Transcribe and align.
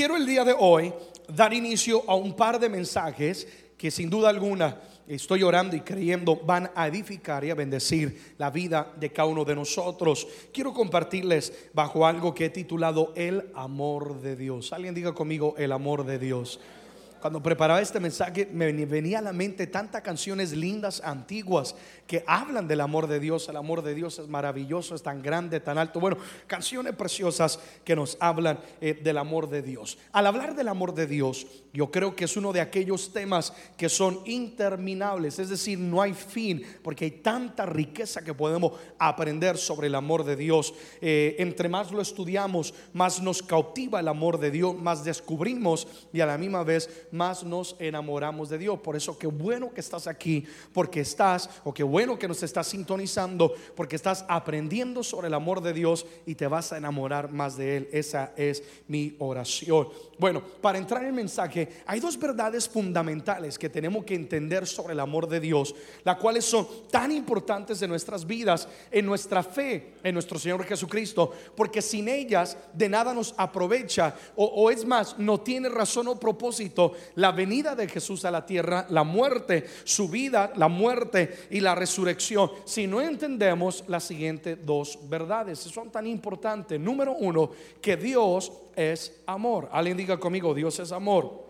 Quiero 0.00 0.16
el 0.16 0.24
día 0.24 0.44
de 0.44 0.54
hoy 0.58 0.94
dar 1.28 1.52
inicio 1.52 2.02
a 2.06 2.14
un 2.14 2.34
par 2.34 2.58
de 2.58 2.70
mensajes 2.70 3.46
que 3.76 3.90
sin 3.90 4.08
duda 4.08 4.30
alguna 4.30 4.80
estoy 5.06 5.42
orando 5.42 5.76
y 5.76 5.80
creyendo 5.80 6.36
van 6.36 6.70
a 6.74 6.86
edificar 6.86 7.44
y 7.44 7.50
a 7.50 7.54
bendecir 7.54 8.34
la 8.38 8.50
vida 8.50 8.94
de 8.98 9.12
cada 9.12 9.28
uno 9.28 9.44
de 9.44 9.54
nosotros. 9.54 10.26
Quiero 10.54 10.72
compartirles 10.72 11.52
bajo 11.74 12.06
algo 12.06 12.34
que 12.34 12.46
he 12.46 12.50
titulado 12.50 13.12
El 13.14 13.50
amor 13.54 14.22
de 14.22 14.36
Dios. 14.36 14.72
Alguien 14.72 14.94
diga 14.94 15.12
conmigo 15.12 15.54
el 15.58 15.70
amor 15.70 16.06
de 16.06 16.18
Dios. 16.18 16.60
Cuando 17.20 17.42
preparaba 17.42 17.80
este 17.80 18.00
mensaje 18.00 18.48
me 18.50 18.72
venía 18.72 19.18
a 19.18 19.22
la 19.22 19.32
mente 19.32 19.66
tantas 19.66 20.02
canciones 20.02 20.52
lindas, 20.52 21.02
antiguas, 21.04 21.74
que 22.06 22.24
hablan 22.26 22.66
del 22.66 22.80
amor 22.80 23.06
de 23.06 23.20
Dios. 23.20 23.48
El 23.48 23.56
amor 23.56 23.82
de 23.82 23.94
Dios 23.94 24.18
es 24.18 24.26
maravilloso, 24.26 24.94
es 24.94 25.02
tan 25.02 25.22
grande, 25.22 25.60
tan 25.60 25.78
alto. 25.78 26.00
Bueno, 26.00 26.16
canciones 26.46 26.94
preciosas 26.94 27.60
que 27.84 27.94
nos 27.94 28.16
hablan 28.20 28.58
eh, 28.80 28.94
del 28.94 29.18
amor 29.18 29.48
de 29.48 29.62
Dios. 29.62 29.98
Al 30.12 30.26
hablar 30.26 30.54
del 30.54 30.68
amor 30.68 30.94
de 30.94 31.06
Dios, 31.06 31.46
yo 31.72 31.90
creo 31.90 32.16
que 32.16 32.24
es 32.24 32.36
uno 32.36 32.52
de 32.52 32.60
aquellos 32.60 33.12
temas 33.12 33.52
que 33.76 33.88
son 33.88 34.20
interminables, 34.24 35.38
es 35.38 35.50
decir, 35.50 35.78
no 35.78 36.02
hay 36.02 36.14
fin, 36.14 36.64
porque 36.82 37.04
hay 37.04 37.10
tanta 37.12 37.66
riqueza 37.66 38.22
que 38.22 38.34
podemos 38.34 38.72
aprender 38.98 39.56
sobre 39.56 39.86
el 39.86 39.94
amor 39.94 40.24
de 40.24 40.36
Dios. 40.36 40.74
Eh, 41.00 41.36
entre 41.38 41.68
más 41.68 41.92
lo 41.92 42.00
estudiamos, 42.00 42.74
más 42.92 43.20
nos 43.22 43.42
cautiva 43.42 44.00
el 44.00 44.08
amor 44.08 44.40
de 44.40 44.50
Dios, 44.50 44.74
más 44.74 45.04
descubrimos 45.04 45.86
y 46.12 46.20
a 46.20 46.26
la 46.26 46.38
misma 46.38 46.64
vez 46.64 47.06
más 47.12 47.44
nos 47.44 47.76
enamoramos 47.78 48.48
de 48.48 48.58
Dios. 48.58 48.80
Por 48.80 48.96
eso 48.96 49.18
qué 49.18 49.26
bueno 49.26 49.72
que 49.72 49.80
estás 49.80 50.06
aquí, 50.06 50.44
porque 50.72 51.00
estás, 51.00 51.48
o 51.64 51.72
qué 51.72 51.82
bueno 51.82 52.18
que 52.18 52.28
nos 52.28 52.42
estás 52.42 52.68
sintonizando, 52.68 53.54
porque 53.74 53.96
estás 53.96 54.24
aprendiendo 54.28 55.02
sobre 55.02 55.28
el 55.28 55.34
amor 55.34 55.60
de 55.60 55.72
Dios 55.72 56.06
y 56.26 56.34
te 56.34 56.46
vas 56.46 56.72
a 56.72 56.78
enamorar 56.78 57.32
más 57.32 57.56
de 57.56 57.76
Él. 57.76 57.88
Esa 57.92 58.32
es 58.36 58.62
mi 58.88 59.16
oración. 59.18 59.88
Bueno, 60.18 60.42
para 60.60 60.78
entrar 60.78 61.02
en 61.02 61.08
el 61.08 61.14
mensaje, 61.14 61.68
hay 61.86 62.00
dos 62.00 62.18
verdades 62.18 62.68
fundamentales 62.68 63.58
que 63.58 63.68
tenemos 63.68 64.04
que 64.04 64.14
entender 64.14 64.66
sobre 64.66 64.92
el 64.92 65.00
amor 65.00 65.28
de 65.28 65.40
Dios, 65.40 65.74
las 66.04 66.16
cuales 66.16 66.44
son 66.44 66.66
tan 66.90 67.12
importantes 67.12 67.80
en 67.82 67.90
nuestras 67.90 68.26
vidas, 68.26 68.68
en 68.90 69.06
nuestra 69.06 69.42
fe 69.42 69.94
en 70.02 70.14
nuestro 70.14 70.38
Señor 70.38 70.64
Jesucristo, 70.64 71.32
porque 71.54 71.82
sin 71.82 72.08
ellas 72.08 72.56
de 72.72 72.88
nada 72.88 73.14
nos 73.14 73.34
aprovecha, 73.36 74.14
o, 74.36 74.44
o 74.44 74.70
es 74.70 74.84
más, 74.84 75.18
no 75.18 75.40
tiene 75.40 75.68
razón 75.68 76.08
o 76.08 76.18
propósito 76.18 76.92
la 77.16 77.32
venida 77.32 77.74
de 77.74 77.88
Jesús 77.88 78.24
a 78.24 78.30
la 78.30 78.46
tierra, 78.46 78.86
la 78.90 79.04
muerte, 79.04 79.66
su 79.84 80.08
vida, 80.08 80.52
la 80.56 80.68
muerte 80.68 81.46
y 81.50 81.60
la 81.60 81.74
resurrección, 81.74 82.50
si 82.64 82.86
no 82.86 83.00
entendemos 83.00 83.84
las 83.88 84.04
siguientes 84.04 84.58
dos 84.64 84.98
verdades, 85.08 85.58
son 85.58 85.90
tan 85.90 86.06
importantes. 86.06 86.78
Número 86.80 87.12
uno, 87.12 87.50
que 87.80 87.96
Dios 87.96 88.52
es 88.76 89.20
amor. 89.26 89.68
Alguien 89.72 89.96
diga 89.96 90.18
conmigo, 90.18 90.54
Dios 90.54 90.78
es 90.78 90.92
amor. 90.92 91.44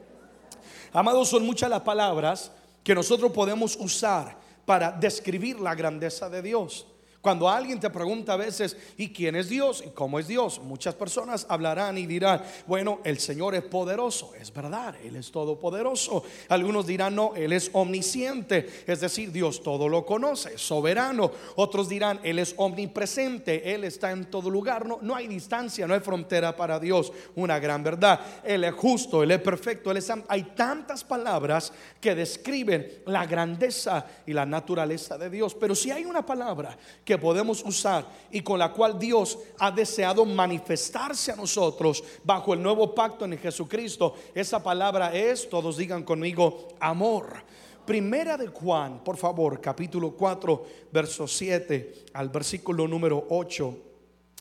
Amados, 0.92 1.28
son 1.28 1.46
muchas 1.46 1.70
las 1.70 1.82
palabras 1.82 2.50
que 2.82 2.94
nosotros 2.94 3.30
podemos 3.32 3.76
usar 3.76 4.36
para 4.64 4.92
describir 4.92 5.60
la 5.60 5.74
grandeza 5.74 6.28
de 6.28 6.42
Dios. 6.42 6.86
Cuando 7.20 7.50
alguien 7.50 7.78
te 7.78 7.90
pregunta 7.90 8.32
a 8.32 8.36
veces, 8.36 8.74
¿y 8.96 9.12
quién 9.12 9.36
es 9.36 9.50
Dios? 9.50 9.84
¿Y 9.86 9.90
cómo 9.90 10.18
es 10.18 10.26
Dios? 10.26 10.58
Muchas 10.62 10.94
personas 10.94 11.44
hablarán 11.50 11.98
y 11.98 12.06
dirán, 12.06 12.42
bueno, 12.66 13.00
el 13.04 13.18
Señor 13.18 13.54
es 13.54 13.62
poderoso. 13.62 14.32
Es 14.40 14.50
verdad, 14.50 14.94
Él 15.04 15.16
es 15.16 15.30
todopoderoso. 15.30 16.24
Algunos 16.48 16.86
dirán, 16.86 17.14
no, 17.14 17.34
Él 17.36 17.52
es 17.52 17.68
omnisciente. 17.74 18.84
Es 18.86 19.00
decir, 19.00 19.32
Dios 19.32 19.62
todo 19.62 19.86
lo 19.86 20.06
conoce, 20.06 20.56
soberano. 20.56 21.30
Otros 21.56 21.90
dirán, 21.90 22.20
Él 22.22 22.38
es 22.38 22.55
omnipresente. 22.56 23.74
Él 23.74 23.84
está 23.84 24.12
en 24.12 24.30
todo 24.30 24.48
lugar. 24.48 24.86
No, 24.86 24.98
no 25.02 25.14
hay 25.14 25.28
distancia, 25.28 25.86
no 25.86 25.92
hay 25.92 26.00
frontera 26.00 26.56
para 26.56 26.80
Dios. 26.80 27.12
Una 27.34 27.58
gran 27.58 27.84
verdad. 27.84 28.18
Él 28.42 28.64
es 28.64 28.74
justo, 28.74 29.22
Él 29.22 29.33
es 29.33 29.42
perfecto. 29.42 29.90
Él 29.90 29.98
es, 29.98 30.11
hay 30.27 30.42
tantas 30.55 31.05
palabras 31.05 31.70
que 32.00 32.14
describen 32.14 33.02
la 33.05 33.27
grandeza 33.27 34.06
y 34.27 34.33
la 34.33 34.46
naturaleza 34.46 35.18
de 35.18 35.28
Dios. 35.28 35.55
Pero 35.55 35.74
si 35.74 35.90
hay 35.90 36.06
una 36.06 36.24
palabra 36.24 36.78
que 37.09 37.09
podemos 37.18 37.62
usar 37.64 38.06
y 38.30 38.40
con 38.42 38.58
la 38.58 38.72
cual 38.72 38.98
Dios 38.98 39.38
ha 39.58 39.70
deseado 39.70 40.24
manifestarse 40.24 41.32
a 41.32 41.36
nosotros 41.36 42.02
bajo 42.24 42.54
el 42.54 42.62
nuevo 42.62 42.94
pacto 42.94 43.24
en 43.24 43.38
Jesucristo, 43.38 44.14
esa 44.34 44.62
palabra 44.62 45.14
es, 45.14 45.48
todos 45.48 45.76
digan 45.76 46.02
conmigo, 46.02 46.68
amor. 46.80 47.44
Primera 47.86 48.36
de 48.36 48.48
Juan, 48.48 49.02
por 49.02 49.16
favor, 49.16 49.60
capítulo 49.60 50.12
4, 50.12 50.66
verso 50.92 51.26
7 51.26 52.04
al 52.12 52.28
versículo 52.28 52.86
número 52.86 53.27
8. 53.30 53.77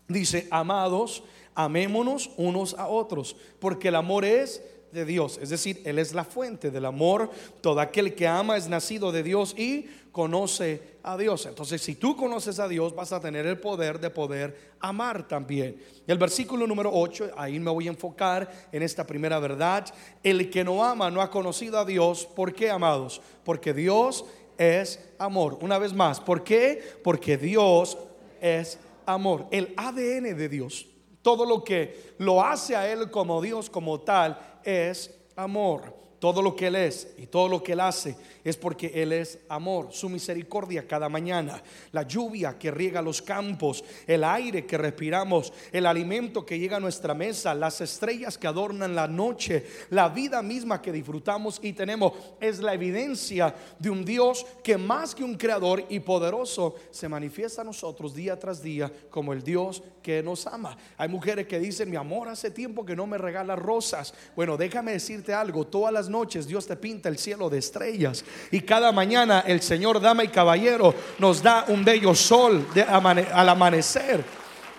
Dice, 0.08 0.48
amados, 0.52 1.24
amémonos 1.56 2.32
unos 2.38 2.74
a 2.74 2.88
otros, 2.88 3.36
porque 3.60 3.88
el 3.88 3.96
amor 3.96 4.26
es 4.26 4.62
de 4.92 5.06
Dios, 5.06 5.40
es 5.42 5.50
decir, 5.50 5.82
Él 5.86 6.00
es 6.00 6.14
la 6.14 6.24
fuente 6.24 6.72
del 6.72 6.86
amor. 6.86 7.30
Todo 7.62 7.80
aquel 7.80 8.16
que 8.16 8.28
ama 8.28 8.58
es 8.58 8.68
nacido 8.68 9.12
de 9.12 9.24
Dios 9.24 9.54
y 9.58 9.88
conoce 10.12 11.00
a 11.04 11.18
Dios. 11.18 11.46
Entonces, 11.46 11.82
si 11.82 11.96
tú 11.96 12.16
conoces 12.16 12.60
a 12.60 12.68
Dios, 12.68 12.96
vas 12.96 13.12
a 13.12 13.20
tener 13.20 13.46
el 13.46 13.60
poder 13.60 14.00
de 14.00 14.10
poder 14.10 14.74
amar 14.80 15.28
también. 15.28 15.82
El 16.08 16.18
versículo 16.18 16.68
número 16.68 16.92
8, 16.94 17.32
ahí 17.38 17.60
me 17.60 17.72
voy 17.72 17.88
a 17.88 17.92
enfocar 17.92 18.50
en 18.72 18.84
esta 18.84 19.06
primera 19.06 19.40
verdad. 19.40 19.86
El 20.24 20.50
que 20.50 20.64
no 20.64 20.84
ama 20.84 21.10
no 21.10 21.22
ha 21.22 21.30
conocido 21.30 21.80
a 21.80 21.86
Dios. 21.86 22.26
¿Por 22.26 22.54
qué, 22.54 22.70
amados? 22.70 23.22
Porque 23.44 23.74
Dios 23.74 24.26
es 24.58 25.00
amor. 25.18 25.58
Una 25.62 25.78
vez 25.78 25.94
más, 25.94 26.20
¿por 26.20 26.44
qué? 26.44 26.82
Porque 27.04 27.38
Dios 27.38 27.98
es 28.42 28.80
amor. 29.06 29.48
El 29.52 29.74
ADN 29.78 30.36
de 30.38 30.50
Dios, 30.50 30.88
todo 31.22 31.46
lo 31.46 31.64
que 31.64 32.14
lo 32.18 32.44
hace 32.44 32.76
a 32.76 32.92
Él 32.92 33.10
como 33.10 33.42
Dios, 33.42 33.70
como 33.70 34.02
tal, 34.02 34.40
es 34.64 35.16
amor. 35.36 35.99
Todo 36.20 36.42
lo 36.42 36.54
que 36.56 36.68
Él 36.68 36.76
es 36.76 37.08
y 37.18 37.28
todo 37.28 37.48
lo 37.48 37.64
que 37.64 37.72
Él 37.72 37.80
hace 37.80 38.16
es 38.44 38.58
porque 38.58 38.92
Él 38.94 39.14
es 39.14 39.40
amor. 39.48 39.88
Su 39.92 40.10
misericordia 40.10 40.86
cada 40.86 41.08
mañana, 41.08 41.64
la 41.94 42.04
lluvia 42.04 42.58
que 42.58 42.72
riega 42.72 43.02
los 43.02 43.22
campos, 43.22 43.84
el 44.06 44.26
aire 44.26 44.66
que 44.66 44.78
respiramos, 44.78 45.54
el 45.72 45.86
alimento 45.86 46.46
que 46.46 46.60
llega 46.60 46.78
a 46.78 46.82
nuestra 46.82 47.14
mesa, 47.14 47.56
las 47.56 47.80
estrellas 47.80 48.38
que 48.38 48.48
adornan 48.48 48.96
la 48.96 49.08
noche, 49.08 49.66
la 49.92 50.10
vida 50.10 50.42
misma 50.42 50.82
que 50.82 50.92
disfrutamos 50.92 51.60
y 51.64 51.72
tenemos, 51.72 52.14
es 52.42 52.60
la 52.60 52.74
evidencia 52.74 53.56
de 53.78 53.90
un 53.90 54.04
Dios 54.04 54.46
que 54.62 54.78
más 54.78 55.16
que 55.16 55.24
un 55.24 55.36
creador 55.36 55.86
y 55.88 56.02
poderoso 56.02 56.76
se 56.92 57.08
manifiesta 57.08 57.62
a 57.62 57.66
nosotros 57.66 58.14
día 58.14 58.38
tras 58.38 58.62
día 58.62 58.92
como 59.10 59.32
el 59.32 59.42
Dios 59.42 59.82
que 60.04 60.22
nos 60.22 60.48
ama. 60.48 60.78
Hay 60.98 61.08
mujeres 61.08 61.48
que 61.48 61.60
dicen, 61.60 61.90
mi 61.90 61.96
amor, 61.96 62.28
hace 62.28 62.52
tiempo 62.52 62.86
que 62.86 62.96
no 62.96 63.08
me 63.08 63.18
regala 63.18 63.56
rosas. 63.56 64.14
Bueno, 64.36 64.58
déjame 64.58 64.92
decirte 64.92 65.34
algo, 65.34 65.66
todas 65.66 65.94
las 65.94 66.09
noches 66.10 66.48
Dios 66.48 66.66
te 66.68 66.76
pinta 66.76 67.10
el 67.10 67.18
cielo 67.18 67.50
de 67.50 67.60
estrellas 67.60 68.24
y 68.52 68.62
cada 68.62 68.92
mañana 68.92 69.44
el 69.46 69.62
Señor, 69.62 70.02
dama 70.02 70.24
y 70.24 70.30
caballero, 70.30 70.94
nos 71.20 71.42
da 71.44 71.66
un 71.68 71.86
bello 71.86 72.16
sol 72.16 72.66
al 72.88 73.50
amanecer. 73.50 74.24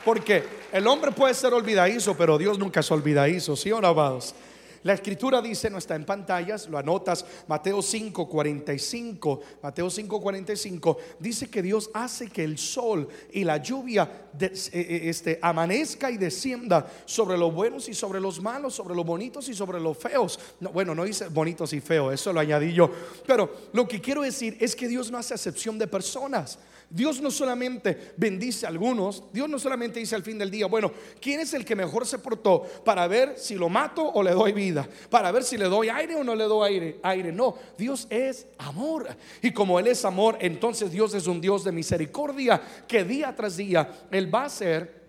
Porque 0.04 0.44
el 0.72 0.86
hombre 0.86 1.12
puede 1.12 1.34
ser 1.34 1.52
olvidadizo, 1.52 2.16
pero 2.16 2.38
Dios 2.38 2.58
nunca 2.58 2.80
es 2.80 2.90
olvidadizo, 2.90 3.56
¿sí 3.56 3.70
o? 3.70 4.34
La 4.82 4.94
escritura 4.94 5.42
dice, 5.42 5.68
no 5.68 5.76
está 5.76 5.94
en 5.94 6.06
pantallas, 6.06 6.66
lo 6.66 6.78
anotas, 6.78 7.26
Mateo 7.46 7.82
5, 7.82 8.26
45, 8.26 9.40
Mateo 9.62 9.90
5, 9.90 10.20
45, 10.20 10.98
dice 11.18 11.50
que 11.50 11.60
Dios 11.60 11.90
hace 11.92 12.28
que 12.28 12.42
el 12.42 12.56
sol 12.56 13.06
y 13.30 13.44
la 13.44 13.58
lluvia 13.58 14.28
eh, 14.40 14.52
eh, 14.72 15.00
este, 15.04 15.38
amanezca 15.42 16.10
y 16.10 16.16
descienda 16.16 16.90
sobre 17.04 17.36
los 17.36 17.52
buenos 17.52 17.90
y 17.90 17.94
sobre 17.94 18.20
los 18.20 18.40
malos, 18.40 18.74
sobre 18.74 18.94
los 18.94 19.04
bonitos 19.04 19.50
y 19.50 19.54
sobre 19.54 19.78
los 19.80 19.98
feos. 19.98 20.38
No, 20.60 20.70
bueno, 20.70 20.94
no 20.94 21.04
dice 21.04 21.28
bonitos 21.28 21.74
y 21.74 21.80
feos, 21.80 22.14
eso 22.14 22.32
lo 22.32 22.40
añadí 22.40 22.72
yo, 22.72 22.90
pero 23.26 23.50
lo 23.74 23.86
que 23.86 24.00
quiero 24.00 24.22
decir 24.22 24.56
es 24.60 24.74
que 24.74 24.88
Dios 24.88 25.10
no 25.10 25.18
hace 25.18 25.34
acepción 25.34 25.78
de 25.78 25.86
personas. 25.88 26.58
Dios 26.90 27.20
no 27.20 27.30
solamente 27.30 28.12
bendice 28.16 28.66
a 28.66 28.68
algunos, 28.68 29.22
Dios 29.32 29.48
no 29.48 29.60
solamente 29.60 30.00
dice 30.00 30.16
al 30.16 30.24
fin 30.24 30.38
del 30.38 30.50
día, 30.50 30.66
bueno, 30.66 30.92
¿quién 31.20 31.38
es 31.38 31.54
el 31.54 31.64
que 31.64 31.76
mejor 31.76 32.04
se 32.04 32.18
portó 32.18 32.62
para 32.84 33.06
ver 33.06 33.34
si 33.38 33.54
lo 33.54 33.68
mato 33.68 34.04
o 34.04 34.22
le 34.22 34.32
doy 34.32 34.52
vida? 34.52 34.88
Para 35.08 35.30
ver 35.30 35.44
si 35.44 35.56
le 35.56 35.66
doy 35.66 35.88
aire 35.88 36.16
o 36.16 36.24
no 36.24 36.34
le 36.34 36.44
doy 36.44 36.68
aire. 36.68 37.00
aire. 37.02 37.32
No, 37.32 37.54
Dios 37.78 38.08
es 38.10 38.48
amor. 38.58 39.06
Y 39.40 39.52
como 39.52 39.78
Él 39.78 39.86
es 39.86 40.04
amor, 40.04 40.36
entonces 40.40 40.90
Dios 40.90 41.14
es 41.14 41.28
un 41.28 41.40
Dios 41.40 41.62
de 41.62 41.70
misericordia 41.70 42.60
que 42.88 43.04
día 43.04 43.34
tras 43.34 43.56
día 43.56 43.88
Él 44.10 44.34
va 44.34 44.42
a 44.42 44.46
hacer 44.46 44.99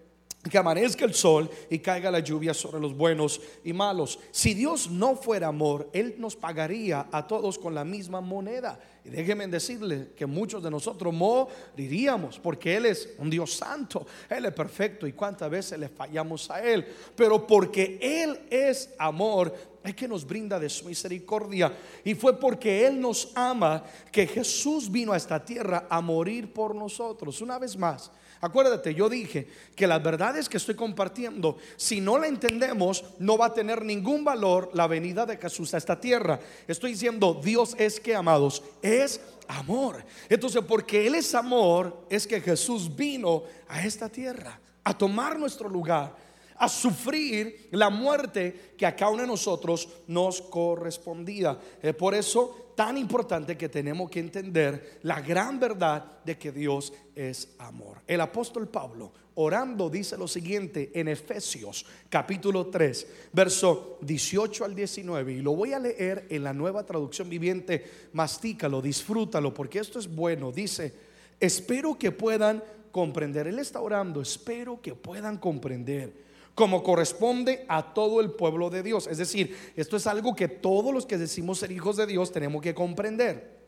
que 0.49 0.57
amanezca 0.57 1.05
el 1.05 1.13
sol 1.13 1.49
y 1.69 1.79
caiga 1.79 2.09
la 2.09 2.19
lluvia 2.19 2.53
sobre 2.53 2.79
los 2.79 2.95
buenos 2.95 3.39
y 3.63 3.73
malos. 3.73 4.19
Si 4.31 4.53
Dios 4.53 4.89
no 4.89 5.15
fuera 5.15 5.47
amor, 5.47 5.89
Él 5.93 6.15
nos 6.17 6.35
pagaría 6.35 7.07
a 7.11 7.27
todos 7.27 7.59
con 7.59 7.75
la 7.75 7.85
misma 7.85 8.21
moneda. 8.21 8.79
Y 9.03 9.09
déjenme 9.09 9.47
decirle 9.47 10.09
que 10.15 10.25
muchos 10.25 10.61
de 10.63 10.71
nosotros 10.71 11.13
moriríamos 11.13 12.39
porque 12.39 12.75
Él 12.75 12.87
es 12.87 13.09
un 13.19 13.29
Dios 13.29 13.53
santo, 13.53 14.05
Él 14.29 14.45
es 14.45 14.53
perfecto 14.53 15.05
y 15.05 15.13
cuántas 15.13 15.49
veces 15.49 15.77
le 15.77 15.89
fallamos 15.89 16.49
a 16.49 16.63
Él. 16.63 16.85
Pero 17.15 17.45
porque 17.45 17.99
Él 18.01 18.39
es 18.49 18.89
amor, 18.97 19.53
es 19.83 19.95
que 19.95 20.07
nos 20.07 20.25
brinda 20.25 20.59
de 20.59 20.69
su 20.69 20.85
misericordia. 20.85 21.71
Y 22.03 22.15
fue 22.15 22.39
porque 22.39 22.87
Él 22.87 22.99
nos 22.99 23.31
ama 23.35 23.83
que 24.11 24.25
Jesús 24.25 24.91
vino 24.91 25.13
a 25.13 25.17
esta 25.17 25.43
tierra 25.43 25.85
a 25.89 26.01
morir 26.01 26.51
por 26.51 26.73
nosotros. 26.73 27.41
Una 27.41 27.59
vez 27.59 27.77
más, 27.77 28.11
Acuérdate, 28.41 28.95
yo 28.95 29.07
dije 29.07 29.47
que 29.75 29.85
las 29.85 30.01
verdades 30.01 30.49
que 30.49 30.57
estoy 30.57 30.73
compartiendo, 30.73 31.57
si 31.77 32.01
no 32.01 32.17
la 32.17 32.27
entendemos, 32.27 33.05
no 33.19 33.37
va 33.37 33.47
a 33.47 33.53
tener 33.53 33.85
ningún 33.85 34.23
valor 34.23 34.71
la 34.73 34.87
venida 34.87 35.27
de 35.27 35.37
Jesús 35.37 35.73
a 35.75 35.77
esta 35.77 35.99
tierra. 35.99 36.39
Estoy 36.67 36.93
diciendo, 36.93 37.39
Dios 37.43 37.75
es 37.77 37.99
que, 37.99 38.15
amados, 38.15 38.63
es 38.81 39.21
amor. 39.47 40.03
Entonces, 40.27 40.63
porque 40.67 41.05
Él 41.05 41.13
es 41.13 41.35
amor, 41.35 42.05
es 42.09 42.25
que 42.25 42.41
Jesús 42.41 42.95
vino 42.95 43.43
a 43.67 43.85
esta 43.85 44.09
tierra 44.09 44.59
a 44.83 44.97
tomar 44.97 45.37
nuestro 45.37 45.69
lugar 45.69 46.15
a 46.61 46.69
sufrir 46.69 47.69
la 47.71 47.89
muerte 47.89 48.73
que 48.77 48.85
a 48.85 48.95
cada 48.95 49.09
uno 49.11 49.23
de 49.23 49.27
nosotros 49.27 49.89
nos 50.05 50.43
correspondía. 50.43 51.57
Es 51.81 51.95
por 51.95 52.13
eso 52.13 52.73
tan 52.75 52.99
importante 52.99 53.57
que 53.57 53.67
tenemos 53.67 54.11
que 54.11 54.19
entender 54.19 54.99
la 55.01 55.21
gran 55.21 55.59
verdad 55.59 56.19
de 56.23 56.37
que 56.37 56.51
Dios 56.51 56.93
es 57.15 57.55
amor. 57.57 58.03
El 58.05 58.21
apóstol 58.21 58.67
Pablo, 58.67 59.11
orando, 59.33 59.89
dice 59.89 60.15
lo 60.19 60.27
siguiente 60.27 60.91
en 60.93 61.07
Efesios 61.07 61.83
capítulo 62.07 62.67
3, 62.67 63.07
verso 63.33 63.97
18 64.01 64.63
al 64.63 64.75
19, 64.75 65.33
y 65.33 65.41
lo 65.41 65.55
voy 65.55 65.73
a 65.73 65.79
leer 65.79 66.27
en 66.29 66.43
la 66.43 66.53
nueva 66.53 66.85
traducción 66.85 67.27
viviente, 67.27 68.09
mastícalo, 68.13 68.83
disfrútalo, 68.83 69.51
porque 69.51 69.79
esto 69.79 69.97
es 69.97 70.07
bueno. 70.07 70.51
Dice, 70.51 70.93
espero 71.39 71.97
que 71.97 72.11
puedan 72.11 72.63
comprender. 72.91 73.47
Él 73.47 73.57
está 73.57 73.81
orando, 73.81 74.21
espero 74.21 74.79
que 74.79 74.93
puedan 74.93 75.39
comprender 75.39 76.29
como 76.55 76.83
corresponde 76.83 77.65
a 77.67 77.93
todo 77.93 78.21
el 78.21 78.31
pueblo 78.31 78.69
de 78.69 78.83
Dios. 78.83 79.07
Es 79.07 79.17
decir, 79.17 79.57
esto 79.75 79.97
es 79.97 80.07
algo 80.07 80.35
que 80.35 80.47
todos 80.47 80.93
los 80.93 81.05
que 81.05 81.17
decimos 81.17 81.59
ser 81.59 81.71
hijos 81.71 81.97
de 81.97 82.05
Dios 82.05 82.31
tenemos 82.31 82.61
que 82.61 82.75
comprender. 82.75 83.59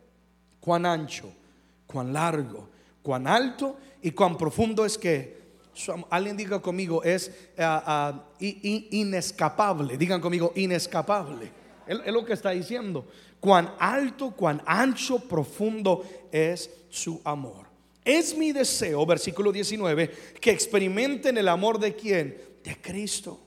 Cuán 0.60 0.86
ancho, 0.86 1.32
cuán 1.86 2.12
largo, 2.12 2.68
cuán 3.02 3.26
alto 3.26 3.76
y 4.02 4.10
cuán 4.10 4.36
profundo 4.36 4.84
es 4.84 4.98
que 4.98 5.44
alguien 6.10 6.36
diga 6.36 6.60
conmigo, 6.60 7.02
es 7.02 7.30
ah, 7.58 7.82
ah, 7.86 8.24
inescapable. 8.38 9.96
Digan 9.96 10.20
conmigo, 10.20 10.52
inescapable. 10.54 11.50
Es 11.86 12.12
lo 12.12 12.24
que 12.24 12.32
está 12.32 12.50
diciendo. 12.50 13.06
Cuán 13.40 13.74
alto, 13.78 14.30
cuán 14.30 14.62
ancho, 14.64 15.18
profundo 15.18 16.02
es 16.32 16.70
su 16.88 17.20
amor. 17.24 17.66
Es 18.04 18.36
mi 18.36 18.52
deseo, 18.52 19.04
versículo 19.06 19.50
19, 19.52 20.10
que 20.40 20.50
experimenten 20.50 21.36
el 21.38 21.48
amor 21.48 21.78
de 21.78 21.94
quien? 21.94 22.53
De 22.64 22.80
Cristo. 22.80 23.38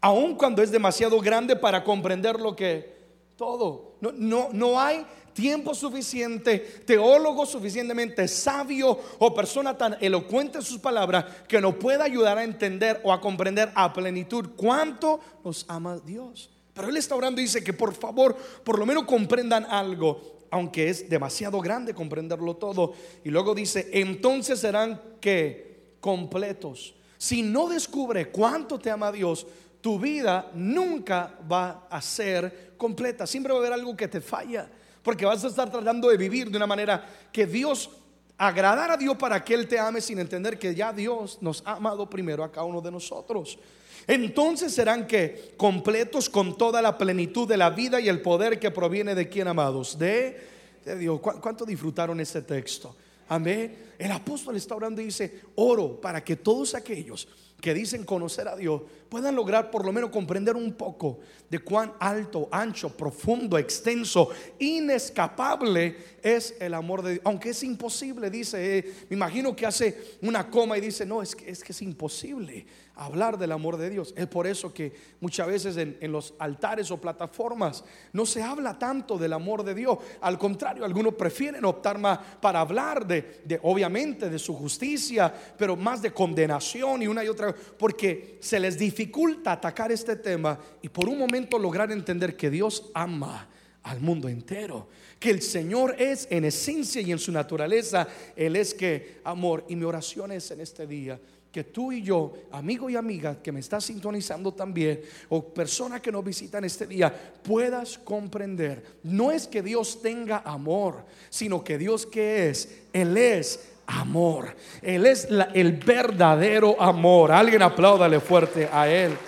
Aun 0.00 0.34
cuando 0.34 0.62
es 0.62 0.70
demasiado 0.70 1.18
grande 1.20 1.56
para 1.56 1.82
comprender 1.82 2.38
lo 2.38 2.54
que 2.54 2.98
todo. 3.36 3.96
No, 4.00 4.12
no, 4.12 4.48
no 4.52 4.78
hay 4.78 5.06
tiempo 5.32 5.72
suficiente, 5.74 6.58
teólogo 6.84 7.46
suficientemente 7.46 8.26
sabio 8.26 8.98
o 9.18 9.32
persona 9.32 9.78
tan 9.78 9.96
elocuente 10.00 10.58
en 10.58 10.64
sus 10.64 10.78
palabras 10.78 11.24
que 11.46 11.60
nos 11.60 11.76
pueda 11.76 12.04
ayudar 12.04 12.38
a 12.38 12.44
entender 12.44 13.00
o 13.04 13.12
a 13.12 13.20
comprender 13.20 13.70
a 13.74 13.92
plenitud 13.92 14.50
cuánto 14.56 15.20
nos 15.44 15.64
ama 15.68 15.98
Dios. 16.04 16.50
Pero 16.74 16.88
Él 16.88 16.96
está 16.96 17.14
orando 17.14 17.40
y 17.40 17.44
dice 17.44 17.62
que 17.62 17.72
por 17.72 17.94
favor, 17.94 18.36
por 18.64 18.78
lo 18.78 18.86
menos 18.86 19.04
comprendan 19.04 19.64
algo, 19.66 20.38
aunque 20.50 20.88
es 20.88 21.08
demasiado 21.08 21.60
grande 21.60 21.94
comprenderlo 21.94 22.56
todo. 22.56 22.94
Y 23.24 23.30
luego 23.30 23.54
dice, 23.54 23.88
entonces 23.92 24.58
serán 24.58 25.00
que 25.20 25.96
completos 26.00 26.94
si 27.18 27.42
no 27.42 27.68
descubre 27.68 28.30
cuánto 28.30 28.78
te 28.78 28.90
ama 28.90 29.10
Dios, 29.10 29.44
tu 29.80 29.98
vida 29.98 30.50
nunca 30.54 31.34
va 31.50 31.88
a 31.90 32.00
ser 32.00 32.74
completa. 32.76 33.26
Siempre 33.26 33.52
va 33.52 33.58
a 33.58 33.62
haber 33.62 33.72
algo 33.72 33.96
que 33.96 34.06
te 34.08 34.20
falla. 34.20 34.68
Porque 35.02 35.26
vas 35.26 35.44
a 35.44 35.48
estar 35.48 35.70
tratando 35.70 36.08
de 36.08 36.16
vivir 36.16 36.50
de 36.50 36.56
una 36.56 36.66
manera 36.66 37.04
que 37.32 37.46
Dios, 37.46 37.90
agradar 38.36 38.90
a 38.90 38.96
Dios 38.96 39.16
para 39.16 39.44
que 39.44 39.54
Él 39.54 39.66
te 39.66 39.78
ame 39.78 40.00
sin 40.00 40.18
entender 40.18 40.58
que 40.58 40.74
ya 40.74 40.92
Dios 40.92 41.38
nos 41.40 41.62
ha 41.66 41.72
amado 41.72 42.08
primero 42.08 42.44
a 42.44 42.52
cada 42.52 42.66
uno 42.66 42.80
de 42.80 42.92
nosotros. 42.92 43.58
Entonces 44.06 44.72
serán 44.72 45.06
que 45.06 45.54
completos 45.56 46.28
con 46.30 46.56
toda 46.56 46.80
la 46.80 46.96
plenitud 46.96 47.48
de 47.48 47.56
la 47.56 47.70
vida 47.70 48.00
y 48.00 48.08
el 48.08 48.22
poder 48.22 48.58
que 48.60 48.70
proviene 48.70 49.14
de 49.14 49.28
quien 49.28 49.48
amados, 49.48 49.98
de, 49.98 50.40
de 50.84 50.96
Dios. 50.96 51.20
¿Cuánto 51.20 51.64
disfrutaron 51.64 52.20
ese 52.20 52.42
texto? 52.42 52.94
Amén. 53.28 53.76
El 53.98 54.12
apóstol 54.12 54.56
está 54.56 54.74
orando 54.74 55.00
y 55.02 55.06
dice, 55.06 55.40
oro 55.56 56.00
para 56.00 56.22
que 56.22 56.36
todos 56.36 56.74
aquellos 56.74 57.28
que 57.60 57.74
dicen 57.74 58.04
conocer 58.04 58.46
a 58.46 58.56
Dios 58.56 58.82
puedan 59.08 59.34
lograr 59.34 59.70
por 59.70 59.84
lo 59.84 59.92
menos 59.92 60.10
comprender 60.10 60.54
un 60.54 60.74
poco 60.74 61.18
de 61.50 61.58
cuán 61.58 61.92
alto, 61.98 62.48
ancho, 62.52 62.96
profundo, 62.96 63.58
extenso, 63.58 64.30
inescapable 64.60 65.96
es 66.22 66.54
el 66.60 66.74
amor 66.74 67.02
de 67.02 67.12
Dios. 67.12 67.22
Aunque 67.24 67.50
es 67.50 67.62
imposible, 67.64 68.30
dice, 68.30 68.78
eh, 68.78 68.94
me 69.10 69.16
imagino 69.16 69.56
que 69.56 69.66
hace 69.66 70.18
una 70.22 70.48
coma 70.48 70.78
y 70.78 70.80
dice, 70.80 71.04
no, 71.04 71.20
es 71.20 71.34
que 71.34 71.50
es, 71.50 71.64
que 71.64 71.72
es 71.72 71.82
imposible 71.82 72.64
hablar 72.98 73.38
del 73.38 73.52
amor 73.52 73.76
de 73.76 73.88
Dios. 73.88 74.12
Es 74.16 74.26
por 74.26 74.46
eso 74.46 74.74
que 74.74 74.92
muchas 75.20 75.46
veces 75.46 75.76
en, 75.76 76.12
los 76.12 76.34
altares 76.38 76.90
o 76.90 77.00
plataformas 77.00 77.84
no 78.12 78.26
se 78.26 78.42
habla 78.42 78.78
tanto 78.78 79.16
del 79.16 79.32
amor 79.32 79.62
de 79.62 79.74
Dios. 79.74 79.98
Al 80.20 80.38
contrario, 80.38 80.84
algunos 80.84 81.14
prefieren 81.14 81.64
optar 81.64 81.98
más 81.98 82.18
para 82.40 82.60
hablar 82.60 83.06
de, 83.06 83.40
de, 83.44 83.60
obviamente, 83.62 84.28
de 84.28 84.38
su 84.38 84.54
justicia, 84.54 85.32
pero 85.56 85.76
más 85.76 86.02
de 86.02 86.12
condenación 86.12 87.02
y 87.02 87.06
una 87.06 87.24
y 87.24 87.28
otra, 87.28 87.54
porque 87.78 88.38
se 88.40 88.58
les 88.58 88.76
dificulta 88.76 89.52
atacar 89.52 89.92
este 89.92 90.16
tema 90.16 90.58
y 90.82 90.88
por 90.88 91.08
un 91.08 91.18
momento 91.18 91.58
lograr 91.58 91.92
entender 91.92 92.36
que 92.36 92.50
Dios 92.50 92.90
ama 92.94 93.48
al 93.84 94.00
mundo 94.00 94.28
entero. 94.28 94.88
Que 95.18 95.30
el 95.30 95.42
Señor 95.42 95.96
es 95.98 96.28
en 96.30 96.44
esencia 96.44 97.00
y 97.00 97.10
en 97.10 97.18
su 97.18 97.32
naturaleza, 97.32 98.06
Él 98.36 98.56
es 98.56 98.74
que 98.74 99.20
amor. 99.24 99.64
Y 99.68 99.76
mi 99.76 99.84
oración 99.84 100.32
es 100.32 100.50
en 100.50 100.60
este 100.60 100.86
día 100.86 101.18
que 101.58 101.64
tú 101.64 101.90
y 101.90 102.02
yo, 102.02 102.34
amigo 102.52 102.88
y 102.88 102.94
amiga 102.94 103.42
que 103.42 103.50
me 103.50 103.58
estás 103.58 103.86
sintonizando 103.86 104.54
también, 104.54 105.00
o 105.28 105.52
persona 105.52 106.00
que 106.00 106.12
nos 106.12 106.24
visitan 106.24 106.62
este 106.64 106.86
día, 106.86 107.12
puedas 107.42 107.98
comprender. 107.98 109.00
No 109.02 109.32
es 109.32 109.48
que 109.48 109.60
Dios 109.60 110.00
tenga 110.00 110.42
amor, 110.44 111.04
sino 111.28 111.64
que 111.64 111.76
Dios 111.76 112.06
que 112.06 112.48
es, 112.48 112.82
Él 112.92 113.16
es 113.16 113.70
amor. 113.88 114.54
Él 114.80 115.04
es 115.04 115.26
el 115.52 115.72
verdadero 115.72 116.80
amor. 116.80 117.32
Alguien 117.32 117.62
apláudale 117.62 118.20
fuerte 118.20 118.68
a 118.72 118.88
Él. 118.88 119.18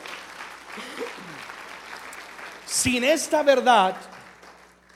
Sin 2.65 3.03
esta 3.03 3.43
verdad, 3.43 3.97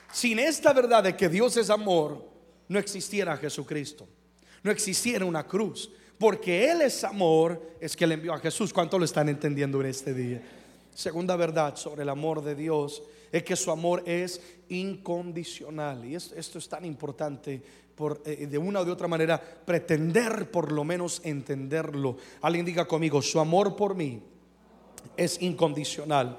sin 0.09 0.39
esta 0.39 0.71
verdad 0.71 1.03
de 1.03 1.17
que 1.17 1.27
Dios 1.27 1.57
es 1.57 1.69
amor, 1.69 2.25
no 2.69 2.79
existiera 2.79 3.35
Jesucristo. 3.35 4.07
No 4.63 4.71
existiera 4.71 5.25
una 5.25 5.45
cruz 5.45 5.91
porque 6.17 6.71
Él 6.71 6.81
es 6.81 7.03
amor, 7.03 7.61
es 7.79 7.95
que 7.95 8.07
le 8.07 8.15
envió 8.15 8.33
a 8.33 8.39
Jesús. 8.39 8.73
¿Cuánto 8.73 8.97
lo 8.97 9.05
están 9.05 9.29
entendiendo 9.29 9.81
en 9.81 9.87
este 9.87 10.13
día? 10.13 10.41
Segunda 10.93 11.35
verdad 11.35 11.75
sobre 11.75 12.03
el 12.03 12.09
amor 12.09 12.41
de 12.41 12.55
Dios 12.55 13.03
es 13.31 13.43
que 13.43 13.55
su 13.55 13.69
amor 13.69 14.01
es 14.05 14.41
incondicional. 14.69 16.05
Y 16.05 16.15
esto, 16.15 16.57
es 16.57 16.69
tan 16.69 16.85
importante 16.85 17.61
por, 17.95 18.21
eh, 18.25 18.47
de 18.47 18.57
una 18.57 18.81
u 18.81 18.85
de 18.85 18.91
otra 18.91 19.07
manera 19.07 19.41
pretender 19.41 20.49
por 20.49 20.71
lo 20.71 20.85
menos 20.85 21.21
entenderlo. 21.25 22.17
Alguien 22.41 22.65
diga 22.65 22.87
conmigo, 22.87 23.21
su 23.21 23.39
amor 23.39 23.75
por 23.75 23.93
mí 23.93 24.21
es 25.17 25.41
incondicional. 25.41 26.37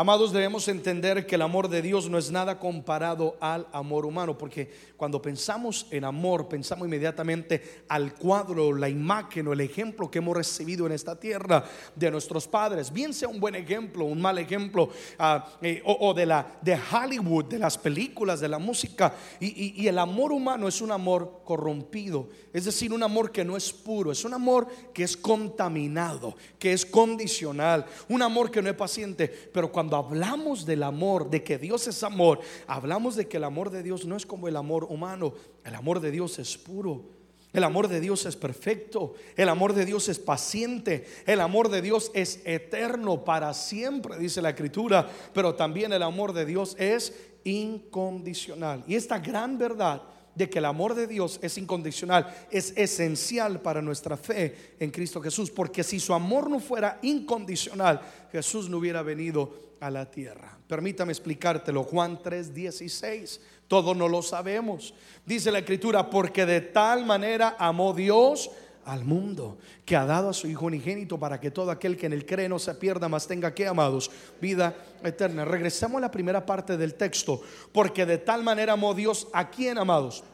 Amados, 0.00 0.30
debemos 0.30 0.68
entender 0.68 1.26
que 1.26 1.34
el 1.34 1.42
amor 1.42 1.68
de 1.68 1.82
Dios 1.82 2.08
no 2.08 2.18
es 2.18 2.30
nada 2.30 2.60
comparado 2.60 3.36
al 3.40 3.66
amor 3.72 4.06
humano, 4.06 4.38
porque 4.38 4.70
cuando 4.96 5.20
pensamos 5.20 5.88
en 5.90 6.04
amor, 6.04 6.48
pensamos 6.48 6.86
inmediatamente 6.86 7.82
al 7.88 8.14
cuadro, 8.14 8.72
la 8.72 8.88
imagen 8.88 9.48
o 9.48 9.52
el 9.52 9.60
ejemplo 9.60 10.08
que 10.08 10.18
hemos 10.18 10.36
recibido 10.36 10.86
en 10.86 10.92
esta 10.92 11.18
tierra 11.18 11.64
de 11.96 12.12
nuestros 12.12 12.46
padres, 12.46 12.92
bien 12.92 13.12
sea 13.12 13.26
un 13.26 13.40
buen 13.40 13.56
ejemplo, 13.56 14.04
un 14.04 14.20
mal 14.20 14.38
ejemplo, 14.38 14.88
ah, 15.18 15.44
eh, 15.62 15.82
o, 15.84 16.14
de, 16.14 16.26
la, 16.26 16.46
de 16.62 16.78
Hollywood, 16.78 17.46
de 17.46 17.58
las 17.58 17.76
películas, 17.76 18.38
de 18.38 18.48
la 18.50 18.60
música. 18.60 19.12
Y, 19.40 19.82
y 19.82 19.88
el 19.88 19.98
amor 19.98 20.30
humano 20.30 20.68
es 20.68 20.80
un 20.80 20.92
amor 20.92 21.40
corrompido, 21.44 22.28
es 22.52 22.66
decir, 22.66 22.92
un 22.92 23.02
amor 23.02 23.32
que 23.32 23.44
no 23.44 23.56
es 23.56 23.72
puro, 23.72 24.12
es 24.12 24.24
un 24.24 24.34
amor 24.34 24.68
que 24.94 25.02
es 25.02 25.16
contaminado, 25.16 26.36
que 26.56 26.72
es 26.72 26.86
condicional, 26.86 27.84
un 28.08 28.22
amor 28.22 28.52
que 28.52 28.62
no 28.62 28.70
es 28.70 28.76
paciente, 28.76 29.26
pero 29.52 29.72
cuando 29.72 29.87
cuando 29.88 30.06
hablamos 30.06 30.66
del 30.66 30.82
amor, 30.82 31.30
de 31.30 31.42
que 31.42 31.56
Dios 31.56 31.86
es 31.88 32.02
amor, 32.02 32.40
hablamos 32.66 33.16
de 33.16 33.26
que 33.26 33.38
el 33.38 33.44
amor 33.44 33.70
de 33.70 33.82
Dios 33.82 34.04
no 34.04 34.16
es 34.16 34.26
como 34.26 34.46
el 34.46 34.56
amor 34.56 34.84
humano, 34.84 35.32
el 35.64 35.74
amor 35.74 36.00
de 36.00 36.10
Dios 36.10 36.38
es 36.38 36.58
puro. 36.58 37.16
El 37.54 37.64
amor 37.64 37.88
de 37.88 37.98
Dios 37.98 38.26
es 38.26 38.36
perfecto, 38.36 39.14
el 39.34 39.48
amor 39.48 39.72
de 39.72 39.86
Dios 39.86 40.10
es 40.10 40.18
paciente, 40.18 41.06
el 41.24 41.40
amor 41.40 41.70
de 41.70 41.80
Dios 41.80 42.10
es 42.12 42.42
eterno 42.44 43.24
para 43.24 43.54
siempre, 43.54 44.18
dice 44.18 44.42
la 44.42 44.50
escritura, 44.50 45.08
pero 45.32 45.54
también 45.54 45.94
el 45.94 46.02
amor 46.02 46.34
de 46.34 46.44
Dios 46.44 46.76
es 46.78 47.14
incondicional. 47.44 48.84
Y 48.86 48.94
esta 48.94 49.18
gran 49.18 49.56
verdad 49.56 50.02
de 50.34 50.50
que 50.50 50.58
el 50.58 50.66
amor 50.66 50.94
de 50.94 51.06
Dios 51.06 51.40
es 51.42 51.56
incondicional 51.58 52.32
es 52.50 52.72
esencial 52.76 53.60
para 53.60 53.80
nuestra 53.80 54.16
fe 54.18 54.76
en 54.78 54.90
Cristo 54.90 55.20
Jesús, 55.22 55.50
porque 55.50 55.82
si 55.82 55.98
su 55.98 56.12
amor 56.12 56.50
no 56.50 56.60
fuera 56.60 56.98
incondicional, 57.00 58.00
Jesús 58.30 58.68
no 58.68 58.76
hubiera 58.76 59.02
venido 59.02 59.67
a 59.80 59.90
la 59.90 60.10
tierra. 60.10 60.58
Permítame 60.66 61.12
explicártelo, 61.12 61.84
Juan 61.84 62.18
3:16. 62.22 63.40
Todos 63.66 63.96
no 63.96 64.08
lo 64.08 64.22
sabemos. 64.22 64.94
Dice 65.26 65.50
la 65.50 65.58
escritura, 65.58 66.08
porque 66.08 66.46
de 66.46 66.60
tal 66.60 67.04
manera 67.04 67.56
amó 67.58 67.92
Dios 67.92 68.50
al 68.84 69.04
mundo, 69.04 69.58
que 69.84 69.96
ha 69.96 70.06
dado 70.06 70.30
a 70.30 70.32
su 70.32 70.46
Hijo 70.46 70.64
unigénito 70.64 71.18
para 71.18 71.38
que 71.38 71.50
todo 71.50 71.70
aquel 71.70 71.98
que 71.98 72.06
en 72.06 72.14
él 72.14 72.24
cree 72.24 72.48
no 72.48 72.58
se 72.58 72.74
pierda, 72.74 73.06
mas 73.06 73.26
tenga 73.26 73.54
que, 73.54 73.66
amados, 73.66 74.10
vida 74.40 74.74
eterna. 75.04 75.44
Regresamos 75.44 75.98
a 75.98 76.00
la 76.00 76.10
primera 76.10 76.46
parte 76.46 76.78
del 76.78 76.94
texto, 76.94 77.42
porque 77.70 78.06
de 78.06 78.16
tal 78.16 78.42
manera 78.42 78.72
amó 78.72 78.94
Dios 78.94 79.28
a 79.34 79.50
quién, 79.50 79.76
amados, 79.76 80.24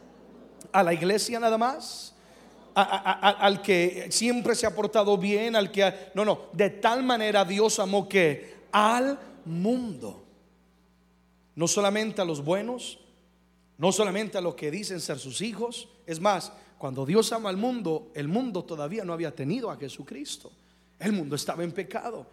a 0.70 0.84
la 0.84 0.94
iglesia 0.94 1.40
nada 1.40 1.58
más. 1.58 2.12
Al 2.76 3.62
que 3.62 4.08
siempre 4.10 4.54
se 4.54 4.66
ha 4.66 4.74
portado 4.74 5.16
bien, 5.16 5.54
al 5.54 5.70
que... 5.70 6.10
no, 6.14 6.24
no, 6.24 6.46
de 6.52 6.70
tal 6.70 7.02
manera 7.02 7.44
Dios 7.44 7.78
amó 7.78 8.08
que 8.08 8.54
al 8.72 9.18
mundo. 9.46 10.24
No 11.56 11.68
solamente 11.68 12.20
a 12.20 12.24
los 12.24 12.44
buenos, 12.44 12.98
no 13.78 13.92
solamente 13.92 14.38
a 14.38 14.40
los 14.40 14.54
que 14.54 14.70
dicen 14.70 15.00
ser 15.00 15.18
sus 15.18 15.40
hijos. 15.40 15.88
Es 16.06 16.20
más, 16.20 16.52
cuando 16.78 17.06
Dios 17.06 17.32
ama 17.32 17.48
al 17.48 17.56
mundo, 17.56 18.10
el 18.14 18.28
mundo 18.28 18.64
todavía 18.64 19.04
no 19.04 19.12
había 19.12 19.34
tenido 19.34 19.70
a 19.70 19.76
Jesucristo. 19.76 20.52
El 20.98 21.12
mundo 21.12 21.36
estaba 21.36 21.64
en 21.64 21.72
pecado. 21.72 22.26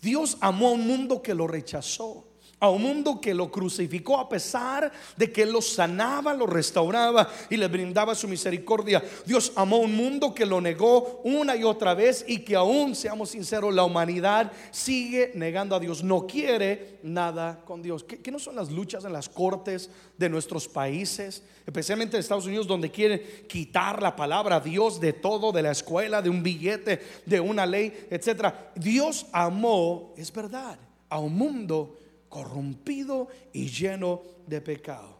Dios 0.00 0.36
amó 0.40 0.68
a 0.68 0.72
un 0.72 0.86
mundo 0.86 1.22
que 1.22 1.34
lo 1.34 1.46
rechazó 1.46 2.27
a 2.60 2.70
un 2.70 2.82
mundo 2.82 3.20
que 3.20 3.34
lo 3.34 3.50
crucificó 3.50 4.18
a 4.18 4.28
pesar 4.28 4.90
de 5.16 5.30
que 5.30 5.46
lo 5.46 5.62
sanaba, 5.62 6.34
lo 6.34 6.46
restauraba 6.46 7.28
y 7.48 7.56
le 7.56 7.68
brindaba 7.68 8.14
su 8.14 8.26
misericordia. 8.26 9.02
Dios 9.24 9.52
amó 9.54 9.76
a 9.76 9.80
un 9.80 9.94
mundo 9.94 10.34
que 10.34 10.44
lo 10.44 10.60
negó 10.60 11.20
una 11.24 11.54
y 11.54 11.62
otra 11.62 11.94
vez 11.94 12.24
y 12.26 12.40
que 12.40 12.56
aún, 12.56 12.96
seamos 12.96 13.30
sinceros, 13.30 13.74
la 13.74 13.84
humanidad 13.84 14.50
sigue 14.72 15.30
negando 15.34 15.76
a 15.76 15.80
Dios. 15.80 16.02
No 16.02 16.26
quiere 16.26 16.98
nada 17.02 17.60
con 17.64 17.80
Dios. 17.80 18.02
¿Qué, 18.02 18.30
no 18.32 18.40
son 18.40 18.56
las 18.56 18.70
luchas 18.70 19.04
en 19.04 19.12
las 19.12 19.28
cortes 19.28 19.90
de 20.16 20.28
nuestros 20.28 20.66
países? 20.66 21.44
Especialmente 21.64 22.16
en 22.16 22.20
Estados 22.20 22.46
Unidos 22.46 22.66
donde 22.66 22.90
quieren 22.90 23.22
quitar 23.48 24.02
la 24.02 24.16
palabra 24.16 24.58
Dios 24.58 25.00
de 25.00 25.12
todo, 25.12 25.52
de 25.52 25.62
la 25.62 25.70
escuela, 25.70 26.20
de 26.22 26.30
un 26.30 26.42
billete, 26.42 27.00
de 27.24 27.38
una 27.38 27.66
ley, 27.66 28.08
etcétera. 28.10 28.72
Dios 28.74 29.26
amó, 29.32 30.12
es 30.16 30.32
verdad, 30.32 30.76
a 31.08 31.20
un 31.20 31.36
mundo 31.36 31.96
corrompido 32.28 33.28
y 33.52 33.68
lleno 33.68 34.22
de 34.46 34.60
pecado. 34.60 35.18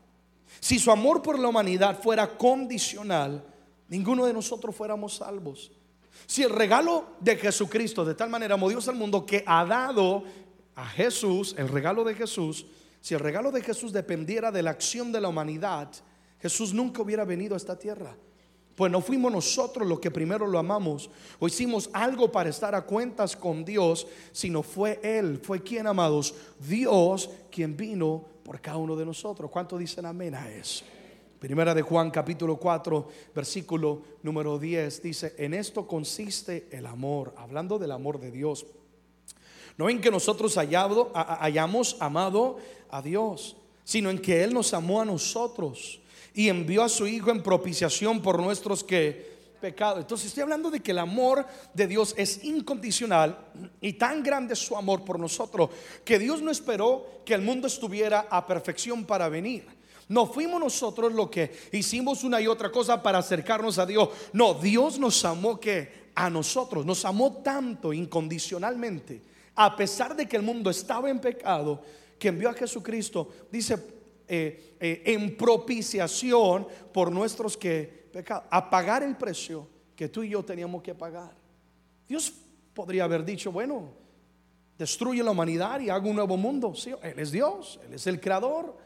Si 0.61 0.79
su 0.79 0.91
amor 0.91 1.23
por 1.23 1.39
la 1.39 1.49
humanidad 1.49 2.01
fuera 2.01 2.37
condicional, 2.37 3.45
ninguno 3.89 4.25
de 4.27 4.33
nosotros 4.33 4.75
fuéramos 4.75 5.17
salvos. 5.17 5.71
Si 6.27 6.43
el 6.43 6.51
regalo 6.51 7.17
de 7.21 7.37
Jesucristo 7.37 8.05
de 8.05 8.15
tal 8.15 8.31
manera 8.31 8.55
amó 8.55 8.69
Dios 8.69 8.89
al 8.89 8.97
mundo 8.97 9.25
que 9.25 9.45
ha 9.47 9.65
dado 9.65 10.25
a 10.75 10.87
Jesús, 10.87 11.55
el 11.59 11.69
regalo 11.69 12.05
de 12.05 12.15
Jesús, 12.15 12.67
si 13.01 13.15
el 13.15 13.21
regalo 13.21 13.51
de 13.53 13.63
Jesús 13.63 13.93
dependiera 13.93 14.51
de 14.51 14.63
la 14.63 14.71
acción 14.71 15.13
de 15.13 15.21
la 15.21 15.29
humanidad, 15.29 15.89
Jesús 16.41 16.73
nunca 16.73 17.03
hubiera 17.03 17.25
venido 17.25 17.55
a 17.55 17.57
esta 17.57 17.79
tierra. 17.79 18.17
Pues 18.79 18.93
no 18.93 19.01
fuimos 19.01 19.33
nosotros 19.33 19.89
los 19.89 19.99
que 19.99 20.13
primero 20.13 20.47
lo 20.47 20.57
amamos 20.57 21.11
o 21.41 21.49
hicimos 21.49 21.91
algo 21.93 22.31
para 22.31 22.49
estar 22.49 22.77
a 22.77 22.83
cuentas 22.83 23.35
con 23.35 23.65
Dios, 23.65 24.07
sino 24.31 24.63
fue 24.63 25.01
Él, 25.03 25.41
fue 25.43 25.65
quien 25.65 25.89
amados, 25.89 26.33
Dios 26.61 27.29
quien 27.51 27.77
vino 27.77 28.25
por 28.45 28.61
cada 28.61 28.77
uno 28.77 28.95
de 28.95 29.05
nosotros. 29.05 29.51
¿Cuánto 29.51 29.77
dicen 29.77 30.07
amén 30.07 30.37
a 30.37 30.49
eso? 30.49 30.85
Primera 31.41 31.75
de 31.75 31.83
Juan 31.83 32.13
capítulo 32.13 32.57
4 32.57 33.09
versículo 33.35 34.03
número 34.23 34.61
10 34.61 35.03
dice, 35.03 35.35
en 35.39 35.55
esto 35.55 35.85
consiste 35.85 36.69
el 36.71 36.87
amor, 36.87 37.35
hablando 37.37 37.81
del 37.81 37.91
amor 37.91 38.21
de 38.21 38.31
Dios. 38.31 38.65
No 39.77 39.91
en 39.91 40.01
que 40.01 40.13
nosotros 40.13 40.57
hayamos 40.57 41.97
amado 41.99 42.59
a 42.91 43.03
Dios, 43.03 43.57
sino 43.83 44.09
en 44.09 44.21
que 44.21 44.45
Él 44.45 44.55
nos 44.55 44.73
amó 44.73 45.01
a 45.01 45.05
nosotros 45.05 46.01
y 46.35 46.49
envió 46.49 46.83
a 46.83 46.89
su 46.89 47.07
Hijo 47.07 47.31
en 47.31 47.43
propiciación 47.43 48.21
por 48.21 48.41
nuestros 48.41 48.85
que 48.85 49.39
pecados. 49.61 50.01
Entonces 50.01 50.29
estoy 50.29 50.43
hablando 50.43 50.71
de 50.71 50.81
que 50.81 50.93
el 50.93 50.99
amor 50.99 51.45
de 51.75 51.87
Dios 51.87 52.15
es 52.17 52.45
incondicional 52.45 53.39
y 53.81 53.95
tan 53.95 54.23
grande 54.23 54.55
es 54.55 54.61
su 54.61 54.77
amor 54.77 55.05
por 55.05 55.19
nosotros 55.19 55.71
que 56.05 56.19
Dios 56.19 56.41
no 56.43 56.51
esperó 56.51 57.23
que 57.25 57.35
el 57.35 57.43
mundo 57.43 57.67
estuviera 57.67 58.27
a 58.31 58.47
perfección 58.47 59.05
para 59.05 59.29
venir. 59.29 59.67
No 60.09 60.27
fuimos 60.27 60.61
nosotros 60.61 61.13
lo 61.13 61.31
que 61.31 61.53
hicimos 61.73 62.25
una 62.25 62.41
y 62.41 62.47
otra 62.47 62.71
cosa 62.71 63.03
para 63.03 63.19
acercarnos 63.19 63.79
a 63.79 63.85
Dios. 63.85 64.09
No, 64.33 64.55
Dios 64.55 64.99
nos 64.99 65.23
amó 65.25 65.61
que 65.61 66.09
a 66.15 66.31
nosotros, 66.31 66.87
nos 66.87 67.05
amó 67.05 67.43
tanto 67.45 67.93
incondicionalmente, 67.93 69.23
a 69.55 69.77
pesar 69.77 70.17
de 70.17 70.27
que 70.27 70.37
el 70.37 70.43
mundo 70.43 70.71
estaba 70.71 71.11
en 71.11 71.21
pecado, 71.21 71.83
que 72.19 72.29
envió 72.29 72.49
a 72.49 72.55
Jesucristo. 72.55 73.29
Dice 73.53 73.77
eh, 74.29 74.77
eh, 74.79 75.03
en 75.07 75.37
propiciación 75.37 76.67
por 76.93 77.11
nuestros 77.11 77.57
que 77.57 78.09
pecados, 78.13 78.45
a 78.51 78.69
pagar 78.69 79.03
el 79.03 79.17
precio 79.17 79.67
que 79.97 80.09
tú 80.09 80.23
y 80.23 80.29
yo 80.29 80.45
teníamos 80.45 80.83
que 80.83 80.95
pagar. 80.95 81.35
Dios 82.07 82.33
podría 82.75 83.05
haber 83.05 83.25
dicho, 83.25 83.51
bueno, 83.51 83.91
destruye 84.79 85.23
la 85.23 85.31
humanidad 85.31 85.81
y 85.81 85.91
hago 85.91 86.09
un 86.09 86.17
nuevo 86.17 86.37
mundo. 86.37 86.75
Sí, 86.75 86.93
Él 87.03 87.19
es 87.19 87.33
Dios, 87.33 87.81
Él 87.87 87.95
es 87.95 88.07
el 88.07 88.21
creador. 88.21 88.77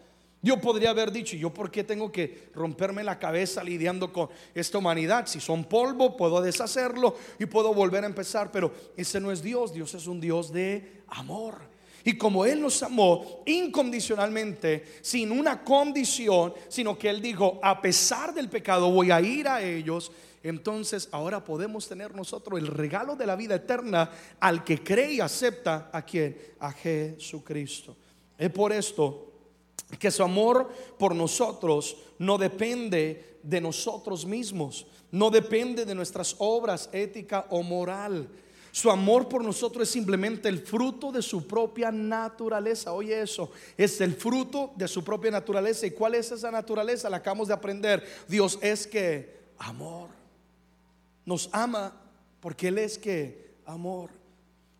Yo 0.40 0.60
podría 0.60 0.90
haber 0.90 1.12
dicho, 1.12 1.36
¿yo 1.36 1.54
por 1.54 1.70
qué 1.70 1.84
tengo 1.84 2.10
que 2.10 2.50
romperme 2.54 3.04
la 3.04 3.18
cabeza 3.18 3.62
lidiando 3.62 4.12
con 4.12 4.28
esta 4.54 4.78
humanidad? 4.78 5.26
Si 5.26 5.38
son 5.38 5.64
polvo, 5.64 6.16
puedo 6.16 6.40
deshacerlo 6.40 7.16
y 7.38 7.46
puedo 7.46 7.72
volver 7.74 8.02
a 8.02 8.08
empezar, 8.08 8.50
pero 8.50 8.72
ese 8.96 9.20
no 9.20 9.30
es 9.30 9.42
Dios, 9.42 9.72
Dios 9.72 9.94
es 9.94 10.06
un 10.06 10.20
Dios 10.20 10.52
de 10.52 11.02
amor. 11.08 11.71
Y 12.04 12.16
como 12.16 12.44
Él 12.44 12.60
nos 12.60 12.82
amó 12.82 13.42
incondicionalmente, 13.46 14.84
sin 15.02 15.30
una 15.30 15.62
condición, 15.62 16.54
sino 16.68 16.98
que 16.98 17.08
Él 17.08 17.22
dijo, 17.22 17.60
a 17.62 17.80
pesar 17.80 18.34
del 18.34 18.48
pecado 18.48 18.90
voy 18.90 19.10
a 19.10 19.20
ir 19.20 19.46
a 19.48 19.62
ellos, 19.62 20.10
entonces 20.42 21.08
ahora 21.12 21.44
podemos 21.44 21.86
tener 21.88 22.14
nosotros 22.14 22.58
el 22.58 22.66
regalo 22.66 23.14
de 23.14 23.26
la 23.26 23.36
vida 23.36 23.54
eterna 23.54 24.10
al 24.40 24.64
que 24.64 24.82
cree 24.82 25.12
y 25.12 25.20
acepta 25.20 25.90
a 25.92 26.02
quien, 26.02 26.36
a 26.58 26.72
Jesucristo. 26.72 27.96
Es 28.36 28.50
por 28.50 28.72
esto 28.72 29.32
que 29.98 30.10
su 30.10 30.22
amor 30.22 30.72
por 30.98 31.14
nosotros 31.14 31.96
no 32.18 32.38
depende 32.38 33.38
de 33.42 33.60
nosotros 33.60 34.26
mismos, 34.26 34.86
no 35.12 35.30
depende 35.30 35.84
de 35.84 35.94
nuestras 35.94 36.34
obras 36.38 36.88
ética 36.92 37.46
o 37.50 37.62
moral 37.62 38.28
su 38.72 38.90
amor 38.90 39.28
por 39.28 39.44
nosotros 39.44 39.86
es 39.86 39.92
simplemente 39.92 40.48
el 40.48 40.58
fruto 40.58 41.12
de 41.12 41.20
su 41.20 41.46
propia 41.46 41.92
naturaleza. 41.92 42.94
Oye 42.94 43.20
eso, 43.20 43.50
es 43.76 44.00
el 44.00 44.14
fruto 44.14 44.72
de 44.76 44.88
su 44.88 45.04
propia 45.04 45.30
naturaleza. 45.30 45.86
¿Y 45.86 45.90
cuál 45.90 46.14
es 46.14 46.32
esa 46.32 46.50
naturaleza? 46.50 47.10
La 47.10 47.18
acabamos 47.18 47.48
de 47.48 47.54
aprender. 47.54 48.02
Dios 48.26 48.58
es 48.62 48.86
que 48.86 49.36
amor. 49.58 50.08
Nos 51.26 51.50
ama 51.52 52.00
porque 52.40 52.68
Él 52.68 52.78
es 52.78 52.96
que 52.96 53.56
amor. 53.66 54.08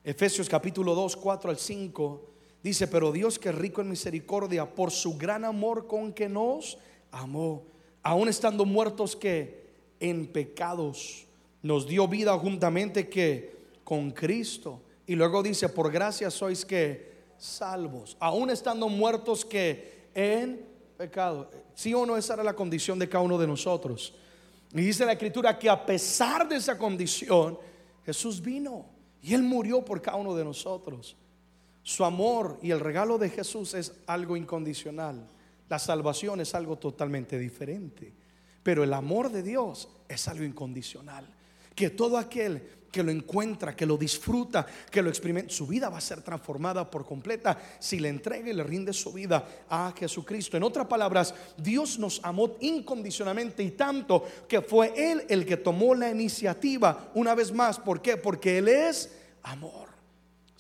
Efesios 0.03 0.49
capítulo 0.49 0.95
2, 0.95 1.15
4 1.15 1.51
al 1.51 1.59
5 1.59 2.31
dice, 2.63 2.89
pero 2.89 3.13
Dios 3.13 3.39
que 3.39 3.53
rico 3.53 3.83
en 3.83 3.91
misericordia 3.91 4.75
por 4.75 4.91
su 4.91 5.19
gran 5.19 5.45
amor 5.45 5.87
con 5.87 6.15
que 6.15 6.31
nos 6.31 6.79
amó, 7.11 7.63
aun 8.03 8.31
estando 8.31 8.65
muertos 8.65 9.15
que 9.15 9.67
en 10.01 10.27
pecados, 10.27 11.27
nos 11.63 11.87
dio 11.87 12.09
vida 12.09 12.37
juntamente 12.39 13.11
que 13.11 13.62
con 13.85 14.11
Cristo. 14.11 14.83
Y 15.07 15.15
luego 15.15 15.43
dice, 15.43 15.69
por 15.69 15.91
gracia 15.91 16.31
sois 16.31 16.65
que 16.65 17.13
salvos, 17.37 18.17
aún 18.21 18.51
estando 18.51 18.89
muertos 18.89 19.45
que 19.45 20.09
en 20.15 20.65
pecado. 20.97 21.51
Sí 21.75 21.93
o 21.93 22.07
no, 22.07 22.17
esa 22.17 22.35
era 22.35 22.45
la 22.45 22.55
condición 22.55 22.99
de 22.99 23.09
cada 23.09 23.25
uno 23.25 23.37
de 23.39 23.47
nosotros. 23.47 24.15
Y 24.73 24.81
dice 24.81 25.05
la 25.05 25.13
escritura 25.13 25.59
que 25.59 25.69
a 25.69 25.85
pesar 25.85 26.49
de 26.49 26.57
esa 26.57 26.79
condición, 26.79 27.59
Jesús 28.07 28.41
vino 28.41 28.87
y 29.21 29.35
Él 29.35 29.43
murió 29.43 29.85
por 29.85 30.01
cada 30.01 30.17
uno 30.17 30.35
de 30.35 30.45
nosotros. 30.45 31.17
Su 31.83 32.05
amor 32.05 32.59
y 32.63 32.71
el 32.71 32.81
regalo 32.81 33.19
de 33.19 33.29
Jesús 33.29 33.75
es 33.75 33.93
algo 34.07 34.37
incondicional. 34.37 35.27
La 35.69 35.79
salvación 35.79 36.41
es 36.41 36.55
algo 36.55 36.77
totalmente 36.77 37.39
diferente. 37.39 38.13
Pero 38.63 38.85
el 38.85 38.93
amor 38.93 39.31
de 39.31 39.43
Dios 39.43 39.89
es 40.09 40.29
algo 40.29 40.45
incondicional. 40.45 41.27
Que 41.75 41.91
todo 41.91 42.19
aquel 42.19 42.63
que 42.93 43.03
lo 43.03 43.11
encuentra, 43.11 43.75
que 43.75 43.87
lo 43.87 43.97
disfruta, 43.97 44.67
que 44.91 45.03
lo 45.03 45.09
experimenta, 45.09 45.53
su 45.53 45.67
vida 45.67 45.89
va 45.89 45.99
a 45.99 46.03
ser 46.03 46.21
transformada 46.21 46.89
por 46.89 47.07
completa 47.07 47.59
si 47.81 47.99
le 47.99 48.11
entrega 48.11 48.51
y 48.51 48.53
le 48.53 48.63
rinde 48.63 48.93
su 48.93 49.13
vida 49.13 49.65
a 49.69 49.93
Jesucristo. 49.99 50.57
En 50.57 50.63
otras 50.63 50.87
palabras, 50.87 51.35
Dios 51.57 51.99
nos 51.99 52.21
amó 52.23 52.57
incondicionalmente 52.61 53.63
y 53.63 53.71
tanto 53.71 54.25
que 54.47 54.61
fue 54.61 54.93
Él 54.95 55.25
el 55.29 55.47
que 55.47 55.57
tomó 55.57 55.95
la 55.95 56.11
iniciativa 56.11 57.11
una 57.15 57.35
vez 57.35 57.51
más. 57.51 57.79
¿Por 57.79 58.03
qué? 58.03 58.19
Porque 58.19 58.59
Él 58.59 58.69
es 58.69 59.11
amor 59.43 59.92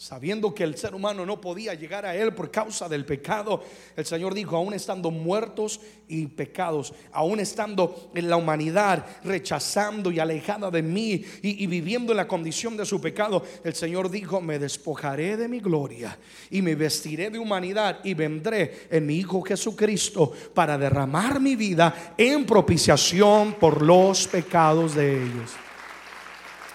sabiendo 0.02 0.52
que 0.52 0.64
el 0.64 0.76
ser 0.76 0.96
humano 0.96 1.24
no 1.24 1.40
podía 1.40 1.74
llegar 1.74 2.04
a 2.04 2.16
Él 2.16 2.34
por 2.34 2.50
causa 2.50 2.88
del 2.88 3.04
pecado, 3.04 3.62
el 3.94 4.04
Señor 4.04 4.34
dijo, 4.34 4.56
aún 4.56 4.74
estando 4.74 5.12
muertos 5.12 5.80
y 6.08 6.26
pecados, 6.26 6.92
aún 7.12 7.38
estando 7.38 8.10
en 8.12 8.28
la 8.28 8.36
humanidad 8.36 9.06
rechazando 9.22 10.10
y 10.10 10.18
alejada 10.18 10.72
de 10.72 10.82
mí 10.82 11.24
y, 11.40 11.68
viviendo 11.68 12.12
en 12.12 12.16
la 12.16 12.26
condición 12.26 12.76
de 12.76 12.84
su 12.84 13.00
pecado, 13.00 13.44
el 13.62 13.76
Señor 13.76 14.10
dijo, 14.10 14.40
me 14.40 14.58
despojaré 14.58 15.36
de 15.36 15.46
mi 15.46 15.60
gloria 15.60 16.18
y 16.50 16.62
me 16.62 16.74
vestiré 16.74 17.30
de 17.30 17.38
humanidad 17.38 18.00
y 18.02 18.14
vendré 18.14 18.88
en 18.90 19.06
mi 19.06 19.18
Hijo 19.18 19.40
Jesucristo 19.42 20.32
para 20.52 20.76
derramar 20.76 21.38
mi 21.38 21.54
vida 21.54 22.14
en 22.18 22.44
propiciación 22.44 23.52
por 23.52 23.80
los 23.80 24.26
pecados 24.26 24.96
de 24.96 25.22
ellos. 25.22 25.52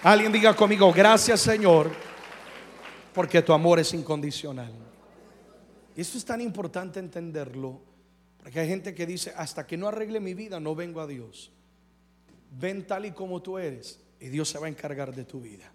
Alguien 0.02 0.32
diga 0.32 0.56
conmigo, 0.56 0.90
gracias 0.94 1.40
Señor 1.40 2.07
porque 3.18 3.42
tu 3.42 3.52
amor 3.52 3.80
es 3.80 3.92
incondicional. 3.94 4.72
Y 5.96 6.00
esto 6.00 6.18
es 6.18 6.24
tan 6.24 6.40
importante 6.40 7.00
entenderlo, 7.00 7.80
porque 8.40 8.60
hay 8.60 8.68
gente 8.68 8.94
que 8.94 9.06
dice, 9.06 9.32
hasta 9.36 9.66
que 9.66 9.76
no 9.76 9.88
arregle 9.88 10.20
mi 10.20 10.34
vida, 10.34 10.60
no 10.60 10.76
vengo 10.76 11.00
a 11.00 11.06
Dios. 11.08 11.50
Ven 12.52 12.86
tal 12.86 13.06
y 13.06 13.10
como 13.10 13.42
tú 13.42 13.58
eres 13.58 13.98
y 14.20 14.28
Dios 14.28 14.48
se 14.48 14.60
va 14.60 14.66
a 14.66 14.68
encargar 14.68 15.12
de 15.12 15.24
tu 15.24 15.40
vida. 15.40 15.68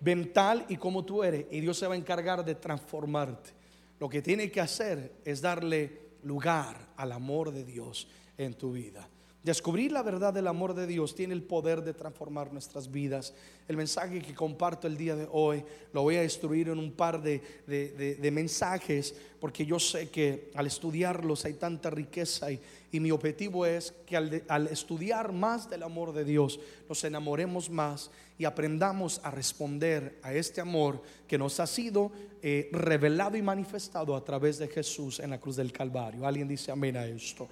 Ven 0.00 0.32
tal 0.32 0.66
y 0.68 0.76
como 0.76 1.04
tú 1.04 1.24
eres 1.24 1.46
y 1.50 1.58
Dios 1.58 1.76
se 1.76 1.88
va 1.88 1.94
a 1.94 1.98
encargar 1.98 2.44
de 2.44 2.54
transformarte. 2.54 3.50
Lo 3.98 4.08
que 4.08 4.22
tiene 4.22 4.48
que 4.48 4.60
hacer 4.60 5.14
es 5.24 5.40
darle 5.40 6.12
lugar 6.22 6.90
al 6.94 7.10
amor 7.10 7.50
de 7.50 7.64
Dios 7.64 8.06
en 8.36 8.54
tu 8.54 8.70
vida. 8.70 9.08
Descubrir 9.42 9.92
la 9.92 10.02
verdad 10.02 10.34
del 10.34 10.48
amor 10.48 10.74
de 10.74 10.86
Dios 10.86 11.14
tiene 11.14 11.32
el 11.32 11.42
poder 11.42 11.82
de 11.82 11.94
transformar 11.94 12.52
nuestras 12.52 12.90
vidas. 12.90 13.34
El 13.68 13.76
mensaje 13.76 14.20
que 14.20 14.34
comparto 14.34 14.88
el 14.88 14.96
día 14.96 15.14
de 15.14 15.28
hoy 15.30 15.64
lo 15.92 16.02
voy 16.02 16.16
a 16.16 16.22
destruir 16.22 16.68
en 16.68 16.78
un 16.78 16.90
par 16.90 17.22
de, 17.22 17.40
de, 17.66 18.30
mensajes 18.32 19.14
porque 19.40 19.64
yo 19.64 19.78
sé 19.78 20.10
que 20.10 20.50
al 20.54 20.66
estudiarlos 20.66 21.44
hay 21.44 21.54
tanta 21.54 21.88
riqueza 21.88 22.50
y, 22.50 22.60
y 22.90 22.98
mi 22.98 23.12
objetivo 23.12 23.64
es 23.64 23.94
que 24.06 24.16
al, 24.16 24.42
al, 24.48 24.66
estudiar 24.66 25.32
más 25.32 25.70
del 25.70 25.84
amor 25.84 26.12
de 26.12 26.24
Dios 26.24 26.58
nos 26.88 27.04
enamoremos 27.04 27.70
más 27.70 28.10
y 28.38 28.44
aprendamos 28.44 29.20
a 29.22 29.30
responder 29.30 30.18
a 30.22 30.32
este 30.34 30.60
amor 30.60 31.00
que 31.26 31.38
nos 31.38 31.60
ha 31.60 31.66
sido 31.66 32.10
eh, 32.42 32.68
revelado 32.72 33.36
y 33.36 33.42
manifestado 33.42 34.16
a 34.16 34.24
través 34.24 34.58
de 34.58 34.68
Jesús 34.68 35.20
en 35.20 35.30
la 35.30 35.40
cruz 35.40 35.56
del 35.56 35.72
Calvario. 35.72 36.26
Alguien 36.26 36.48
dice 36.48 36.70
amén 36.70 36.96
a 36.96 37.06
esto. 37.06 37.48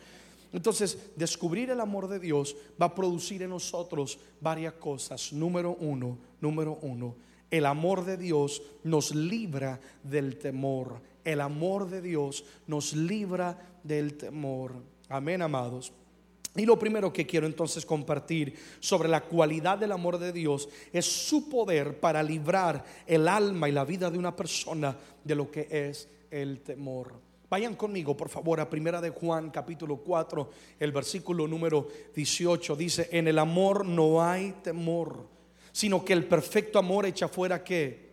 Entonces, 0.56 1.10
descubrir 1.16 1.68
el 1.68 1.80
amor 1.80 2.08
de 2.08 2.18
Dios 2.18 2.56
va 2.80 2.86
a 2.86 2.94
producir 2.94 3.42
en 3.42 3.50
nosotros 3.50 4.18
varias 4.40 4.72
cosas. 4.72 5.30
Número 5.34 5.76
uno, 5.80 6.16
número 6.40 6.78
uno, 6.80 7.14
el 7.50 7.66
amor 7.66 8.06
de 8.06 8.16
Dios 8.16 8.62
nos 8.82 9.14
libra 9.14 9.78
del 10.02 10.38
temor. 10.38 11.02
El 11.22 11.42
amor 11.42 11.90
de 11.90 12.00
Dios 12.00 12.42
nos 12.66 12.94
libra 12.94 13.78
del 13.82 14.16
temor. 14.16 14.72
Amén, 15.10 15.42
amados. 15.42 15.92
Y 16.56 16.64
lo 16.64 16.78
primero 16.78 17.12
que 17.12 17.26
quiero 17.26 17.46
entonces 17.46 17.84
compartir 17.84 18.54
sobre 18.80 19.10
la 19.10 19.24
cualidad 19.24 19.76
del 19.76 19.92
amor 19.92 20.16
de 20.16 20.32
Dios 20.32 20.70
es 20.90 21.04
su 21.04 21.50
poder 21.50 22.00
para 22.00 22.22
librar 22.22 22.82
el 23.06 23.28
alma 23.28 23.68
y 23.68 23.72
la 23.72 23.84
vida 23.84 24.10
de 24.10 24.18
una 24.18 24.34
persona 24.34 24.96
de 25.22 25.34
lo 25.34 25.50
que 25.50 25.68
es 25.70 26.08
el 26.30 26.60
temor. 26.60 27.25
Vayan 27.48 27.76
conmigo, 27.76 28.16
por 28.16 28.28
favor, 28.28 28.58
a 28.58 28.68
Primera 28.68 29.00
de 29.00 29.10
Juan, 29.10 29.50
capítulo 29.50 29.98
4, 29.98 30.50
el 30.80 30.90
versículo 30.90 31.46
número 31.46 31.86
18. 32.12 32.74
Dice, 32.74 33.08
en 33.12 33.28
el 33.28 33.38
amor 33.38 33.86
no 33.86 34.20
hay 34.20 34.52
temor, 34.64 35.28
sino 35.70 36.04
que 36.04 36.12
el 36.12 36.24
perfecto 36.24 36.80
amor 36.80 37.06
echa 37.06 37.28
fuera 37.28 37.62
que 37.62 38.10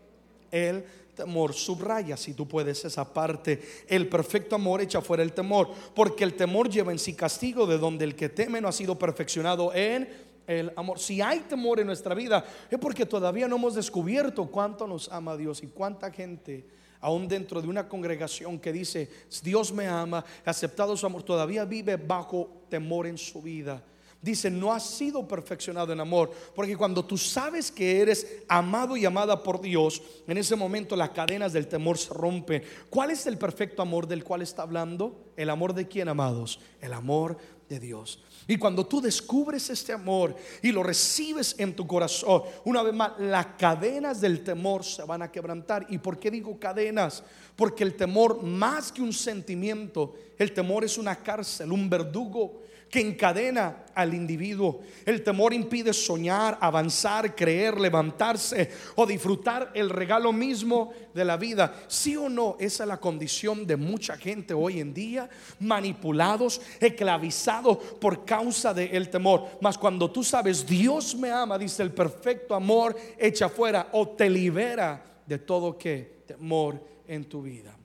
el 0.52 0.84
temor. 1.16 1.54
Subraya, 1.54 2.16
si 2.16 2.36
tú 2.36 2.48
puedes, 2.48 2.86
esa 2.86 3.12
parte. 3.12 3.60
El 3.88 4.08
perfecto 4.08 4.54
amor 4.54 4.82
echa 4.82 5.02
fuera 5.02 5.24
el 5.24 5.34
temor, 5.34 5.68
porque 5.96 6.24
el 6.24 6.36
temor 6.36 6.70
lleva 6.70 6.92
en 6.92 7.00
sí 7.00 7.16
castigo, 7.16 7.66
de 7.66 7.80
donde 7.80 8.06
el 8.06 8.16
que 8.16 8.30
teme 8.30 8.62
no 8.62 8.68
ha 8.68 8.72
sido 8.72 9.00
perfeccionado 9.00 9.74
en 9.74 10.08
el 10.46 10.72
amor. 10.76 11.00
Si 11.00 11.22
hay 11.22 11.40
temor 11.40 11.80
en 11.80 11.88
nuestra 11.88 12.14
vida, 12.14 12.46
es 12.70 12.78
porque 12.78 13.08
todavía 13.08 13.48
no 13.48 13.56
hemos 13.56 13.74
descubierto 13.74 14.46
cuánto 14.46 14.86
nos 14.86 15.12
ama 15.12 15.36
Dios 15.36 15.64
y 15.64 15.68
cuánta 15.68 16.12
gente 16.12 16.68
aún 17.04 17.28
dentro 17.28 17.62
de 17.62 17.68
una 17.68 17.90
congregación 17.90 18.58
que 18.58 18.72
dice, 18.72 19.10
Dios 19.44 19.74
me 19.74 19.88
ama, 19.88 20.24
aceptado 20.46 20.96
su 20.96 21.06
amor, 21.06 21.22
todavía 21.22 21.66
vive 21.66 21.98
bajo 21.98 22.64
temor 22.70 23.08
en 23.08 23.18
su 23.18 23.42
vida. 23.42 23.84
Dice, 24.22 24.50
no 24.50 24.72
has 24.72 24.86
sido 24.86 25.28
perfeccionado 25.28 25.92
en 25.92 26.00
amor, 26.00 26.32
porque 26.56 26.78
cuando 26.78 27.04
tú 27.04 27.18
sabes 27.18 27.70
que 27.70 28.00
eres 28.00 28.26
amado 28.48 28.96
y 28.96 29.04
amada 29.04 29.44
por 29.44 29.60
Dios, 29.60 30.02
en 30.26 30.38
ese 30.38 30.56
momento 30.56 30.96
las 30.96 31.10
cadenas 31.10 31.52
del 31.52 31.68
temor 31.68 31.98
se 31.98 32.14
rompen. 32.14 32.64
¿Cuál 32.90 33.12
es 33.12 33.28
el 33.28 33.38
perfecto 33.38 33.82
amor 33.82 34.08
del 34.08 34.24
cual 34.24 34.42
está 34.42 34.62
hablando? 34.62 35.26
¿El 35.36 35.50
amor 35.50 35.74
de 35.74 35.90
quién, 35.90 36.08
amados? 36.08 36.62
El 36.80 36.94
amor 36.94 37.38
de 37.70 37.80
Dios. 37.80 38.24
Y 38.48 38.58
cuando 38.58 38.86
tú 38.86 39.00
descubres 39.02 39.70
este 39.70 39.94
amor 39.94 40.36
y 40.62 40.72
lo 40.72 40.84
recibes 40.84 41.56
en 41.58 41.76
tu 41.76 41.88
corazón, 41.88 42.44
una 42.66 42.84
vez 42.84 42.94
más, 42.94 43.14
las 43.20 43.46
cadenas 43.58 44.20
del 44.20 44.44
temor 44.44 44.84
se 44.84 45.04
van 45.04 45.22
a 45.22 45.32
quebrantar. 45.32 45.86
¿Y 45.90 45.98
por 45.98 46.20
qué 46.20 46.30
digo 46.30 46.60
cadenas? 46.60 47.24
Porque 47.56 47.84
el 47.84 47.96
temor, 47.96 48.44
más 48.44 48.92
que 48.92 49.02
un 49.02 49.14
sentimiento, 49.14 50.16
el 50.38 50.54
temor 50.54 50.84
es 50.84 50.98
una 50.98 51.16
cárcel, 51.16 51.72
un 51.72 51.90
verdugo 51.90 52.62
que 52.94 53.00
encadena 53.00 53.86
al 53.96 54.14
individuo. 54.14 54.82
El 55.04 55.24
temor 55.24 55.52
impide 55.52 55.94
soñar, 55.94 56.60
avanzar, 56.62 57.36
creer, 57.36 57.82
levantarse 57.82 58.70
o 58.96 59.08
disfrutar 59.08 59.72
el 59.74 59.90
regalo 59.90 60.32
mismo 60.32 60.94
de 61.12 61.26
la 61.26 61.36
vida. 61.36 61.74
Sí 61.88 62.16
o 62.16 62.30
no, 62.30 62.56
esa 62.60 62.84
es 62.84 62.88
la 62.88 63.00
condición 63.00 63.66
de 63.66 63.78
mucha 63.78 64.16
gente 64.16 64.54
hoy 64.54 64.80
en 64.80 64.94
día, 64.94 65.28
manipulados, 65.60 66.62
esclavizados 66.80 67.78
por 68.00 68.26
causa 68.26 68.76
del 68.76 69.10
temor. 69.10 69.48
Mas 69.60 69.76
cuando 69.76 70.12
tú 70.12 70.24
sabes, 70.24 70.64
Dios 70.64 71.16
me 71.16 71.32
ama, 71.32 71.58
dice 71.58 71.82
el 71.82 71.92
perfecto 71.92 72.54
amor, 72.54 72.96
echa 73.18 73.50
fuera 73.50 73.90
o 73.94 74.10
te 74.10 74.30
libera 74.30 75.04
de 75.26 75.40
todo 75.40 75.80
que 75.80 76.22
temor 76.28 76.80
en 77.08 77.26
tu 77.26 77.42
vida. 77.42 77.76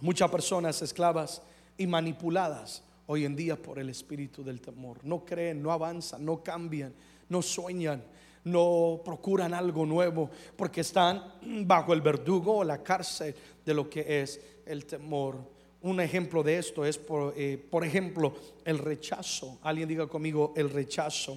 Muchas 0.00 0.28
personas 0.28 0.82
esclavas 0.82 1.40
y 1.78 1.86
manipuladas 1.86 2.82
hoy 3.06 3.24
en 3.24 3.36
día 3.36 3.60
por 3.60 3.78
el 3.78 3.90
espíritu 3.90 4.42
del 4.42 4.60
temor. 4.60 4.98
No 5.04 5.24
creen, 5.24 5.62
no 5.62 5.72
avanzan, 5.72 6.24
no 6.24 6.42
cambian, 6.42 6.94
no 7.28 7.42
sueñan, 7.42 8.02
no 8.44 9.00
procuran 9.04 9.54
algo 9.54 9.86
nuevo 9.86 10.30
porque 10.56 10.82
están 10.82 11.34
bajo 11.66 11.92
el 11.92 12.00
verdugo 12.00 12.58
o 12.58 12.64
la 12.64 12.82
cárcel 12.82 13.34
de 13.64 13.74
lo 13.74 13.88
que 13.88 14.22
es 14.22 14.40
el 14.66 14.86
temor. 14.86 15.38
Un 15.82 16.00
ejemplo 16.00 16.42
de 16.42 16.58
esto 16.58 16.84
es, 16.84 16.96
por, 16.96 17.34
eh, 17.36 17.58
por 17.58 17.84
ejemplo, 17.84 18.34
el 18.64 18.78
rechazo. 18.78 19.58
Alguien 19.62 19.88
diga 19.88 20.06
conmigo, 20.06 20.54
el 20.56 20.70
rechazo. 20.70 21.36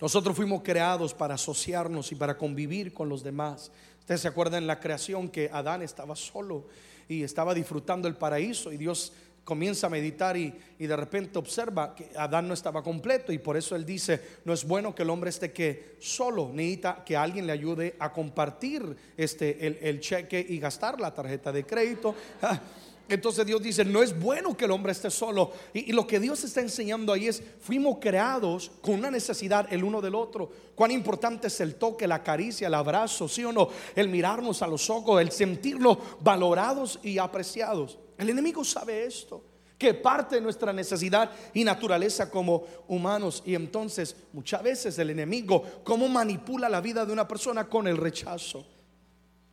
Nosotros 0.00 0.34
fuimos 0.34 0.62
creados 0.62 1.12
para 1.12 1.34
asociarnos 1.34 2.10
y 2.12 2.14
para 2.14 2.38
convivir 2.38 2.94
con 2.94 3.08
los 3.08 3.22
demás. 3.22 3.70
Ustedes 3.98 4.22
se 4.22 4.28
acuerdan 4.28 4.62
en 4.62 4.66
la 4.66 4.80
creación 4.80 5.28
que 5.28 5.50
Adán 5.52 5.82
estaba 5.82 6.16
solo 6.16 6.64
y 7.08 7.22
estaba 7.22 7.52
disfrutando 7.52 8.06
el 8.08 8.16
paraíso 8.16 8.72
y 8.72 8.76
Dios 8.76 9.12
comienza 9.48 9.86
a 9.86 9.90
meditar 9.90 10.36
y, 10.36 10.52
de 10.78 10.94
repente 10.94 11.38
observa 11.38 11.94
que 11.94 12.10
Adán 12.18 12.46
no 12.46 12.52
estaba 12.52 12.82
completo 12.82 13.32
y 13.32 13.38
por 13.38 13.56
eso 13.56 13.74
él 13.76 13.86
dice, 13.86 14.20
no 14.44 14.52
es 14.52 14.62
bueno 14.62 14.94
que 14.94 15.04
el 15.04 15.08
hombre 15.08 15.30
esté 15.30 15.52
que 15.52 15.96
solo, 16.00 16.50
necesita 16.52 17.02
que 17.02 17.16
alguien 17.16 17.46
le 17.46 17.54
ayude 17.54 17.96
a 17.98 18.12
compartir 18.12 18.94
este, 19.16 19.88
el, 19.88 20.00
cheque 20.00 20.44
y 20.46 20.58
gastar 20.58 21.00
la 21.00 21.14
tarjeta 21.14 21.50
de 21.50 21.64
crédito. 21.64 22.14
Entonces 23.08 23.46
Dios 23.46 23.62
dice, 23.62 23.86
no 23.86 24.02
es 24.02 24.20
bueno 24.20 24.54
que 24.54 24.66
el 24.66 24.70
hombre 24.70 24.92
esté 24.92 25.08
solo. 25.08 25.50
Y, 25.72 25.90
y, 25.90 25.92
lo 25.94 26.06
que 26.06 26.20
Dios 26.20 26.44
está 26.44 26.60
enseñando 26.60 27.14
ahí 27.14 27.26
es, 27.26 27.42
fuimos 27.62 27.96
creados 28.02 28.70
con 28.82 28.96
una 28.96 29.10
necesidad 29.10 29.66
el 29.72 29.82
uno 29.82 30.02
del 30.02 30.14
otro. 30.14 30.52
Cuán 30.74 30.90
importante 30.90 31.46
es 31.46 31.58
el 31.62 31.76
toque, 31.76 32.06
la 32.06 32.22
caricia, 32.22 32.66
el 32.66 32.74
abrazo, 32.74 33.26
sí 33.28 33.42
o 33.44 33.52
no, 33.52 33.70
el 33.96 34.10
mirarnos 34.10 34.60
a 34.60 34.66
los 34.66 34.90
ojos, 34.90 35.22
el 35.22 35.30
sentirnos 35.30 35.96
valorados 36.20 37.00
y 37.02 37.16
apreciados. 37.16 37.98
El 38.18 38.28
enemigo 38.30 38.64
sabe 38.64 39.06
esto, 39.06 39.42
que 39.78 39.94
parte 39.94 40.34
de 40.34 40.40
nuestra 40.40 40.72
necesidad 40.72 41.30
y 41.54 41.62
naturaleza 41.62 42.28
como 42.28 42.64
humanos. 42.88 43.42
Y 43.46 43.54
entonces 43.54 44.16
muchas 44.32 44.62
veces 44.62 44.98
el 44.98 45.10
enemigo, 45.10 45.62
cómo 45.84 46.08
manipula 46.08 46.68
la 46.68 46.80
vida 46.80 47.06
de 47.06 47.12
una 47.12 47.28
persona 47.28 47.68
con 47.68 47.86
el 47.86 47.96
rechazo. 47.96 48.66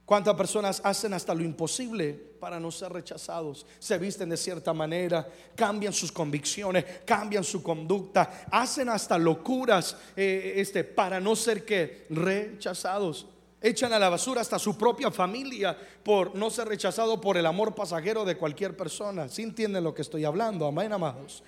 ¿Cuántas 0.03 0.35
personas 0.35 0.81
hacen 0.83 1.13
hasta 1.13 1.33
lo 1.33 1.43
imposible 1.43 2.13
para 2.39 2.59
no 2.59 2.71
ser 2.71 2.91
rechazados? 2.91 3.65
Se 3.79 3.97
visten 3.97 4.29
de 4.29 4.37
cierta 4.37 4.71
manera, 4.71 5.27
cambian 5.55 5.93
sus 5.93 6.11
convicciones, 6.11 6.85
cambian 7.05 7.43
su 7.43 7.63
conducta, 7.63 8.45
hacen 8.51 8.89
hasta 8.89 9.17
locuras 9.17 9.97
eh, 10.15 10.53
este, 10.57 10.83
para 10.83 11.19
no 11.19 11.35
ser 11.35 11.65
que 11.65 12.05
rechazados. 12.11 13.25
Echan 13.67 13.93
a 13.93 13.97
la 13.97 14.09
basura 14.09 14.41
hasta 14.41 14.59
su 14.59 14.77
propia 14.77 15.09
familia 15.09 15.75
por 16.03 16.35
no 16.35 16.51
ser 16.51 16.67
rechazado 16.67 17.19
por 17.19 17.35
el 17.35 17.47
amor 17.47 17.73
pasajero 17.73 18.23
de 18.23 18.37
cualquier 18.37 18.77
persona. 18.77 19.27
¿Sí 19.27 19.41
entienden 19.41 19.83
lo 19.83 19.91
que 19.91 20.03
estoy 20.03 20.23
hablando? 20.23 20.67
Amén, 20.67 20.93
amados. 20.93 21.41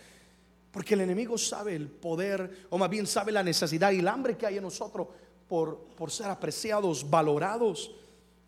Porque 0.71 0.95
el 0.95 1.01
enemigo 1.01 1.37
sabe 1.37 1.75
el 1.75 1.87
poder, 1.87 2.65
o 2.71 2.77
más 2.79 2.89
bien 2.89 3.05
sabe 3.05 3.31
la 3.31 3.43
necesidad 3.43 3.91
y 3.91 3.99
el 3.99 4.07
hambre 4.07 4.35
que 4.35 4.47
hay 4.47 4.57
en 4.57 4.63
nosotros 4.63 5.09
por, 5.47 5.77
por 5.95 6.09
ser 6.09 6.25
apreciados, 6.31 7.07
valorados. 7.07 7.91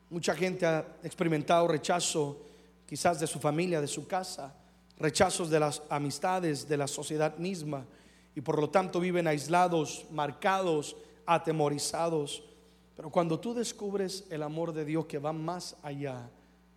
Mucha 0.10 0.34
gente 0.34 0.66
ha 0.66 0.84
experimentado 1.04 1.68
rechazo 1.68 2.40
quizás 2.88 3.20
de 3.20 3.28
su 3.28 3.40
familia, 3.40 3.82
de 3.82 3.88
su 3.88 4.08
casa, 4.08 4.52
rechazos 4.98 5.48
de 5.52 5.60
las 5.60 5.84
amistades, 5.92 6.68
de 6.68 6.76
la 6.76 6.88
sociedad 6.88 7.38
misma, 7.38 7.86
y 8.34 8.42
por 8.42 8.60
lo 8.60 8.72
tanto 8.72 9.00
viven 9.00 9.28
aislados, 9.28 10.08
marcados, 10.10 10.96
atemorizados. 11.28 12.49
Pero 13.00 13.12
cuando 13.12 13.40
tú 13.40 13.54
descubres 13.54 14.26
el 14.30 14.44
amor 14.44 14.74
de 14.74 14.84
Dios 14.84 15.06
que 15.06 15.20
va 15.20 15.32
más 15.32 15.78
allá 15.84 16.30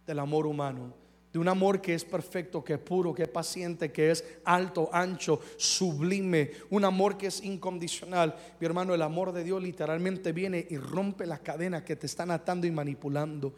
del 0.07 0.21
amor 0.21 0.47
humano, 0.47 0.95
de 1.33 1.41
un 1.41 1.49
amor 1.49 1.81
que 1.81 1.95
es 1.95 2.05
perfecto, 2.05 2.63
que 2.63 2.75
es 2.75 2.79
puro, 2.79 3.13
que 3.13 3.25
es 3.25 3.29
paciente, 3.29 3.91
que 3.91 4.13
es 4.13 4.25
alto, 4.45 4.89
ancho, 4.93 5.41
sublime, 5.57 6.53
un 6.71 6.85
amor 6.85 7.19
que 7.19 7.27
es 7.27 7.43
incondicional. 7.43 8.37
Mi 8.61 8.67
hermano, 8.67 8.95
el 8.95 9.03
amor 9.03 9.33
de 9.33 9.43
Dios 9.43 9.61
literalmente 9.61 10.31
viene 10.31 10.65
y 10.71 10.77
rompe 10.77 11.27
las 11.27 11.41
cadenas 11.41 11.83
que 11.83 11.97
te 11.97 12.07
están 12.07 12.31
atando 12.31 12.69
y 12.69 12.71
manipulando, 12.71 13.53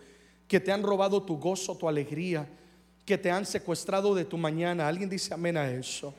que 0.49 0.59
te 0.59 0.73
han 0.73 0.83
robado 0.83 1.23
tu 1.23 1.37
gozo, 1.37 1.77
tu 1.77 1.87
alegría, 1.87 2.49
que 3.05 3.19
te 3.19 3.31
han 3.31 3.45
secuestrado 3.45 4.15
de 4.15 4.25
tu 4.25 4.39
mañana. 4.39 4.89
Alguien 4.89 5.11
dice 5.11 5.35
amén 5.35 5.59
a 5.59 5.71
eso. 5.71 6.15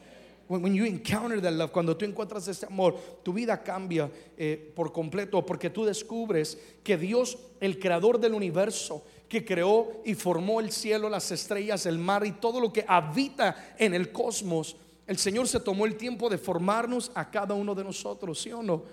When 0.48 0.76
you 0.76 0.86
encounter 0.86 1.42
that 1.42 1.54
love, 1.54 1.72
cuando 1.72 1.98
tú 1.98 2.06
encuentras 2.06 2.48
este 2.48 2.68
amor, 2.68 2.96
tu 3.24 3.34
vida 3.34 3.64
cambia 3.64 4.12
eh, 4.38 4.72
por 4.76 4.92
completo 4.92 5.44
porque 5.44 5.72
tú 5.72 5.86
descubres 5.86 6.58
que 6.84 6.98
Dios, 6.98 7.38
el 7.60 7.80
creador 7.80 8.20
del 8.20 8.36
universo, 8.36 9.04
que 9.28 9.44
creó 9.44 10.02
y 10.06 10.14
formó 10.14 10.60
el 10.60 10.72
cielo, 10.72 11.10
las 11.10 11.32
estrellas, 11.32 11.88
el 11.88 11.98
mar 11.98 12.26
y 12.26 12.32
todo 12.34 12.60
lo 12.60 12.72
que 12.72 12.86
habita 12.88 13.74
en 13.80 13.96
el 13.96 14.12
cosmos, 14.12 14.76
el 15.08 15.18
Señor 15.18 15.48
se 15.48 15.60
tomó 15.60 15.86
el 15.86 15.96
tiempo 15.96 16.30
de 16.30 16.38
formarnos 16.38 17.12
a 17.16 17.30
cada 17.30 17.56
uno 17.56 17.74
de 17.74 17.84
nosotros, 17.84 18.40
¿sí 18.40 18.52
o 18.52 18.62
no? 18.62 18.84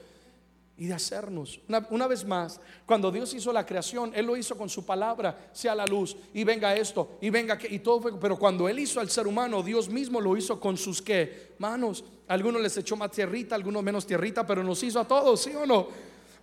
Y 0.76 0.87
de 0.87 0.94
hacernos. 0.94 1.61
Una, 1.90 2.06
vez 2.06 2.24
más, 2.24 2.61
cuando 2.87 3.11
Dios 3.11 3.32
hizo 3.35 3.52
la 3.52 3.64
creación, 3.64 4.12
Él 4.14 4.26
lo 4.26 4.37
hizo 4.37 4.56
con 4.56 4.68
su 4.68 4.85
palabra, 4.85 5.50
sea 5.52 5.74
la 5.74 5.87
luz, 5.87 6.16
y 6.32 6.44
venga 6.44 6.74
esto, 6.74 7.18
y 7.20 7.30
venga 7.30 7.58
que, 7.58 7.72
y 7.72 7.78
todo 7.80 8.00
fue. 8.00 8.18
Pero 8.18 8.38
cuando 8.38 8.68
Él 8.68 8.78
hizo 8.78 8.98
al 8.98 9.11
ser 9.11 9.26
humano, 9.26 9.62
Dios 9.62 9.88
mismo 9.88 10.20
lo 10.20 10.37
hizo 10.37 10.58
con 10.58 10.76
sus 10.76 11.02
qué 11.02 11.52
manos. 11.58 12.04
algunos 12.28 12.62
les 12.62 12.76
echó 12.76 12.96
más 12.96 13.11
tierrita, 13.11 13.54
algunos 13.54 13.82
menos 13.82 14.06
tierrita, 14.06 14.46
pero 14.46 14.64
nos 14.64 14.82
hizo 14.82 14.98
a 14.98 15.04
todos, 15.06 15.42
¿sí 15.42 15.54
o 15.54 15.66
no? 15.66 15.88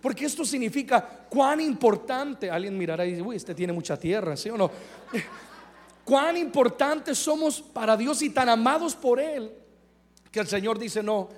Porque 0.00 0.24
esto 0.24 0.44
significa 0.44 1.26
cuán 1.28 1.60
importante, 1.60 2.50
alguien 2.50 2.78
mirará 2.78 3.04
y 3.04 3.10
dice, 3.10 3.22
uy, 3.22 3.36
este 3.36 3.54
tiene 3.54 3.72
mucha 3.72 3.98
tierra, 3.98 4.36
¿sí 4.36 4.48
o 4.48 4.56
no? 4.56 4.70
cuán 6.04 6.36
importantes 6.36 7.18
somos 7.18 7.60
para 7.60 7.96
Dios 7.96 8.22
y 8.22 8.30
tan 8.30 8.48
amados 8.48 8.94
por 8.94 9.20
Él, 9.20 9.52
que 10.32 10.40
el 10.40 10.46
Señor 10.46 10.78
dice, 10.78 11.02
no, 11.02 11.28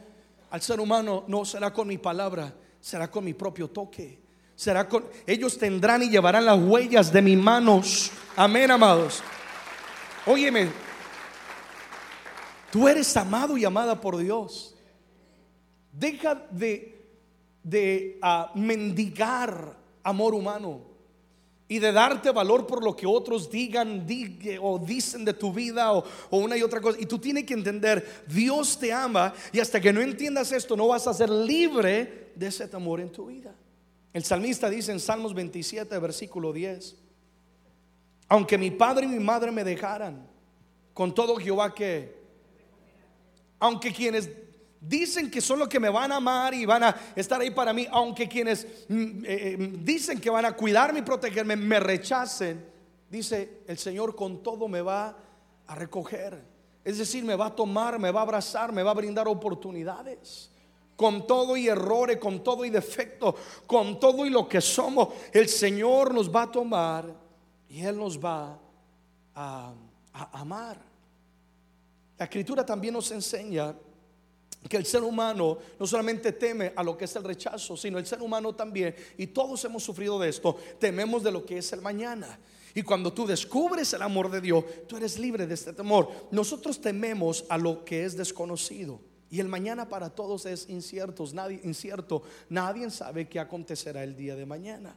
al 0.50 0.62
ser 0.62 0.80
humano 0.80 1.24
no 1.26 1.44
será 1.44 1.72
con 1.72 1.88
mi 1.88 1.98
palabra, 1.98 2.54
será 2.82 3.10
con 3.10 3.24
mi 3.24 3.32
propio 3.32 3.70
toque. 3.70 4.20
Será 4.54 4.86
con 4.86 5.06
ellos 5.26 5.56
tendrán 5.56 6.02
y 6.02 6.10
llevarán 6.10 6.44
las 6.44 6.60
huellas 6.60 7.10
de 7.10 7.22
mis 7.22 7.38
manos. 7.38 8.10
Amén, 8.36 8.70
amados. 8.70 9.22
Óyeme, 10.26 10.68
tú 12.70 12.86
eres 12.86 13.16
amado 13.16 13.56
y 13.56 13.64
amada 13.64 13.98
por 13.98 14.18
Dios. 14.18 14.76
Deja 15.90 16.34
de 16.50 16.92
de 17.62 18.18
ah, 18.22 18.50
mendigar 18.54 19.76
amor 20.02 20.34
humano 20.34 20.80
y 21.68 21.78
de 21.78 21.92
darte 21.92 22.30
valor 22.30 22.66
por 22.66 22.84
lo 22.84 22.94
que 22.94 23.06
otros 23.06 23.50
digan 23.50 24.06
o 24.60 24.78
dicen 24.78 25.24
de 25.24 25.32
tu 25.32 25.52
vida 25.52 25.92
o, 25.92 26.04
o, 26.30 26.38
una 26.38 26.56
y 26.56 26.62
otra 26.62 26.80
cosa. 26.80 26.98
Y 27.00 27.06
tú 27.06 27.18
tienes 27.18 27.44
que 27.44 27.54
entender, 27.54 28.24
Dios 28.26 28.78
te 28.78 28.92
ama 28.92 29.32
y 29.52 29.60
hasta 29.60 29.80
que 29.80 29.92
no 29.92 30.00
entiendas 30.00 30.52
esto 30.52 30.76
no 30.76 30.88
vas 30.88 31.06
a 31.06 31.14
ser 31.14 31.30
libre 31.30 32.32
de 32.34 32.46
ese 32.46 32.68
temor 32.68 33.00
en 33.00 33.10
tu 33.10 33.26
vida. 33.26 33.54
El 34.12 34.24
salmista 34.24 34.68
dice 34.68 34.92
en 34.92 35.00
Salmos 35.00 35.32
27, 35.32 35.98
versículo 35.98 36.52
10, 36.52 36.96
aunque 38.28 38.58
mi 38.58 38.70
padre 38.70 39.06
y 39.06 39.08
mi 39.08 39.18
madre 39.18 39.50
me 39.50 39.64
dejaran, 39.64 40.26
con 40.92 41.14
todo 41.14 41.36
Jehová 41.36 41.74
que, 41.74 42.20
aunque 43.58 43.92
quienes 43.92 44.28
dicen 44.82 45.30
que 45.30 45.40
son 45.40 45.60
los 45.60 45.68
que 45.68 45.78
me 45.78 45.88
van 45.88 46.10
a 46.12 46.16
amar 46.16 46.52
y 46.54 46.66
van 46.66 46.82
a 46.82 46.96
estar 47.14 47.40
ahí 47.40 47.50
para 47.50 47.72
mí, 47.72 47.86
aunque 47.90 48.28
quienes 48.28 48.66
mm, 48.88 49.24
eh, 49.24 49.24
eh, 49.26 49.72
dicen 49.80 50.20
que 50.20 50.28
van 50.28 50.44
a 50.44 50.52
cuidarme 50.52 50.98
y 50.98 51.02
protegerme 51.02 51.56
me 51.56 51.78
rechacen, 51.78 52.64
dice 53.08 53.62
el 53.66 53.78
Señor 53.78 54.16
con 54.16 54.42
todo 54.42 54.68
me 54.68 54.82
va 54.82 55.16
a 55.66 55.74
recoger. 55.74 56.42
Es 56.84 56.98
decir, 56.98 57.22
me 57.24 57.36
va 57.36 57.46
a 57.46 57.54
tomar, 57.54 57.98
me 57.98 58.10
va 58.10 58.20
a 58.20 58.22
abrazar, 58.24 58.72
me 58.72 58.82
va 58.82 58.90
a 58.90 58.94
brindar 58.94 59.28
oportunidades. 59.28 60.50
Con 60.96 61.26
todo 61.26 61.56
y 61.56 61.68
errores, 61.68 62.18
con 62.18 62.42
todo 62.42 62.64
y 62.64 62.70
defecto, 62.70 63.36
con 63.66 64.00
todo 64.00 64.26
y 64.26 64.30
lo 64.30 64.48
que 64.48 64.60
somos, 64.60 65.08
el 65.32 65.48
Señor 65.48 66.12
nos 66.12 66.34
va 66.34 66.42
a 66.42 66.50
tomar 66.50 67.06
y 67.68 67.82
Él 67.82 67.96
nos 67.96 68.22
va 68.22 68.58
a 69.34 69.72
amar. 70.32 70.78
La 72.18 72.24
escritura 72.24 72.66
también 72.66 72.94
nos 72.94 73.10
enseña 73.12 73.74
que 74.68 74.76
el 74.76 74.86
ser 74.86 75.02
humano 75.02 75.58
no 75.78 75.86
solamente 75.86 76.32
teme 76.32 76.72
a 76.76 76.82
lo 76.82 76.96
que 76.96 77.06
es 77.06 77.16
el 77.16 77.24
rechazo, 77.24 77.76
sino 77.76 77.98
el 77.98 78.06
ser 78.06 78.22
humano 78.22 78.54
también, 78.54 78.94
y 79.18 79.26
todos 79.28 79.64
hemos 79.64 79.82
sufrido 79.82 80.18
de 80.18 80.28
esto, 80.28 80.56
tememos 80.78 81.22
de 81.22 81.32
lo 81.32 81.44
que 81.44 81.58
es 81.58 81.72
el 81.72 81.82
mañana. 81.82 82.38
Y 82.74 82.82
cuando 82.82 83.12
tú 83.12 83.26
descubres 83.26 83.92
el 83.92 84.02
amor 84.02 84.30
de 84.30 84.40
Dios, 84.40 84.64
tú 84.88 84.96
eres 84.96 85.18
libre 85.18 85.46
de 85.46 85.54
este 85.54 85.72
temor. 85.72 86.08
Nosotros 86.30 86.80
tememos 86.80 87.44
a 87.48 87.58
lo 87.58 87.84
que 87.84 88.04
es 88.04 88.16
desconocido. 88.16 89.00
Y 89.30 89.40
el 89.40 89.48
mañana 89.48 89.88
para 89.88 90.10
todos 90.10 90.46
es 90.46 90.68
incierto, 90.68 91.24
nadie, 91.32 91.60
incierto. 91.64 92.22
Nadie 92.48 92.90
sabe 92.90 93.28
qué 93.28 93.40
acontecerá 93.40 94.04
el 94.04 94.16
día 94.16 94.36
de 94.36 94.46
mañana. 94.46 94.96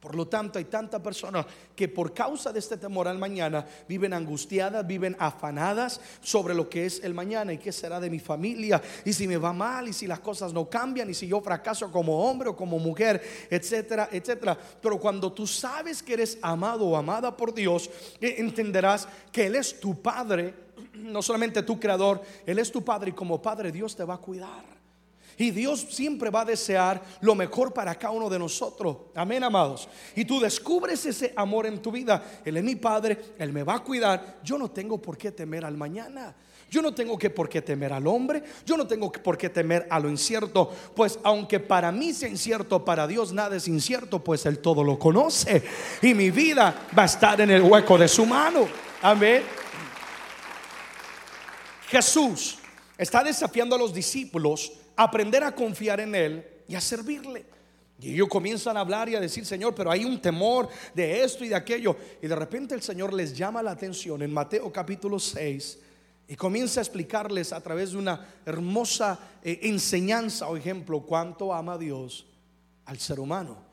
Por 0.00 0.14
lo 0.14 0.28
tanto, 0.28 0.58
hay 0.58 0.66
tantas 0.66 1.00
personas 1.00 1.46
que 1.74 1.88
por 1.88 2.12
causa 2.12 2.52
de 2.52 2.58
este 2.58 2.76
temor 2.76 3.08
al 3.08 3.18
mañana 3.18 3.66
viven 3.88 4.12
angustiadas, 4.12 4.86
viven 4.86 5.16
afanadas 5.18 6.00
sobre 6.20 6.54
lo 6.54 6.68
que 6.68 6.84
es 6.84 7.02
el 7.02 7.14
mañana 7.14 7.54
y 7.54 7.58
qué 7.58 7.72
será 7.72 7.98
de 7.98 8.10
mi 8.10 8.18
familia 8.18 8.80
y 9.06 9.12
si 9.14 9.26
me 9.26 9.38
va 9.38 9.54
mal 9.54 9.88
y 9.88 9.94
si 9.94 10.06
las 10.06 10.20
cosas 10.20 10.52
no 10.52 10.68
cambian 10.68 11.08
y 11.08 11.14
si 11.14 11.26
yo 11.26 11.40
fracaso 11.40 11.90
como 11.90 12.28
hombre 12.28 12.50
o 12.50 12.56
como 12.56 12.78
mujer, 12.78 13.22
etcétera, 13.50 14.10
etcétera. 14.12 14.56
Pero 14.82 15.00
cuando 15.00 15.32
tú 15.32 15.46
sabes 15.46 16.02
que 16.02 16.12
eres 16.12 16.38
amado 16.42 16.86
o 16.86 16.96
amada 16.96 17.34
por 17.34 17.54
Dios, 17.54 17.90
eh, 18.20 18.34
entenderás 18.38 19.08
que 19.32 19.46
Él 19.46 19.56
es 19.56 19.80
tu 19.80 20.02
Padre, 20.02 20.54
no 20.92 21.22
solamente 21.22 21.62
tu 21.62 21.80
creador, 21.80 22.20
Él 22.44 22.58
es 22.58 22.70
tu 22.70 22.84
Padre 22.84 23.10
y 23.10 23.14
como 23.14 23.40
Padre 23.40 23.72
Dios 23.72 23.96
te 23.96 24.04
va 24.04 24.14
a 24.14 24.18
cuidar. 24.18 24.75
Y 25.38 25.50
Dios 25.50 25.86
siempre 25.90 26.30
va 26.30 26.42
a 26.42 26.46
desear 26.46 27.02
lo 27.20 27.34
mejor 27.34 27.72
para 27.72 27.94
cada 27.94 28.14
uno 28.14 28.30
de 28.30 28.38
nosotros. 28.38 28.96
Amén, 29.14 29.44
amados. 29.44 29.88
Y 30.14 30.24
tú 30.24 30.40
descubres 30.40 31.04
ese 31.04 31.32
amor 31.36 31.66
en 31.66 31.82
tu 31.82 31.92
vida. 31.92 32.40
Él 32.44 32.56
es 32.56 32.64
mi 32.64 32.76
Padre, 32.76 33.34
Él 33.38 33.52
me 33.52 33.62
va 33.62 33.74
a 33.74 33.84
cuidar. 33.84 34.38
Yo 34.42 34.56
no 34.56 34.70
tengo 34.70 35.00
por 35.00 35.18
qué 35.18 35.32
temer 35.32 35.64
al 35.64 35.76
mañana. 35.76 36.34
Yo 36.70 36.82
no 36.82 36.92
tengo 36.92 37.16
que 37.16 37.30
por 37.30 37.48
qué 37.48 37.62
temer 37.62 37.92
al 37.92 38.06
hombre, 38.08 38.42
yo 38.64 38.76
no 38.76 38.86
tengo 38.88 39.12
por 39.12 39.38
qué 39.38 39.48
temer 39.48 39.86
a 39.88 40.00
lo 40.00 40.10
incierto, 40.10 40.72
pues 40.96 41.18
aunque 41.22 41.60
para 41.60 41.92
mí 41.92 42.12
sea 42.12 42.28
incierto, 42.28 42.84
para 42.84 43.06
Dios 43.06 43.32
nada 43.32 43.54
es 43.54 43.68
incierto, 43.68 44.22
pues 44.22 44.46
Él 44.46 44.58
todo 44.58 44.82
lo 44.82 44.98
conoce 44.98 45.62
y 46.02 46.12
mi 46.12 46.32
vida 46.32 46.88
va 46.98 47.04
a 47.04 47.06
estar 47.06 47.40
en 47.40 47.50
el 47.50 47.62
hueco 47.62 47.96
de 47.96 48.08
su 48.08 48.26
mano. 48.26 48.66
Amén. 49.00 49.44
Jesús 51.88 52.58
está 52.98 53.22
desafiando 53.22 53.76
a 53.76 53.78
los 53.78 53.94
discípulos 53.94 54.72
aprender 54.96 55.44
a 55.44 55.54
confiar 55.54 56.00
en 56.00 56.14
Él 56.14 56.46
y 56.66 56.74
a 56.74 56.80
servirle. 56.80 57.44
Y 58.00 58.12
ellos 58.12 58.28
comienzan 58.28 58.76
a 58.76 58.80
hablar 58.80 59.08
y 59.08 59.14
a 59.14 59.20
decir, 59.20 59.46
Señor, 59.46 59.74
pero 59.74 59.90
hay 59.90 60.04
un 60.04 60.20
temor 60.20 60.68
de 60.94 61.22
esto 61.22 61.44
y 61.44 61.48
de 61.48 61.54
aquello. 61.54 61.96
Y 62.20 62.26
de 62.26 62.36
repente 62.36 62.74
el 62.74 62.82
Señor 62.82 63.12
les 63.12 63.36
llama 63.36 63.62
la 63.62 63.70
atención 63.70 64.22
en 64.22 64.32
Mateo 64.32 64.70
capítulo 64.70 65.18
6 65.18 65.78
y 66.28 66.36
comienza 66.36 66.80
a 66.80 66.82
explicarles 66.82 67.52
a 67.52 67.60
través 67.60 67.92
de 67.92 67.98
una 67.98 68.26
hermosa 68.44 69.18
eh, 69.42 69.60
enseñanza 69.62 70.48
o 70.48 70.56
ejemplo 70.56 71.00
cuánto 71.00 71.54
ama 71.54 71.78
Dios 71.78 72.26
al 72.84 72.98
ser 72.98 73.20
humano. 73.20 73.65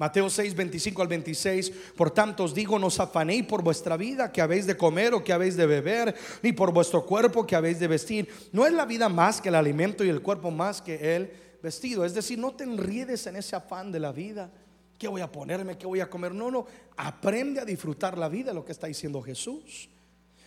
Mateo 0.00 0.30
6, 0.30 0.56
25 0.56 1.02
al 1.02 1.08
26. 1.08 1.70
Por 1.94 2.10
tanto 2.10 2.44
os 2.44 2.54
digo, 2.54 2.78
no 2.78 2.86
os 2.86 2.98
afanéis 2.98 3.44
por 3.44 3.62
vuestra 3.62 3.98
vida, 3.98 4.32
que 4.32 4.40
habéis 4.40 4.66
de 4.66 4.74
comer 4.74 5.12
o 5.12 5.22
que 5.22 5.30
habéis 5.30 5.58
de 5.58 5.66
beber, 5.66 6.16
ni 6.42 6.54
por 6.54 6.72
vuestro 6.72 7.04
cuerpo 7.04 7.46
que 7.46 7.54
habéis 7.54 7.78
de 7.78 7.86
vestir. 7.86 8.26
No 8.50 8.64
es 8.64 8.72
la 8.72 8.86
vida 8.86 9.10
más 9.10 9.42
que 9.42 9.50
el 9.50 9.54
alimento 9.56 10.02
y 10.02 10.08
el 10.08 10.22
cuerpo 10.22 10.50
más 10.50 10.80
que 10.80 11.14
el 11.16 11.30
vestido. 11.62 12.06
Es 12.06 12.14
decir, 12.14 12.38
no 12.38 12.52
te 12.52 12.64
enriedes 12.64 13.26
en 13.26 13.36
ese 13.36 13.54
afán 13.54 13.92
de 13.92 14.00
la 14.00 14.10
vida. 14.10 14.50
¿Qué 14.96 15.06
voy 15.06 15.20
a 15.20 15.30
ponerme? 15.30 15.76
¿Qué 15.76 15.86
voy 15.86 16.00
a 16.00 16.08
comer? 16.08 16.32
No, 16.32 16.50
no. 16.50 16.64
Aprende 16.96 17.60
a 17.60 17.66
disfrutar 17.66 18.16
la 18.16 18.30
vida, 18.30 18.54
lo 18.54 18.64
que 18.64 18.72
está 18.72 18.86
diciendo 18.86 19.20
Jesús. 19.20 19.90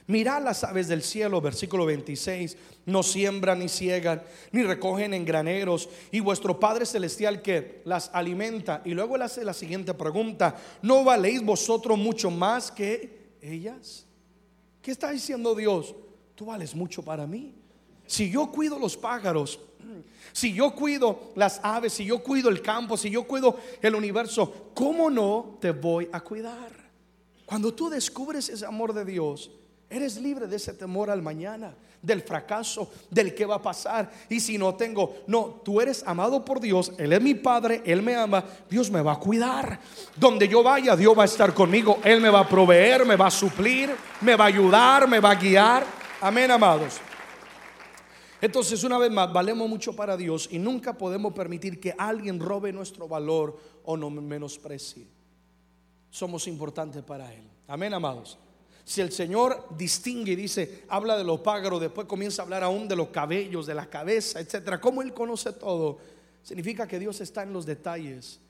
Mirad 0.07 0.43
las 0.43 0.63
aves 0.63 0.89
del 0.89 1.01
cielo, 1.01 1.39
versículo 1.39 1.85
26, 1.85 2.57
no 2.85 3.03
siembran 3.03 3.59
ni 3.59 3.69
ciegan, 3.69 4.21
ni 4.51 4.63
recogen 4.63 5.13
en 5.13 5.23
graneros, 5.23 5.87
y 6.11 6.19
vuestro 6.19 6.59
Padre 6.59 6.85
Celestial 6.85 7.41
que 7.41 7.81
las 7.85 8.09
alimenta. 8.13 8.81
Y 8.83 8.91
luego 8.91 9.15
él 9.15 9.21
hace 9.21 9.45
la 9.45 9.53
siguiente 9.53 9.93
pregunta, 9.93 10.55
¿no 10.81 11.03
valéis 11.05 11.43
vosotros 11.43 11.97
mucho 11.97 12.29
más 12.29 12.69
que 12.69 13.37
ellas? 13.41 14.05
¿Qué 14.81 14.91
está 14.91 15.11
diciendo 15.11 15.55
Dios? 15.55 15.95
Tú 16.35 16.47
vales 16.47 16.75
mucho 16.75 17.01
para 17.01 17.25
mí. 17.25 17.55
Si 18.05 18.29
yo 18.29 18.51
cuido 18.51 18.77
los 18.77 18.97
pájaros, 18.97 19.57
si 20.33 20.53
yo 20.53 20.75
cuido 20.75 21.31
las 21.35 21.61
aves, 21.63 21.93
si 21.93 22.03
yo 22.03 22.21
cuido 22.21 22.49
el 22.49 22.61
campo, 22.61 22.97
si 22.97 23.09
yo 23.09 23.23
cuido 23.23 23.57
el 23.81 23.95
universo, 23.95 24.71
¿cómo 24.73 25.09
no 25.09 25.57
te 25.61 25.71
voy 25.71 26.09
a 26.11 26.19
cuidar? 26.19 26.83
Cuando 27.45 27.73
tú 27.73 27.89
descubres 27.89 28.49
ese 28.49 28.65
amor 28.65 28.93
de 28.93 29.05
Dios, 29.05 29.49
Eres 29.93 30.19
libre 30.19 30.47
de 30.47 30.55
ese 30.55 30.73
temor 30.73 31.11
al 31.11 31.21
mañana, 31.21 31.71
del 32.01 32.23
fracaso, 32.23 32.91
del 33.11 33.35
que 33.35 33.45
va 33.45 33.55
a 33.57 33.61
pasar. 33.61 34.11
Y 34.27 34.39
si 34.39 34.57
no 34.57 34.73
tengo, 34.73 35.17
no, 35.27 35.61
tú 35.63 35.79
eres 35.79 36.03
amado 36.07 36.43
por 36.43 36.59
Dios, 36.59 36.93
Él 36.97 37.13
es 37.13 37.21
mi 37.21 37.35
Padre, 37.35 37.83
Él 37.85 38.01
me 38.01 38.15
ama, 38.15 38.43
Dios 38.67 38.89
me 38.89 39.03
va 39.03 39.11
a 39.11 39.19
cuidar. 39.19 39.79
Donde 40.15 40.47
yo 40.47 40.63
vaya, 40.63 40.95
Dios 40.95 41.15
va 41.15 41.21
a 41.21 41.25
estar 41.25 41.53
conmigo, 41.53 41.99
Él 42.03 42.19
me 42.21 42.31
va 42.31 42.39
a 42.39 42.49
proveer, 42.49 43.05
me 43.05 43.15
va 43.15 43.27
a 43.27 43.31
suplir, 43.31 43.95
me 44.21 44.35
va 44.35 44.45
a 44.45 44.47
ayudar, 44.47 45.07
me 45.07 45.19
va 45.19 45.29
a 45.29 45.35
guiar. 45.35 45.85
Amén, 46.21 46.49
amados. 46.49 46.95
Entonces, 48.41 48.83
una 48.83 48.97
vez 48.97 49.11
más, 49.11 49.31
valemos 49.31 49.69
mucho 49.69 49.95
para 49.95 50.17
Dios 50.17 50.49
y 50.51 50.57
nunca 50.57 50.97
podemos 50.97 51.33
permitir 51.33 51.79
que 51.79 51.93
alguien 51.95 52.39
robe 52.39 52.73
nuestro 52.73 53.07
valor 53.07 53.59
o 53.85 53.95
nos 53.95 54.11
menosprecie. 54.11 55.05
Somos 56.09 56.47
importantes 56.47 57.03
para 57.03 57.31
Él. 57.31 57.47
Amén, 57.67 57.93
amados. 57.93 58.39
Si 58.85 58.99
el 58.99 59.11
Señor 59.11 59.67
distingue 59.77 60.33
y 60.33 60.35
dice, 60.35 60.83
habla 60.89 61.17
de 61.17 61.23
los 61.23 61.39
pájaros, 61.39 61.79
después 61.79 62.05
comienza 62.05 62.41
a 62.41 62.45
hablar 62.45 62.63
aún 62.63 62.87
de 62.87 62.95
los 62.95 63.09
cabellos, 63.09 63.65
de 63.65 63.73
la 63.73 63.89
cabeza, 63.89 64.39
etcétera, 64.39 64.81
como 64.81 65.01
Él 65.01 65.13
conoce 65.13 65.53
todo, 65.53 65.99
significa 66.43 66.87
que 66.87 66.99
Dios 66.99 67.21
está 67.21 67.43
en 67.43 67.53
los 67.53 67.65
detalles. 67.65 68.41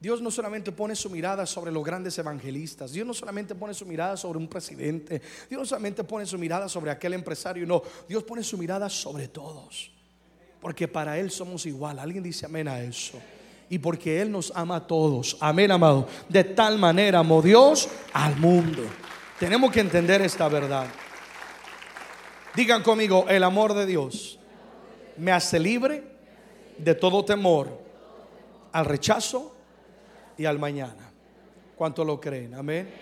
Dios 0.00 0.22
no 0.22 0.30
solamente 0.30 0.70
pone 0.70 0.94
su 0.94 1.10
mirada 1.10 1.44
sobre 1.44 1.72
los 1.72 1.82
grandes 1.82 2.16
evangelistas, 2.18 2.92
Dios 2.92 3.04
no 3.04 3.12
solamente 3.12 3.56
pone 3.56 3.74
su 3.74 3.84
mirada 3.84 4.16
sobre 4.16 4.38
un 4.38 4.46
presidente, 4.46 5.20
Dios 5.50 5.60
no 5.60 5.66
solamente 5.66 6.04
pone 6.04 6.24
su 6.24 6.38
mirada 6.38 6.68
sobre 6.68 6.92
aquel 6.92 7.14
empresario, 7.14 7.66
no, 7.66 7.82
Dios 8.08 8.22
pone 8.22 8.44
su 8.44 8.56
mirada 8.56 8.88
sobre 8.88 9.26
todos, 9.26 9.90
porque 10.60 10.86
para 10.86 11.18
Él 11.18 11.32
somos 11.32 11.66
igual. 11.66 11.98
Alguien 11.98 12.22
dice 12.22 12.46
amén 12.46 12.68
a 12.68 12.80
eso. 12.80 13.18
Y 13.70 13.78
porque 13.78 14.22
Él 14.22 14.30
nos 14.30 14.50
ama 14.54 14.76
a 14.76 14.86
todos, 14.86 15.36
amén 15.40 15.70
amado. 15.70 16.08
De 16.28 16.42
tal 16.42 16.78
manera 16.78 17.18
amó 17.18 17.42
Dios 17.42 17.88
al 18.14 18.36
mundo. 18.36 18.82
Tenemos 19.38 19.70
que 19.70 19.78
entender 19.78 20.20
esta 20.22 20.48
verdad. 20.48 20.86
Digan 22.56 22.82
conmigo, 22.82 23.26
el 23.28 23.44
amor 23.44 23.72
de 23.72 23.86
Dios 23.86 24.36
me 25.16 25.30
hace 25.30 25.60
libre 25.60 26.02
de 26.76 26.96
todo 26.96 27.24
temor 27.24 27.80
al 28.72 28.84
rechazo 28.84 29.54
y 30.36 30.44
al 30.44 30.58
mañana. 30.58 31.12
¿Cuánto 31.76 32.04
lo 32.04 32.20
creen? 32.20 32.54
Amén. 32.54 32.92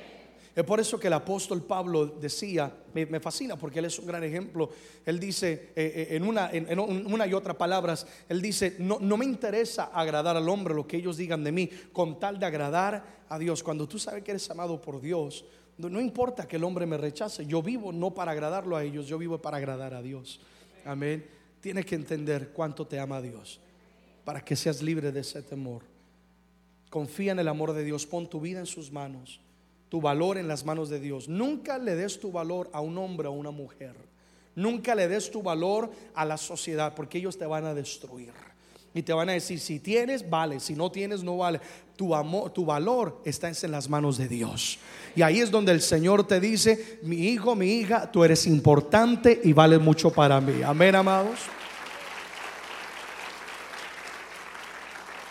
Es 0.54 0.62
por 0.64 0.78
eso 0.78 1.00
que 1.00 1.06
el 1.06 1.14
apóstol 1.14 1.62
Pablo 1.62 2.04
decía, 2.04 2.70
me, 2.92 3.18
fascina 3.18 3.56
porque 3.56 3.78
él 3.78 3.86
es 3.86 3.98
un 3.98 4.06
gran 4.06 4.22
ejemplo. 4.22 4.68
Él 5.06 5.18
dice 5.18 5.70
eh, 5.74 6.08
eh, 6.10 6.16
en, 6.16 6.22
una, 6.22 6.50
en, 6.52 6.78
una 6.78 7.26
y 7.26 7.32
otra 7.32 7.56
palabras, 7.56 8.06
él 8.28 8.42
dice, 8.42 8.76
no, 8.78 8.98
no 9.00 9.16
me 9.16 9.24
interesa 9.24 9.84
agradar 9.84 10.36
al 10.36 10.48
hombre 10.50 10.74
lo 10.74 10.86
que 10.86 10.98
ellos 10.98 11.16
digan 11.16 11.42
de 11.42 11.52
mí, 11.52 11.70
con 11.94 12.20
tal 12.20 12.38
de 12.38 12.44
agradar 12.44 13.24
a 13.26 13.38
Dios. 13.38 13.62
Cuando 13.62 13.88
tú 13.88 13.98
sabes 13.98 14.22
que 14.22 14.32
eres 14.32 14.50
amado 14.50 14.80
por 14.82 15.00
Dios, 15.00 15.46
no, 15.78 16.00
importa 16.00 16.48
que 16.48 16.56
el 16.56 16.64
hombre 16.64 16.86
me 16.86 16.96
rechace, 16.96 17.46
yo 17.46 17.62
vivo 17.62 17.92
no 17.92 18.12
para 18.12 18.32
agradarlo 18.32 18.76
a 18.76 18.84
ellos, 18.84 19.06
yo 19.06 19.18
vivo 19.18 19.38
para 19.38 19.58
agradar 19.58 19.92
a 19.94 20.02
Dios. 20.02 20.40
Amén. 20.84 21.26
Tienes 21.60 21.84
que 21.84 21.94
entender 21.94 22.50
cuánto 22.50 22.86
te 22.86 22.98
ama 22.98 23.20
Dios 23.20 23.60
para 24.24 24.40
que 24.40 24.56
seas 24.56 24.82
libre 24.82 25.12
de 25.12 25.20
ese 25.20 25.42
temor. 25.42 25.82
Confía 26.90 27.32
en 27.32 27.38
el 27.38 27.48
amor 27.48 27.72
de 27.72 27.84
Dios, 27.84 28.06
pon 28.06 28.28
tu 28.28 28.40
vida 28.40 28.58
en 28.58 28.66
sus 28.66 28.90
manos, 28.90 29.40
tu 29.88 30.00
valor 30.00 30.38
en 30.38 30.48
las 30.48 30.64
manos 30.64 30.88
de 30.88 30.98
Dios. 30.98 31.28
Nunca 31.28 31.78
le 31.78 31.94
des 31.94 32.18
tu 32.18 32.32
valor 32.32 32.70
a 32.72 32.80
un 32.80 32.96
hombre 32.98 33.28
o 33.28 33.32
a 33.32 33.34
una 33.34 33.50
mujer. 33.50 33.94
Nunca 34.54 34.94
le 34.94 35.06
des 35.06 35.30
tu 35.30 35.42
valor 35.42 35.90
a 36.14 36.24
la 36.24 36.38
sociedad 36.38 36.94
porque 36.94 37.18
ellos 37.18 37.36
te 37.36 37.44
van 37.44 37.66
a 37.66 37.74
destruir. 37.74 38.32
Y 38.96 39.02
te 39.02 39.12
van 39.12 39.28
a 39.28 39.32
decir, 39.32 39.60
si 39.60 39.78
tienes, 39.78 40.28
vale, 40.30 40.58
si 40.58 40.74
no 40.74 40.90
tienes, 40.90 41.22
no 41.22 41.36
vale. 41.36 41.60
Tu 41.96 42.14
amor, 42.14 42.48
tu 42.48 42.64
valor 42.64 43.20
está 43.26 43.50
en 43.50 43.70
las 43.70 43.90
manos 43.90 44.16
de 44.16 44.26
Dios. 44.26 44.78
Y 45.14 45.20
ahí 45.20 45.40
es 45.40 45.50
donde 45.50 45.72
el 45.72 45.82
Señor 45.82 46.26
te 46.26 46.40
dice, 46.40 46.98
mi 47.02 47.16
hijo, 47.28 47.54
mi 47.54 47.72
hija, 47.72 48.10
tú 48.10 48.24
eres 48.24 48.46
importante 48.46 49.38
y 49.44 49.52
vale 49.52 49.78
mucho 49.78 50.10
para 50.10 50.40
mí. 50.40 50.62
Amén, 50.62 50.94
amados. 50.94 51.40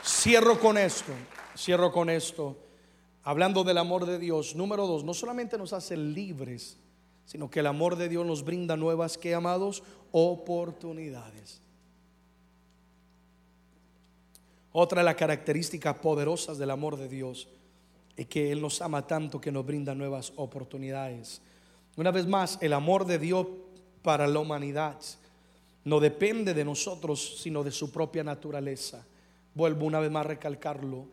Cierro 0.03 0.59
con 0.59 0.77
esto, 0.77 1.13
cierro 1.57 1.91
con 1.91 2.11
esto. 2.11 2.55
Hablando 3.23 3.63
del 3.63 3.79
amor 3.79 4.05
de 4.05 4.19
Dios, 4.19 4.55
número 4.55 4.85
dos, 4.85 5.03
no 5.03 5.15
solamente 5.15 5.57
nos 5.57 5.73
hace 5.73 5.97
libres, 5.97 6.77
sino 7.25 7.49
que 7.49 7.61
el 7.61 7.67
amor 7.67 7.95
de 7.95 8.09
Dios 8.09 8.27
nos 8.27 8.45
brinda 8.45 8.77
nuevas, 8.77 9.17
que 9.17 9.33
amados, 9.33 9.81
oportunidades. 10.11 11.64
Otra 14.77 14.99
de 14.99 15.05
las 15.05 15.15
características 15.15 15.95
poderosas 15.99 16.57
del 16.57 16.69
amor 16.69 16.97
de 16.97 17.07
Dios 17.07 17.47
es 18.17 18.25
que 18.25 18.51
Él 18.51 18.61
nos 18.61 18.81
ama 18.81 19.07
tanto 19.07 19.39
que 19.39 19.49
nos 19.49 19.65
brinda 19.65 19.95
nuevas 19.95 20.33
oportunidades. 20.35 21.41
Una 21.95 22.11
vez 22.11 22.27
más, 22.27 22.57
el 22.59 22.73
amor 22.73 23.05
de 23.05 23.17
Dios 23.17 23.47
para 24.01 24.27
la 24.27 24.39
humanidad 24.39 24.97
no 25.85 26.01
depende 26.01 26.53
de 26.53 26.65
nosotros, 26.65 27.39
sino 27.41 27.63
de 27.63 27.71
su 27.71 27.89
propia 27.89 28.25
naturaleza. 28.25 29.05
Vuelvo 29.53 29.85
una 29.85 30.01
vez 30.01 30.11
más 30.11 30.25
a 30.25 30.27
recalcarlo. 30.27 31.05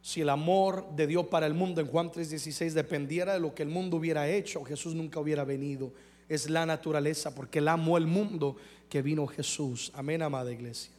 Si 0.00 0.20
el 0.20 0.28
amor 0.28 0.88
de 0.94 1.08
Dios 1.08 1.26
para 1.26 1.46
el 1.48 1.54
mundo 1.54 1.80
en 1.80 1.88
Juan 1.88 2.12
3:16 2.12 2.72
dependiera 2.72 3.32
de 3.32 3.40
lo 3.40 3.52
que 3.52 3.64
el 3.64 3.68
mundo 3.68 3.96
hubiera 3.96 4.28
hecho, 4.28 4.62
Jesús 4.62 4.94
nunca 4.94 5.18
hubiera 5.18 5.42
venido. 5.42 5.92
Es 6.28 6.48
la 6.48 6.64
naturaleza, 6.64 7.34
porque 7.34 7.58
Él 7.58 7.66
amó 7.66 7.98
el 7.98 8.06
mundo 8.06 8.54
que 8.88 9.02
vino 9.02 9.26
Jesús. 9.26 9.90
Amén, 9.96 10.22
amada 10.22 10.52
iglesia. 10.52 10.92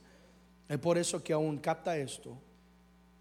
Es 0.69 0.77
por 0.77 0.97
eso 0.99 1.23
que 1.23 1.33
aún 1.33 1.57
capta 1.57 1.97
esto. 1.97 2.37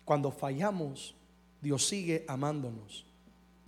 Cuando 0.05 0.31
fallamos, 0.31 1.15
Dios 1.61 1.87
sigue 1.87 2.25
amándonos. 2.29 3.07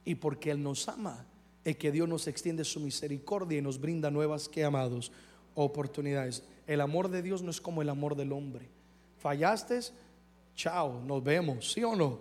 Y 0.04 0.14
porque 0.14 0.50
Él 0.50 0.62
nos 0.62 0.88
ama, 0.88 1.26
es 1.64 1.76
que 1.76 1.90
Dios 1.90 2.08
nos 2.08 2.26
extiende 2.26 2.64
su 2.64 2.80
misericordia 2.80 3.58
y 3.58 3.62
nos 3.62 3.80
brinda 3.80 4.10
nuevas 4.10 4.48
que 4.48 4.64
amados 4.64 5.10
oportunidades. 5.54 6.44
El 6.66 6.80
amor 6.80 7.08
de 7.08 7.22
Dios 7.22 7.42
no 7.42 7.50
es 7.50 7.60
como 7.60 7.82
el 7.82 7.88
amor 7.88 8.16
del 8.16 8.32
hombre. 8.32 8.68
Fallaste, 9.18 9.80
chao, 10.54 11.00
nos 11.00 11.22
vemos, 11.22 11.72
¿sí 11.72 11.82
o 11.82 11.96
no? 11.96 12.20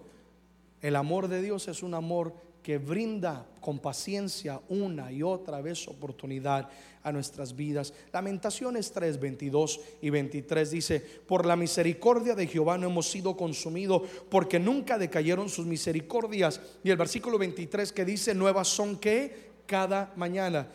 El 0.82 0.95
amor 0.95 1.28
de 1.28 1.41
Dios 1.41 1.67
es 1.67 1.84
un 1.84 1.93
amor 1.93 2.34
que 2.69 2.77
brinda 2.77 3.47
con 3.62 3.79
paciencia 3.79 4.62
una 4.69 5.12
y 5.12 5.23
otra 5.23 5.60
vez 5.60 5.88
oportunidad 5.88 6.69
a 7.01 7.12
nuestras 7.12 7.55
vidas. 7.55 7.91
Lamentaciones 8.13 8.91
3, 8.91 9.19
22 9.19 9.79
y 10.03 10.12
23 10.12 10.69
dice, 10.69 10.99
por 10.99 11.47
la 11.47 11.55
misericordia 11.55 12.36
de 12.36 12.45
Jehová 12.45 12.77
no 12.77 12.86
hemos 12.86 13.10
sido 13.10 13.36
consumidos, 13.36 14.03
porque 14.29 14.60
nunca 14.60 14.99
decayeron 14.99 15.49
sus 15.49 15.65
misericordias. 15.65 16.62
Y 16.84 16.91
el 16.91 16.97
versículo 16.97 17.39
23 17.39 17.91
que 17.91 18.05
dice, 18.05 18.36
nuevas 18.36 18.67
son 18.67 18.97
que 18.97 19.49
cada 19.65 20.13
mañana. 20.15 20.67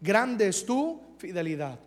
Grande 0.00 0.48
es 0.48 0.66
tu 0.66 1.00
fidelidad. 1.16 1.78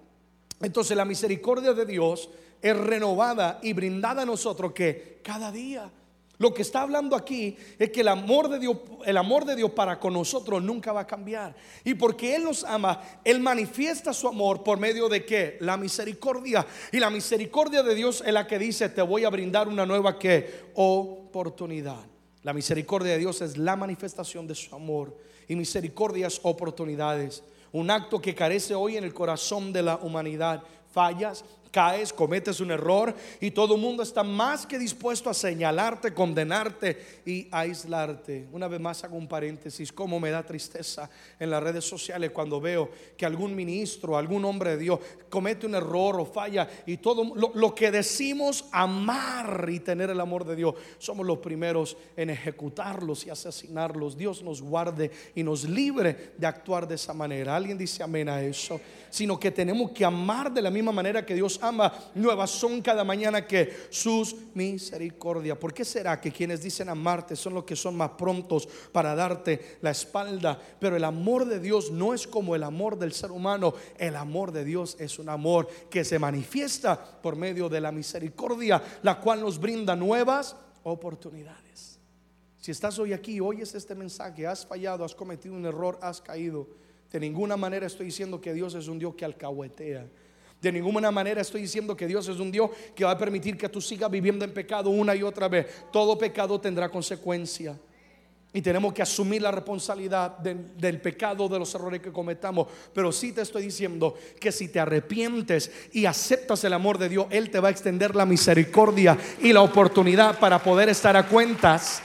Entonces 0.61 0.95
la 0.95 1.03
misericordia 1.03 1.73
de 1.73 1.85
Dios 1.85 2.29
es 2.61 2.77
renovada 2.77 3.59
y 3.61 3.73
brindada 3.73 4.21
a 4.21 4.25
nosotros 4.25 4.71
que 4.71 5.19
cada 5.21 5.51
día. 5.51 5.91
Lo 6.37 6.53
que 6.53 6.63
está 6.63 6.81
hablando 6.81 7.15
aquí 7.15 7.55
es 7.79 7.91
que 7.91 8.01
el 8.01 8.09
amor 8.09 8.49
de 8.49 8.59
Dios, 8.59 8.77
el 9.05 9.17
amor 9.17 9.45
de 9.45 9.55
Dios 9.55 9.71
para 9.71 9.99
con 9.99 10.13
nosotros 10.13 10.61
nunca 10.61 10.91
va 10.91 11.01
a 11.01 11.07
cambiar. 11.07 11.55
Y 11.83 11.93
porque 11.93 12.35
Él 12.35 12.43
nos 12.43 12.63
ama, 12.63 13.01
Él 13.23 13.39
manifiesta 13.39 14.13
su 14.13 14.27
amor 14.27 14.63
por 14.63 14.77
medio 14.77 15.07
de 15.07 15.25
qué? 15.25 15.57
La 15.61 15.77
misericordia. 15.77 16.65
Y 16.91 16.99
la 16.99 17.09
misericordia 17.09 17.83
de 17.83 17.95
Dios 17.95 18.21
es 18.25 18.33
la 18.33 18.47
que 18.47 18.59
dice, 18.59 18.89
te 18.89 19.01
voy 19.01 19.23
a 19.23 19.29
brindar 19.29 19.67
una 19.67 19.85
nueva 19.85 20.19
que 20.19 20.65
oportunidad. 20.73 22.05
La 22.43 22.53
misericordia 22.53 23.13
de 23.13 23.19
Dios 23.19 23.41
es 23.41 23.57
la 23.57 23.75
manifestación 23.75 24.45
de 24.45 24.55
su 24.55 24.75
amor. 24.75 25.17
Y 25.47 25.55
misericordias, 25.55 26.41
oportunidades. 26.43 27.43
Un 27.71 27.89
acto 27.89 28.21
que 28.21 28.35
carece 28.35 28.75
hoy 28.75 28.97
en 28.97 29.03
el 29.03 29.13
corazón 29.13 29.71
de 29.71 29.83
la 29.83 29.95
humanidad. 29.97 30.63
Fallas, 30.91 31.45
caes, 31.75 32.13
cometes 32.13 32.61
un 32.61 32.71
error 32.71 33.13
y 33.41 33.51
todo 33.51 33.75
el 33.75 33.81
mundo 33.81 34.01
está 34.01 34.23
más 34.23 34.65
que 34.65 34.79
dispuesto 34.79 35.29
a 35.29 35.33
señalarte, 35.33 36.13
condenarte 36.13 37.21
y 37.25 37.49
aislarte. 37.51 38.47
Una 38.53 38.69
vez 38.69 38.79
más 38.79 39.03
hago 39.03 39.17
un 39.17 39.27
paréntesis, 39.27 39.91
cómo 39.91 40.17
me 40.17 40.29
da 40.29 40.41
tristeza 40.41 41.09
en 41.37 41.49
las 41.49 41.61
redes 41.61 41.83
sociales 41.83 42.31
cuando 42.31 42.61
veo 42.61 42.89
que 43.17 43.25
algún 43.25 43.53
ministro, 43.53 44.17
algún 44.17 44.45
hombre 44.45 44.69
de 44.69 44.77
Dios 44.77 44.99
comete 45.29 45.65
un 45.65 45.75
error 45.75 46.17
o 46.17 46.25
falla 46.25 46.65
y 46.85 46.95
todo 46.95 47.35
lo, 47.35 47.51
lo 47.53 47.75
que 47.75 47.91
decimos 47.91 48.63
amar 48.71 49.67
y 49.69 49.81
tener 49.81 50.09
el 50.09 50.21
amor 50.21 50.45
de 50.45 50.55
Dios, 50.55 50.75
somos 50.97 51.25
los 51.25 51.39
primeros 51.39 51.97
en 52.15 52.29
ejecutarlos 52.29 53.25
y 53.25 53.31
asesinarlos. 53.31 54.15
Dios 54.15 54.41
nos 54.41 54.61
guarde 54.61 55.11
y 55.35 55.43
nos 55.43 55.65
libre 55.65 56.31
de 56.37 56.47
actuar 56.47 56.87
de 56.87 56.95
esa 56.95 57.13
manera. 57.13 57.53
¿Alguien 57.53 57.77
dice 57.77 58.01
amén 58.01 58.29
a 58.29 58.41
eso? 58.41 58.79
Sino 59.09 59.37
que 59.37 59.51
tenemos 59.51 59.91
que 59.91 60.05
amar 60.05 60.53
de 60.53 60.61
la 60.61 60.71
misma 60.71 60.93
manera 60.93 61.25
que 61.25 61.35
Dios 61.35 61.59
ama. 61.67 61.93
Nuevas 62.13 62.51
son 62.51 62.81
cada 62.81 63.03
mañana 63.03 63.45
que 63.45 63.87
sus 63.89 64.35
misericordia. 64.53 65.59
¿Por 65.59 65.73
qué 65.73 65.85
será 65.85 66.19
que 66.19 66.31
quienes 66.31 66.61
dicen 66.61 66.89
amarte 66.89 67.35
son 67.35 67.53
los 67.53 67.63
que 67.63 67.75
son 67.75 67.95
más 67.95 68.11
prontos 68.11 68.67
para 68.91 69.15
darte 69.15 69.77
la 69.81 69.91
espalda? 69.91 70.59
Pero 70.79 70.95
el 70.95 71.03
amor 71.03 71.45
de 71.45 71.59
Dios 71.59 71.91
no 71.91 72.13
es 72.13 72.27
como 72.27 72.55
el 72.55 72.63
amor 72.63 72.97
del 72.97 73.13
ser 73.13 73.31
humano. 73.31 73.73
El 73.97 74.15
amor 74.15 74.51
de 74.51 74.65
Dios 74.65 74.97
es 74.99 75.19
un 75.19 75.29
amor 75.29 75.67
que 75.89 76.03
se 76.03 76.19
manifiesta 76.19 77.03
por 77.21 77.35
medio 77.35 77.69
de 77.69 77.81
la 77.81 77.91
misericordia, 77.91 78.81
la 79.03 79.19
cual 79.19 79.41
nos 79.41 79.59
brinda 79.59 79.95
nuevas 79.95 80.55
oportunidades. 80.83 81.99
Si 82.65 82.71
estás 82.71 82.97
hoy 82.97 83.13
aquí, 83.13 83.39
oyes 83.39 83.75
este 83.75 83.93
mensaje, 83.93 84.47
has 84.47 84.65
fallado, 84.65 85.05
has 85.05 85.13
cometido 85.13 85.53
un 85.53 85.65
error, 85.65 85.99
has 86.01 86.19
caído. 86.19 86.67
De 87.11 87.19
ninguna 87.19 87.55
manera 87.55 87.85
estoy 87.85 88.07
diciendo 88.07 88.41
que 88.41 88.53
Dios 88.53 88.73
es 88.73 88.87
un 88.87 88.97
Dios 88.97 89.13
que 89.13 89.23
alcahuetea. 89.23 90.09
De 90.65 90.71
ninguna 90.71 91.11
manera 91.11 91.41
estoy 91.41 91.61
diciendo 91.61 91.95
que 91.95 92.07
Dios 92.07 92.27
es 92.27 92.39
un 92.39 92.51
Dios 92.51 92.71
que 92.95 93.05
va 93.05 93.11
a 93.11 93.17
permitir 93.19 93.55
que 93.55 93.69
tú 93.69 93.79
sigas 93.79 94.09
viviendo 94.09 94.43
en 94.43 94.51
pecado 94.51 94.89
una 94.89 95.13
y 95.13 95.21
otra 95.21 95.47
vez. 95.47 95.67
Todo 95.91 96.17
pecado 96.17 96.59
tendrá 96.59 96.89
consecuencia. 96.89 97.77
Y 98.51 98.63
tenemos 98.63 98.91
que 98.91 99.03
asumir 99.03 99.43
la 99.43 99.51
responsabilidad 99.51 100.39
del, 100.39 100.99
pecado, 101.01 101.47
de 101.47 101.59
los 101.59 101.75
errores 101.75 102.01
que 102.01 102.11
cometamos. 102.11 102.67
Pero 102.95 103.11
sí 103.11 103.31
te 103.31 103.41
estoy 103.41 103.61
diciendo 103.61 104.15
que 104.39 104.51
si 104.51 104.67
te 104.67 104.79
arrepientes 104.79 105.71
y 105.93 106.07
aceptas 106.07 106.63
el 106.63 106.73
amor 106.73 106.97
de 106.97 107.09
Dios, 107.09 107.27
Él 107.29 107.51
te 107.51 107.59
va 107.59 107.67
a 107.67 107.71
extender 107.71 108.15
la 108.15 108.25
misericordia 108.25 109.15
y 109.43 109.53
la 109.53 109.61
oportunidad 109.61 110.39
para 110.39 110.63
poder 110.63 110.89
estar 110.89 111.15
a 111.15 111.27
cuentas. 111.27 112.01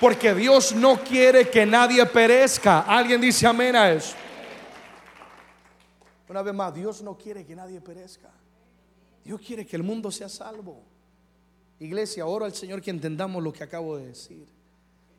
Porque 0.00 0.34
Dios 0.34 0.74
no 0.74 1.00
quiere 1.04 1.50
que 1.50 1.66
nadie 1.66 2.06
perezca. 2.06 2.80
Alguien 2.80 3.20
dice 3.20 3.46
amén 3.46 3.76
a 3.76 3.92
eso. 3.92 4.23
Una 6.28 6.42
vez 6.42 6.54
más, 6.54 6.74
Dios 6.74 7.02
no 7.02 7.16
quiere 7.16 7.44
que 7.44 7.54
nadie 7.54 7.80
perezca. 7.80 8.30
Dios 9.24 9.40
quiere 9.40 9.66
que 9.66 9.76
el 9.76 9.82
mundo 9.82 10.10
sea 10.10 10.28
salvo. 10.28 10.82
Iglesia, 11.80 12.26
oro 12.26 12.44
al 12.44 12.54
Señor 12.54 12.80
que 12.80 12.90
entendamos 12.90 13.42
lo 13.42 13.52
que 13.52 13.64
acabo 13.64 13.96
de 13.96 14.06
decir. 14.06 14.46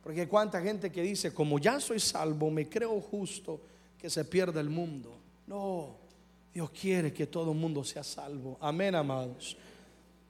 Porque 0.02 0.28
cuánta 0.28 0.62
gente 0.62 0.92
que 0.92 1.02
dice, 1.02 1.34
como 1.34 1.60
ya 1.60 1.80
soy 1.80 2.00
salvo, 2.00 2.52
me 2.52 2.70
creo 2.70 3.02
justo 3.02 3.60
que 3.98 4.10
se 4.10 4.26
pierda 4.26 4.62
el 4.62 4.70
mundo. 4.70 5.18
No, 5.48 5.98
Dios 6.54 6.70
quiere 6.70 7.12
que 7.12 7.28
todo 7.28 7.52
el 7.52 7.58
mundo 7.58 7.84
sea 7.84 8.04
salvo. 8.04 8.58
Amén, 8.62 8.96
amados. 8.96 9.58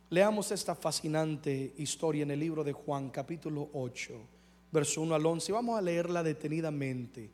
Leamos 0.09 0.51
esta 0.51 0.75
fascinante 0.75 1.73
historia 1.77 2.23
en 2.23 2.31
el 2.31 2.39
libro 2.39 2.63
de 2.63 2.73
Juan, 2.73 3.09
capítulo 3.09 3.69
8, 3.73 4.13
verso 4.71 5.01
1 5.01 5.15
al 5.15 5.25
11. 5.25 5.51
Vamos 5.51 5.77
a 5.77 5.81
leerla 5.81 6.23
detenidamente 6.23 7.29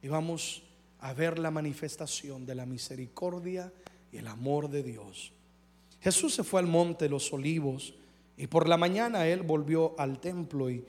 y 0.00 0.08
vamos 0.08 0.62
a 1.00 1.12
ver 1.12 1.38
la 1.38 1.50
manifestación 1.50 2.46
de 2.46 2.54
la 2.54 2.66
misericordia 2.66 3.72
y 4.12 4.18
el 4.18 4.26
amor 4.26 4.70
de 4.70 4.82
Dios. 4.82 5.32
Jesús 6.00 6.34
se 6.34 6.44
fue 6.44 6.60
al 6.60 6.66
monte 6.66 7.06
de 7.06 7.10
los 7.10 7.32
olivos 7.32 7.94
y 8.36 8.46
por 8.46 8.68
la 8.68 8.76
mañana 8.76 9.26
él 9.26 9.42
volvió 9.42 9.94
al 9.98 10.20
templo 10.20 10.70
y 10.70 10.84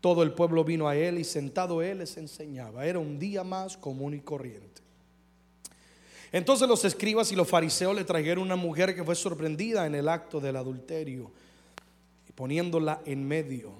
todo 0.00 0.22
el 0.22 0.32
pueblo 0.32 0.64
vino 0.64 0.88
a 0.88 0.96
él 0.96 1.18
y 1.18 1.24
sentado 1.24 1.82
él 1.82 1.98
les 1.98 2.16
enseñaba. 2.16 2.86
Era 2.86 2.98
un 2.98 3.18
día 3.18 3.42
más 3.42 3.76
común 3.76 4.14
y 4.14 4.20
corriente. 4.20 4.82
Entonces 6.30 6.68
los 6.68 6.84
escribas 6.84 7.32
y 7.32 7.36
los 7.36 7.48
fariseos 7.48 7.96
le 7.96 8.04
trajeron 8.04 8.44
una 8.44 8.56
mujer 8.56 8.94
que 8.94 9.02
fue 9.02 9.14
sorprendida 9.14 9.86
en 9.86 9.94
el 9.94 10.08
acto 10.08 10.40
del 10.40 10.56
adulterio 10.56 11.32
y 12.28 12.32
poniéndola 12.32 13.00
en 13.06 13.26
medio. 13.26 13.72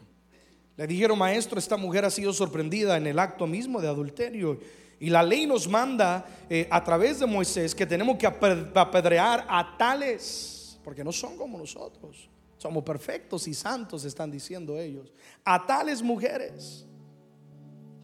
Le 0.77 0.87
dijeron, 0.87 1.19
maestro, 1.19 1.59
esta 1.59 1.77
mujer 1.77 2.05
ha 2.05 2.11
sido 2.11 2.33
sorprendida 2.33 2.97
en 2.97 3.07
el 3.07 3.19
acto 3.19 3.47
mismo 3.47 3.81
de 3.81 3.89
adulterio. 3.89 4.61
Y 5.01 5.11
la 5.11 5.23
ley 5.23 5.47
nos 5.47 5.69
manda 5.69 6.27
eh, 6.51 6.67
a 6.71 6.83
través 6.83 7.21
de 7.21 7.27
Moisés 7.27 7.75
que 7.75 7.87
tenemos 7.87 8.17
que 8.19 8.27
apedrear 8.27 9.47
a 9.49 9.77
tales, 9.79 10.79
porque 10.83 11.05
no 11.05 11.13
son 11.13 11.37
como 11.37 11.59
nosotros. 11.59 12.29
Somos 12.57 12.83
perfectos 12.83 13.47
y 13.47 13.55
santos, 13.55 14.05
están 14.05 14.31
diciendo 14.31 14.77
ellos. 14.79 15.13
A 15.45 15.65
tales 15.65 16.03
mujeres. 16.03 16.85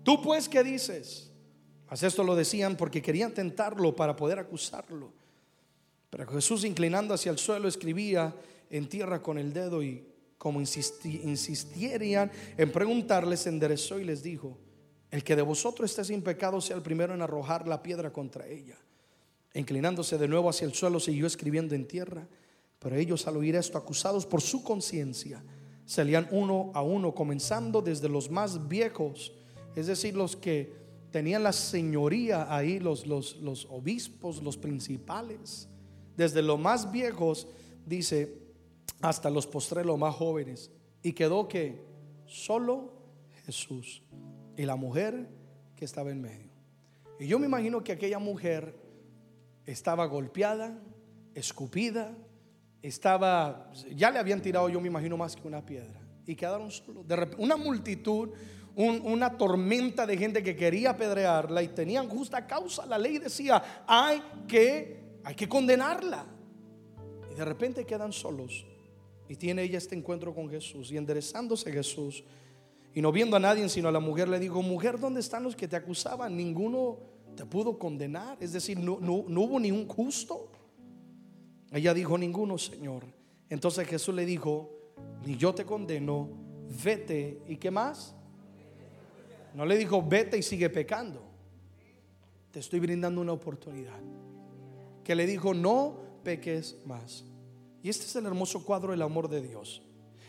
Tú 0.05 0.23
pues, 0.23 0.49
¿qué 0.49 0.63
dices? 0.63 1.33
Mas 1.91 2.03
esto 2.03 2.23
lo 2.23 2.37
decían 2.37 2.77
porque 2.77 3.03
querían 3.03 3.33
tentarlo 3.33 3.97
para 3.97 4.15
poder 4.15 4.39
acusarlo. 4.39 5.13
Pero 6.11 6.27
Jesús 6.29 6.65
inclinando 6.65 7.15
hacia 7.15 7.33
el 7.33 7.39
suelo 7.39 7.67
escribía 7.67 8.35
en 8.71 8.89
tierra 8.89 9.21
con 9.21 9.39
el 9.39 9.53
dedo 9.53 9.83
y 9.83 10.07
como 10.39 10.61
insistirían 10.61 12.31
en 12.57 12.71
preguntarles, 12.71 13.47
enderezó 13.47 13.99
y 13.99 14.05
les 14.05 14.23
dijo, 14.23 14.59
el 15.15 15.23
que 15.23 15.37
de 15.37 15.43
vosotros 15.43 15.89
esté 15.89 16.05
sin 16.05 16.23
pecado 16.23 16.61
sea 16.61 16.75
el 16.75 16.83
primero 16.83 17.15
en 17.15 17.23
arrojar 17.23 17.69
la 17.69 17.81
piedra 17.85 18.13
contra 18.13 18.49
ella. 18.49 18.77
Inclinándose 19.55 20.19
de 20.19 20.27
nuevo 20.27 20.51
hacia 20.51 20.67
el 20.67 20.75
suelo, 20.75 20.99
siguió 20.99 21.29
escribiendo 21.29 21.77
en 21.77 21.87
tierra. 21.87 22.27
Pero 22.81 22.97
ellos 22.97 23.25
al 23.29 23.37
oír 23.37 23.55
esto, 23.55 23.79
acusados 23.79 24.27
por 24.27 24.41
su 24.41 24.65
conciencia, 24.65 25.41
salían 25.87 26.27
uno 26.33 26.73
a 26.75 26.83
uno, 26.83 27.15
comenzando 27.15 27.81
desde 27.81 28.09
los 28.09 28.29
más 28.29 28.67
viejos, 28.67 29.33
es 29.77 29.87
decir, 29.87 30.17
los 30.17 30.35
que 30.35 30.73
tenían 31.13 31.45
la 31.45 31.53
señoría 31.53 32.53
ahí, 32.53 32.81
los, 32.81 33.07
los, 33.07 33.37
los 33.37 33.67
obispos, 33.67 34.43
los 34.43 34.57
principales, 34.57 35.69
desde 36.17 36.43
los 36.43 36.59
más 36.59 36.91
viejos, 36.91 37.47
dice, 37.87 38.37
hasta 39.01 39.31
los 39.31 39.47
postreros 39.47 39.97
más 39.97 40.17
jóvenes. 40.17 40.73
Y 41.05 41.13
quedó 41.13 41.47
que 41.47 41.85
solo 42.27 42.95
Jesús 43.47 44.03
y 44.57 44.65
la 44.65 44.77
mujer 44.77 45.29
que 45.77 45.85
estaba 45.85 46.11
en 46.11 46.21
medio. 46.21 46.51
Y 47.19 47.27
yo 47.27 47.39
me 47.39 47.47
imagino 47.47 47.83
que 47.83 47.93
aquella 47.93 48.19
mujer 48.19 48.75
estaba 49.67 50.07
golpeada, 50.07 50.79
escupida, 51.35 52.15
estaba, 52.83 53.71
ya 53.95 54.11
le 54.11 54.19
habían 54.19 54.43
tirado 54.43 54.69
yo 54.69 54.81
me 54.81 54.89
imagino 54.89 55.17
más 55.17 55.37
que 55.37 55.47
una 55.47 55.65
piedra. 55.65 56.01
Y 56.27 56.35
quedaron 56.35 56.71
solos. 56.71 57.07
De 57.07 57.35
una 57.39 57.57
multitud, 57.57 58.31
una 58.77 59.37
tormenta 59.37 60.07
de 60.07 60.17
gente 60.17 60.43
que 60.43 60.57
quería 60.57 60.91
apedrearla 60.91 61.63
y 61.63 61.69
tenían 61.69 62.09
justa 62.09 62.47
causa. 62.47 62.87
La 62.87 62.99
ley 62.99 63.19
decía, 63.19 63.85
hay 63.87 64.23
que, 64.49 65.19
hay 65.23 65.35
que 65.35 65.49
condenarla. 65.49 66.27
Y 67.31 67.35
de 67.35 67.45
repente 67.45 67.85
quedan 67.85 68.13
solos. 68.13 68.67
Y 69.29 69.37
tiene 69.37 69.63
ella 69.63 69.79
este 69.79 69.95
encuentro 69.95 70.35
con 70.35 70.49
Jesús. 70.49 70.91
Y 70.91 70.97
enderezándose 70.97 71.71
Jesús, 71.73 72.25
y 72.95 73.03
no 73.03 73.11
viendo 73.11 73.37
a 73.37 73.41
nadie, 73.41 73.69
sino 73.69 73.89
a 73.89 73.93
la 73.93 73.99
mujer, 73.99 74.29
le 74.29 74.39
dijo, 74.39 74.63
mujer, 74.63 75.01
¿dónde 75.01 75.21
están 75.21 75.43
los 75.43 75.57
que 75.57 75.67
te 75.67 75.75
acusaban? 75.75 76.37
Ninguno 76.37 76.99
te 77.35 77.45
pudo 77.45 77.77
condenar. 77.77 78.39
Es 78.41 78.53
decir, 78.53 78.79
no, 78.79 78.99
no, 79.01 79.25
no 79.27 79.41
hubo 79.41 79.59
ni 79.59 79.73
un 79.73 79.89
justo. 79.89 80.49
Ella 81.73 81.93
dijo, 81.93 82.17
ninguno, 82.17 82.57
Señor. 82.57 83.05
Entonces 83.51 83.89
Jesús 83.89 84.15
le 84.15 84.25
dijo, 84.25 84.71
ni 85.27 85.37
yo 85.37 85.53
te 85.53 85.65
condeno, 85.65 86.29
vete. 86.85 87.43
¿Y 87.49 87.57
qué 87.57 87.73
más? 87.73 88.15
No 89.55 89.67
le 89.67 89.77
dijo, 89.77 90.01
vete 90.01 90.39
y 90.39 90.43
sigue 90.43 90.71
pecando. 90.71 91.21
Te 92.53 92.61
estoy 92.61 92.79
brindando 92.79 93.21
una 93.21 93.33
oportunidad. 93.33 93.99
Que 95.03 95.17
le 95.17 95.27
dijo, 95.27 95.53
no 95.53 95.97
peques 96.23 96.77
más. 96.85 97.25
Y 97.83 97.89
este 97.89 98.05
es 98.05 98.15
el 98.15 98.27
hermoso 98.27 98.65
cuadro 98.65 98.93
del 98.93 99.03
amor 99.03 99.29
de 99.29 99.43
Dios. 99.43 99.83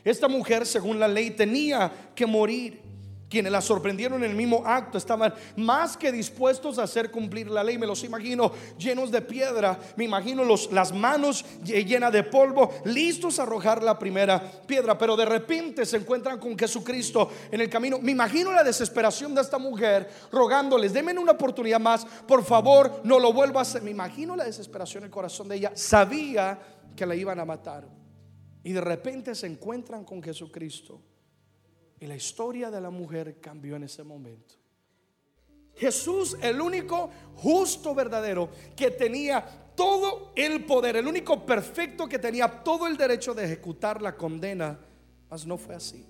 Esta 0.06 0.28
mujer, 0.28 0.66
según 0.66 1.00
la 1.00 1.08
ley, 1.08 1.32
tenía 1.32 1.92
que 2.16 2.26
morir 2.26 2.86
quienes 3.30 3.52
la 3.52 3.60
sorprendieron 3.60 4.24
en 4.24 4.30
el 4.30 4.38
mismo 4.38 4.64
acto 4.66 4.98
estaban 4.98 5.34
más 5.58 5.98
que 5.98 6.12
dispuestos 6.12 6.78
a 6.78 6.84
hacer 6.84 7.12
cumplir 7.12 7.50
la 7.50 7.64
ley. 7.64 7.78
Me 7.78 7.88
los 7.88 8.04
imagino 8.04 8.52
llenos 8.78 9.12
de 9.12 9.22
piedra, 9.22 9.80
me 9.96 10.06
imagino 10.06 10.44
los, 10.44 10.72
las 10.72 10.94
manos 10.94 11.44
llenas 11.64 12.14
de 12.14 12.24
polvo, 12.24 12.72
listos 12.86 13.40
a 13.40 13.44
arrojar 13.44 13.82
la 13.84 13.98
primera 13.98 14.40
piedra, 14.40 14.98
pero 14.98 15.16
de 15.16 15.26
repente 15.26 15.86
se 15.86 15.98
encuentran 15.98 16.40
con 16.40 16.58
Jesucristo 16.58 17.30
en 17.52 17.62
el 17.62 17.70
camino. 17.70 17.98
Me 18.00 18.12
imagino 18.12 18.52
la 18.52 18.64
desesperación 18.64 19.34
de 19.34 19.42
esta 19.42 19.58
mujer 19.58 20.10
rogándoles, 20.32 20.94
denme 20.94 21.18
una 21.18 21.32
oportunidad 21.32 21.80
más, 21.80 22.06
por 22.06 22.44
favor, 22.46 23.02
no 23.04 23.20
lo 23.20 23.34
vuelva 23.34 23.62
a 23.62 23.64
hacer. 23.64 23.82
Me 23.82 23.92
imagino 23.92 24.36
la 24.36 24.46
desesperación 24.46 25.04
en 25.04 25.08
el 25.08 25.12
corazón 25.12 25.48
de 25.48 25.56
ella. 25.56 25.72
Sabía 25.74 26.60
que 26.96 27.06
la 27.06 27.16
iban 27.16 27.40
a 27.40 27.46
matar. 27.46 28.05
Y 28.66 28.74
de 28.74 28.82
repente 28.82 29.36
se 29.36 29.46
encuentran 29.46 30.04
con 30.04 30.24
Jesucristo. 30.24 31.00
Y 32.00 32.08
la 32.08 32.16
historia 32.16 32.72
de 32.72 32.82
la 32.82 32.90
mujer 32.90 33.40
cambió 33.40 33.76
en 33.76 33.84
ese 33.84 34.04
momento. 34.04 34.56
Jesús, 35.76 36.36
el 36.42 36.60
único 36.60 37.12
justo 37.36 37.94
verdadero 37.94 38.50
que 38.76 38.90
tenía 38.90 39.46
todo 39.76 40.32
el 40.36 40.66
poder, 40.66 40.96
el 40.96 41.06
único 41.06 41.46
perfecto 41.46 42.08
que 42.08 42.18
tenía 42.18 42.64
todo 42.64 42.88
el 42.88 42.98
derecho 42.98 43.36
de 43.36 43.46
ejecutar 43.46 44.02
la 44.02 44.18
condena, 44.18 44.80
mas 45.30 45.46
no 45.46 45.60
fue 45.60 45.76
así, 45.76 46.04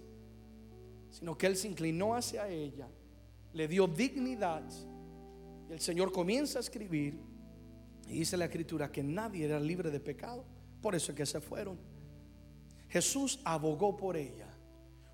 sino 1.10 1.38
que 1.38 1.48
Él 1.48 1.58
se 1.58 1.68
inclinó 1.68 2.16
hacia 2.16 2.48
ella, 2.48 2.88
le 3.52 3.68
dio 3.68 3.86
dignidad 3.86 4.64
y 5.68 5.74
el 5.74 5.82
Señor 5.82 6.14
comienza 6.14 6.60
a 6.60 6.62
escribir 6.62 7.20
y 8.08 8.20
dice 8.20 8.38
la 8.38 8.46
escritura 8.46 8.92
que 8.92 9.04
nadie 9.04 9.44
era 9.44 9.60
libre 9.60 9.92
de 9.92 10.00
pecado, 10.00 10.46
por 10.80 10.96
eso 10.96 11.12
es 11.12 11.18
que 11.18 11.26
se 11.26 11.42
fueron. 11.42 11.95
Jesús 12.96 13.40
abogó 13.44 13.98
por 13.98 14.16
ella. 14.16 14.48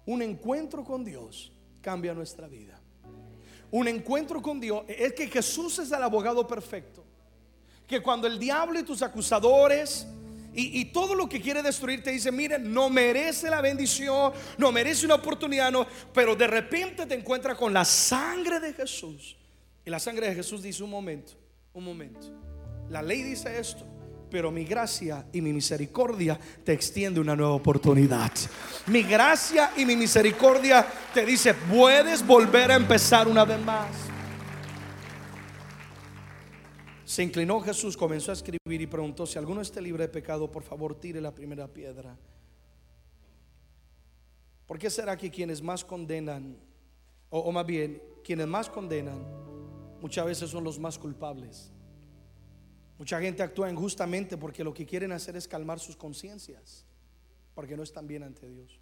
Un 0.06 0.22
encuentro 0.22 0.84
con 0.84 1.04
Dios 1.04 1.52
cambia 1.82 2.14
nuestra 2.14 2.48
vida. 2.48 2.80
Un 3.72 3.88
encuentro 3.88 4.40
con 4.40 4.60
Dios 4.60 4.84
es 4.88 5.14
que 5.14 5.28
Jesús 5.28 5.80
es 5.80 5.92
el 5.92 6.04
abogado 6.04 6.46
perfecto. 6.46 7.04
Que 7.88 8.00
cuando 8.00 8.28
el 8.28 8.38
diablo 8.38 8.80
y 8.80 8.84
tus 8.84 9.02
acusadores 9.02 10.06
y, 10.54 10.86
todo 10.86 11.16
lo 11.16 11.28
que 11.28 11.42
quiere 11.42 11.64
destruir 11.64 12.04
te 12.04 12.12
dice, 12.12 12.32
miren, 12.32 12.72
no 12.72 12.88
merece 12.88 13.50
la 13.50 13.62
bendición, 13.62 14.32
no 14.60 14.72
merece 14.72 15.08
una 15.08 15.16
oportunidad, 15.16 15.72
no, 15.72 15.88
pero 16.14 16.36
de 16.36 16.46
repente 16.46 17.08
te 17.08 17.16
encuentras 17.16 17.58
con 17.58 17.74
la 17.74 17.84
sangre 17.84 18.60
de 18.60 18.74
Jesús. 18.74 19.36
Y 19.84 19.90
la 19.90 19.98
sangre 19.98 20.28
de 20.30 20.36
Jesús 20.36 20.62
dice, 20.62 20.84
un 20.84 20.92
momento, 20.92 21.34
un 21.74 21.84
momento. 21.84 22.28
La 22.92 23.02
ley 23.02 23.24
dice 23.24 23.58
esto, 23.58 23.88
pero 24.32 24.50
mi 24.50 24.64
gracia 24.64 25.28
y 25.34 25.42
mi 25.42 25.52
misericordia 25.52 26.40
te 26.64 26.72
extiende 26.72 27.20
una 27.20 27.36
nueva 27.36 27.52
oportunidad. 27.52 28.32
Mi 28.88 29.04
gracia 29.04 29.74
y 29.76 29.86
mi 29.86 29.98
misericordia 29.98 30.88
te 31.14 31.26
dice, 31.26 31.54
puedes 31.54 32.26
volver 32.26 32.72
a 32.72 32.76
empezar 32.78 33.28
una 33.28 33.44
vez 33.44 33.60
más. 33.64 33.90
Se 37.04 37.22
inclinó 37.22 37.60
Jesús, 37.60 37.98
comenzó 37.98 38.32
a 38.32 38.36
escribir 38.36 38.82
y 38.82 38.88
preguntó, 38.88 39.26
si 39.26 39.38
alguno 39.38 39.60
esté 39.60 39.82
libre 39.82 40.04
de 40.04 40.10
pecado, 40.10 40.50
por 40.50 40.64
favor 40.64 40.96
tire 40.96 41.20
la 41.20 41.36
primera 41.36 41.68
piedra. 41.68 42.18
¿Por 44.66 44.80
qué 44.80 44.90
será 44.90 45.18
que 45.18 45.30
quienes 45.30 45.62
más 45.62 45.84
condenan, 45.84 46.56
o, 47.30 47.40
o 47.40 47.52
más 47.52 47.66
bien, 47.66 48.02
quienes 48.24 48.48
más 48.48 48.70
condenan, 48.70 49.20
muchas 50.00 50.26
veces 50.26 50.50
son 50.50 50.64
los 50.64 50.80
más 50.80 50.98
culpables? 50.98 51.74
Mucha 53.02 53.20
gente 53.20 53.42
actúa 53.42 53.68
injustamente 53.68 54.38
porque 54.38 54.64
lo 54.64 54.72
que 54.72 54.86
quieren 54.86 55.12
hacer 55.12 55.36
es 55.36 55.48
calmar 55.48 55.80
sus 55.80 55.96
conciencias, 55.96 56.86
porque 57.56 57.76
no 57.76 57.82
están 57.82 58.06
bien 58.06 58.22
ante 58.22 58.48
Dios. 58.48 58.80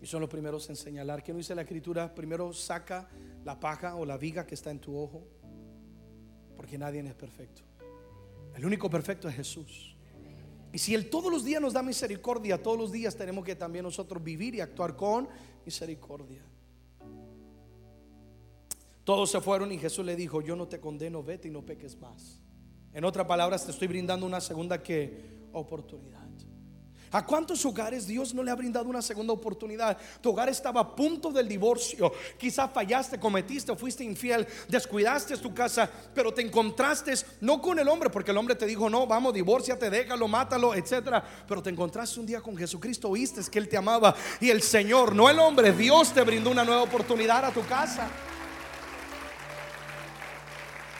Y 0.00 0.06
son 0.06 0.22
los 0.22 0.30
primeros 0.30 0.66
en 0.70 0.76
señalar. 0.76 1.22
que 1.22 1.32
no 1.32 1.36
dice 1.36 1.54
la 1.54 1.60
escritura? 1.60 2.14
Primero 2.14 2.54
saca 2.54 3.06
la 3.44 3.60
paja 3.60 3.96
o 3.96 4.06
la 4.06 4.16
viga 4.16 4.46
que 4.46 4.54
está 4.54 4.70
en 4.70 4.78
tu 4.78 4.96
ojo, 4.96 5.28
porque 6.56 6.78
nadie 6.78 7.00
es 7.00 7.14
perfecto. 7.14 7.60
El 8.56 8.64
único 8.64 8.88
perfecto 8.88 9.28
es 9.28 9.34
Jesús. 9.34 9.94
Y 10.72 10.78
si 10.78 10.94
Él 10.94 11.10
todos 11.10 11.30
los 11.30 11.44
días 11.44 11.60
nos 11.60 11.74
da 11.74 11.82
misericordia, 11.82 12.62
todos 12.62 12.78
los 12.78 12.92
días 12.92 13.14
tenemos 13.14 13.44
que 13.44 13.56
también 13.56 13.82
nosotros 13.82 14.24
vivir 14.24 14.54
y 14.54 14.62
actuar 14.62 14.96
con 14.96 15.28
misericordia. 15.66 16.40
Todos 19.04 19.30
se 19.30 19.42
fueron 19.42 19.70
y 19.70 19.76
Jesús 19.76 20.06
le 20.06 20.16
dijo, 20.16 20.40
yo 20.40 20.56
no 20.56 20.66
te 20.66 20.80
condeno, 20.80 21.22
vete 21.22 21.48
y 21.48 21.50
no 21.50 21.60
peques 21.60 21.94
más. 22.00 22.40
En 22.98 23.04
otras 23.04 23.28
palabras, 23.28 23.64
te 23.64 23.70
estoy 23.70 23.86
brindando 23.86 24.26
una 24.26 24.40
segunda 24.40 24.82
que 24.82 25.48
oportunidad. 25.52 26.18
¿A 27.12 27.24
cuántos 27.24 27.64
hogares 27.64 28.08
Dios 28.08 28.34
no 28.34 28.42
le 28.42 28.50
ha 28.50 28.56
brindado 28.56 28.88
una 28.88 29.00
segunda 29.00 29.32
oportunidad? 29.32 29.96
Tu 30.20 30.28
hogar 30.28 30.48
estaba 30.48 30.80
a 30.80 30.96
punto 30.96 31.30
del 31.30 31.46
divorcio. 31.46 32.12
Quizás 32.36 32.68
fallaste, 32.72 33.20
cometiste, 33.20 33.76
fuiste 33.76 34.02
infiel, 34.02 34.44
descuidaste 34.66 35.36
tu 35.36 35.54
casa, 35.54 35.88
pero 36.12 36.34
te 36.34 36.42
encontraste 36.42 37.14
no 37.40 37.62
con 37.62 37.78
el 37.78 37.86
hombre, 37.86 38.10
porque 38.10 38.32
el 38.32 38.36
hombre 38.36 38.56
te 38.56 38.66
dijo, 38.66 38.90
no, 38.90 39.06
vamos, 39.06 39.32
divórciate, 39.32 39.90
déjalo, 39.90 40.26
mátalo, 40.26 40.74
etcétera. 40.74 41.22
Pero 41.46 41.62
te 41.62 41.70
encontraste 41.70 42.18
un 42.18 42.26
día 42.26 42.40
con 42.40 42.56
Jesucristo, 42.56 43.10
oíste 43.10 43.42
que 43.48 43.60
Él 43.60 43.68
te 43.68 43.76
amaba 43.76 44.12
y 44.40 44.50
el 44.50 44.60
Señor, 44.60 45.14
no 45.14 45.30
el 45.30 45.38
hombre, 45.38 45.70
Dios 45.70 46.12
te 46.12 46.22
brindó 46.22 46.50
una 46.50 46.64
nueva 46.64 46.82
oportunidad 46.82 47.44
a 47.44 47.52
tu 47.52 47.64
casa. 47.64 48.08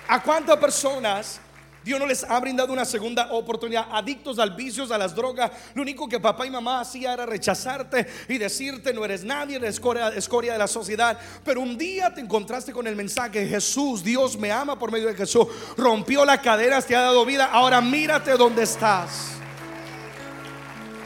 ¿A 0.07 0.22
cuántas 0.22 0.57
personas 0.59 1.40
Dios 1.85 1.99
no 1.99 2.07
les 2.07 2.24
ha 2.24 2.39
brindado 2.41 2.72
una 2.72 2.85
segunda 2.85 3.33
oportunidad. 3.33 3.87
Adictos 3.91 4.39
al 4.39 4.55
vicios, 4.55 4.91
a 4.91 4.99
las 4.99 5.14
drogas. 5.14 5.51
Lo 5.74 5.83
único 5.83 6.09
que 6.09 6.20
papá 6.20 6.47
y 6.47 6.51
mamá 6.51 6.81
hacía 6.81 7.12
era 7.12 7.24
rechazarte 7.24 8.07
y 8.29 8.39
decirte 8.39 8.93
no 8.93 9.05
eres 9.05 9.24
nadie, 9.24 9.57
eres 9.57 9.74
escoria, 9.74 10.09
escoria 10.09 10.53
de 10.53 10.59
la 10.59 10.66
sociedad. 10.66 11.18
Pero 11.45 11.61
un 11.61 11.79
día 11.79 12.12
te 12.12 12.20
encontraste 12.20 12.72
con 12.72 12.87
el 12.87 12.97
mensaje, 12.97 13.47
Jesús, 13.47 14.03
Dios 14.03 14.37
me 14.37 14.51
ama 14.51 14.79
por 14.79 14.91
medio 14.91 15.07
de 15.07 15.14
Jesús. 15.14 15.47
Rompió 15.76 16.24
la 16.24 16.41
cadera, 16.41 16.83
te 16.83 16.97
ha 16.97 17.03
dado 17.03 17.24
vida. 17.24 17.47
Ahora 17.47 17.81
mírate 17.81 18.33
donde 18.37 18.64
estás. 18.64 19.33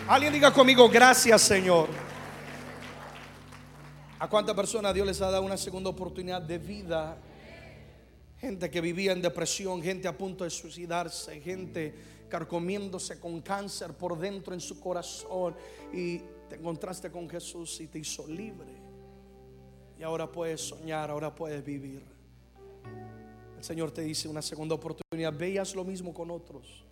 Alguien 0.09 0.33
diga 0.33 0.53
conmigo, 0.53 0.89
gracias 0.89 1.43
Señor. 1.43 1.89
¿A 4.19 4.29
cuánta 4.29 4.55
persona 4.55 4.93
Dios 4.93 5.07
les 5.07 5.21
ha 5.21 5.31
dado 5.31 5.43
una 5.43 5.57
segunda 5.57 5.91
oportunidad 5.91 6.41
de 6.41 6.59
vida? 6.59 7.17
Gente 8.43 8.69
que 8.69 8.81
vivía 8.81 9.13
en 9.13 9.23
depresión, 9.23 9.81
gente 9.81 10.09
a 10.09 10.19
punto 10.19 10.43
de 10.43 10.51
suicidarse, 10.51 11.41
gente 11.41 11.95
carcomiéndose 12.29 13.21
con 13.21 13.41
cáncer 13.41 13.93
por 13.93 14.19
dentro 14.19 14.53
en 14.53 14.59
su 14.61 14.81
corazón 14.81 15.55
y 15.93 16.19
te 16.49 16.57
encontraste 16.57 17.09
con 17.13 17.31
Jesús 17.31 17.81
y 17.81 17.87
te 17.87 18.01
hizo 18.01 18.27
libre. 18.27 18.73
Y 19.97 20.03
ahora 20.03 20.27
puedes 20.27 20.61
soñar, 20.61 21.09
ahora 21.09 21.33
puedes 21.33 21.65
vivir. 21.65 22.03
El 23.57 23.63
Señor 23.63 23.93
te 23.93 24.03
dice 24.03 24.27
una 24.27 24.43
segunda 24.43 24.75
oportunidad, 24.75 25.33
veas 25.33 25.77
lo 25.77 25.85
mismo 25.85 26.13
con 26.13 26.29
otros. 26.33 26.85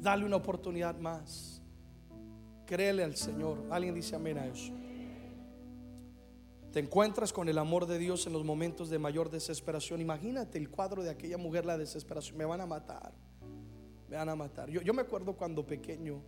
Dale 0.00 0.24
una 0.24 0.34
oportunidad 0.34 0.98
más. 0.98 1.62
Créele 2.66 3.04
al 3.04 3.16
Señor. 3.16 3.64
Alguien 3.70 3.94
dice 3.94 4.16
amén 4.16 4.36
a 4.36 4.46
eso. 4.48 4.72
Te 6.72 6.80
encuentras 6.80 7.34
con 7.34 7.50
el 7.50 7.58
amor 7.58 7.84
de 7.84 7.98
Dios 7.98 8.26
en 8.26 8.32
los 8.32 8.44
momentos 8.44 8.88
de 8.88 8.98
mayor 8.98 9.28
desesperación. 9.30 10.00
Imagínate 10.00 10.56
el 10.56 10.70
cuadro 10.70 11.02
de 11.02 11.10
aquella 11.10 11.36
mujer, 11.36 11.66
la 11.66 11.76
desesperación. 11.76 12.38
Me 12.38 12.46
van 12.46 12.62
a 12.62 12.66
matar. 12.66 13.12
Me 14.08 14.16
van 14.16 14.30
a 14.30 14.34
matar. 14.34 14.70
Yo, 14.70 14.94
me 14.94 15.02
acuerdo 15.02 15.34
cuando 15.34 15.66
pequeño 15.66 16.22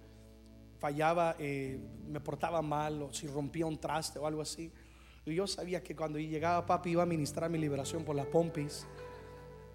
fallaba, 0.78 1.34
eh, 1.38 1.80
me 2.06 2.20
portaba 2.20 2.60
mal 2.60 3.00
o 3.04 3.12
si 3.12 3.26
rompía 3.26 3.64
un 3.64 3.78
traste 3.78 4.18
o 4.18 4.26
algo 4.26 4.42
así. 4.42 4.70
Y 5.24 5.34
yo 5.34 5.46
sabía 5.46 5.82
que 5.82 5.96
cuando 5.96 6.18
llegaba 6.18 6.66
papi 6.66 6.90
iba 6.90 7.04
a 7.04 7.06
ministrar 7.06 7.48
mi 7.48 7.56
liberación 7.56 8.04
por 8.04 8.14
la 8.14 8.26
pompis. 8.26 8.86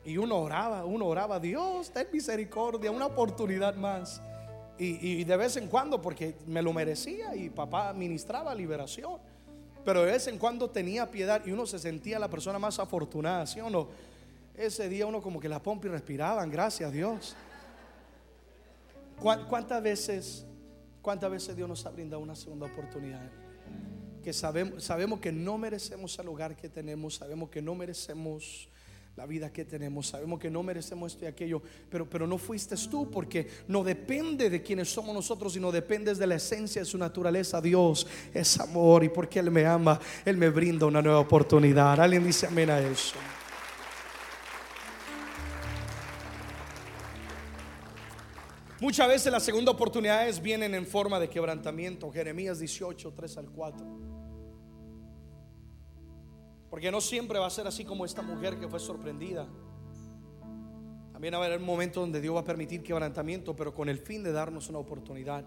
Y 0.06 0.18
uno 0.18 0.38
oraba, 0.38 0.86
uno 0.86 1.08
oraba, 1.08 1.40
Dios, 1.40 1.92
ten 1.92 2.10
misericordia, 2.14 2.92
una 2.92 3.08
oportunidad 3.08 3.76
más. 3.76 4.22
Y, 4.78 5.20
y 5.22 5.24
de 5.24 5.36
vez 5.36 5.58
en 5.58 5.68
cuando, 5.68 6.00
porque 6.00 6.38
me 6.46 6.62
lo 6.62 6.74
merecía 6.74 7.36
y 7.36 7.50
papá 7.50 7.92
ministraba 7.92 8.54
liberación. 8.54 9.29
Pero 9.86 10.02
de 10.02 10.12
vez 10.12 10.28
en 10.28 10.38
cuando 10.38 10.70
tenía 10.70 11.10
piedad 11.10 11.42
y 11.46 11.52
uno 11.52 11.66
se 11.66 11.80
sentía 11.80 12.20
la 12.20 12.30
persona 12.30 12.60
más 12.60 12.80
afortunada, 12.80 13.46
¿sí 13.48 13.60
o 13.60 13.70
no? 13.70 13.88
Ese 14.56 14.90
día 14.90 15.06
uno 15.06 15.22
como 15.22 15.40
que 15.40 15.48
las 15.48 15.62
pompis 15.62 15.90
respiraban, 15.90 16.52
gracias 16.52 16.90
a 16.90 16.92
Dios. 16.92 17.36
¿Cuántas 19.20 19.84
veces, 19.84 20.46
cuántas 21.02 21.32
veces 21.32 21.56
Dios 21.56 21.68
nos 21.68 21.86
ha 21.86 21.90
brindado 21.90 22.22
una 22.22 22.36
segunda 22.36 22.66
oportunidad? 22.66 23.30
Que 24.24 24.34
sabemos, 24.34 24.84
sabemos 24.84 25.20
que 25.20 25.32
no 25.32 25.58
merecemos 25.58 26.18
el 26.20 26.26
lugar 26.26 26.56
que 26.56 26.70
tenemos, 26.70 27.16
sabemos 27.16 27.50
que 27.50 27.62
no 27.62 27.76
merecemos 27.76 28.70
la 29.20 29.26
vida 29.26 29.52
que 29.52 29.66
tenemos. 29.66 30.08
Sabemos 30.08 30.40
que 30.40 30.50
no 30.50 30.64
merecemos 30.64 31.12
esto 31.12 31.26
y 31.26 31.28
aquello, 31.28 31.62
pero, 31.90 32.10
pero 32.10 32.26
no 32.26 32.38
fuiste 32.38 32.78
tú 32.90 33.12
porque 33.12 33.46
no 33.68 33.84
depende 33.84 34.50
de 34.50 34.62
quienes 34.62 34.88
somos 34.88 35.14
nosotros, 35.14 35.52
sino 35.52 35.74
depende 35.74 36.16
de 36.16 36.26
la 36.26 36.36
esencia 36.36 36.82
de 36.82 36.86
su 36.86 36.98
naturaleza. 36.98 37.60
Dios 37.60 38.08
es 38.34 38.58
amor 38.62 39.04
y 39.04 39.10
porque 39.10 39.40
Él 39.40 39.52
me 39.52 39.66
ama, 39.66 40.00
Él 40.24 40.38
me 40.38 40.50
brinda 40.50 40.86
una 40.86 41.02
nueva 41.02 41.20
oportunidad. 41.20 42.00
Alguien 42.00 42.24
dice 42.24 42.48
amén 42.48 42.70
a 42.70 42.80
eso. 42.80 43.16
Muchas 48.80 49.10
veces 49.10 49.34
las 49.34 49.44
segundas 49.44 49.76
oportunidades 49.76 50.42
vienen 50.42 50.74
en 50.76 50.88
forma 50.88 51.20
de 51.20 51.30
quebrantamiento. 51.30 52.10
Jeremías 52.10 52.60
18, 52.60 53.12
3 53.18 53.38
al 53.38 53.50
4. 53.50 54.29
Porque 56.70 56.92
no 56.92 57.02
siempre 57.02 57.40
va 57.40 57.48
a 57.48 57.50
ser 57.50 57.68
así 57.68 57.84
como 57.84 58.06
esta 58.06 58.22
mujer 58.22 58.60
que 58.60 58.68
fue 58.68 58.80
sorprendida. 58.80 59.48
También 61.12 61.34
haber 61.34 61.60
un 61.60 61.66
momento 61.66 62.00
donde 62.00 62.22
Dios 62.22 62.36
va 62.36 62.42
a 62.42 62.46
permitir 62.46 62.84
quebrantamiento, 62.84 63.56
pero 63.56 63.74
con 63.74 63.90
el 63.90 63.98
fin 63.98 64.24
de 64.24 64.32
darnos 64.32 64.70
una 64.70 64.80
oportunidad. 64.80 65.44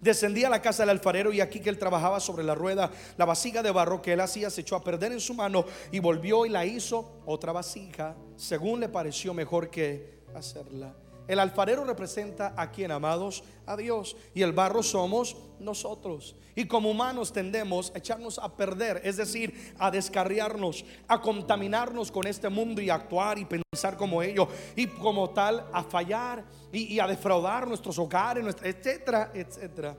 Descendía 0.00 0.48
a 0.48 0.50
la 0.50 0.60
casa 0.60 0.82
del 0.82 0.90
alfarero 0.90 1.32
y 1.32 1.40
aquí 1.40 1.60
que 1.60 1.70
él 1.70 1.78
trabajaba 1.78 2.20
sobre 2.20 2.44
la 2.44 2.54
rueda, 2.54 2.90
la 3.16 3.24
vasija 3.24 3.62
de 3.62 3.70
barro 3.70 4.02
que 4.02 4.12
él 4.12 4.20
hacía 4.20 4.50
se 4.50 4.60
echó 4.60 4.76
a 4.76 4.84
perder 4.84 5.12
en 5.12 5.20
su 5.20 5.32
mano 5.32 5.64
y 5.92 5.98
volvió 5.98 6.44
y 6.44 6.50
la 6.50 6.66
hizo 6.66 7.22
otra 7.24 7.52
vasija, 7.52 8.14
según 8.36 8.80
le 8.80 8.88
pareció 8.88 9.32
mejor 9.32 9.70
que 9.70 10.20
hacerla. 10.34 10.94
El 11.26 11.38
alfarero 11.40 11.84
representa 11.84 12.52
a 12.56 12.70
quien, 12.70 12.90
amados, 12.90 13.42
a 13.66 13.76
Dios. 13.76 14.14
Y 14.34 14.42
el 14.42 14.52
barro 14.52 14.82
somos 14.82 15.36
nosotros. 15.58 16.36
Y 16.54 16.66
como 16.66 16.90
humanos 16.90 17.32
tendemos 17.32 17.90
a 17.94 17.98
echarnos 17.98 18.38
a 18.38 18.54
perder, 18.56 19.00
es 19.04 19.16
decir, 19.16 19.74
a 19.78 19.90
descarriarnos, 19.90 20.84
a 21.08 21.20
contaminarnos 21.20 22.12
con 22.12 22.26
este 22.26 22.48
mundo 22.48 22.82
y 22.82 22.90
actuar 22.90 23.38
y 23.38 23.46
pensar 23.46 23.96
como 23.96 24.22
ellos. 24.22 24.48
Y 24.76 24.86
como 24.86 25.30
tal, 25.30 25.66
a 25.72 25.82
fallar 25.82 26.44
y, 26.72 26.94
y 26.94 27.00
a 27.00 27.06
defraudar 27.06 27.66
nuestros 27.66 27.98
hogares, 27.98 28.44
nuestra- 28.44 28.68
etcétera, 28.68 29.30
etcétera. 29.34 29.96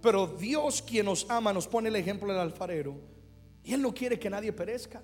Pero 0.00 0.28
Dios, 0.28 0.80
quien 0.82 1.06
nos 1.06 1.28
ama, 1.28 1.52
nos 1.52 1.66
pone 1.66 1.88
el 1.88 1.96
ejemplo 1.96 2.32
del 2.32 2.40
alfarero. 2.42 2.94
Y 3.64 3.74
Él 3.74 3.82
no 3.82 3.92
quiere 3.92 4.16
que 4.18 4.30
nadie 4.30 4.52
perezca. 4.52 5.02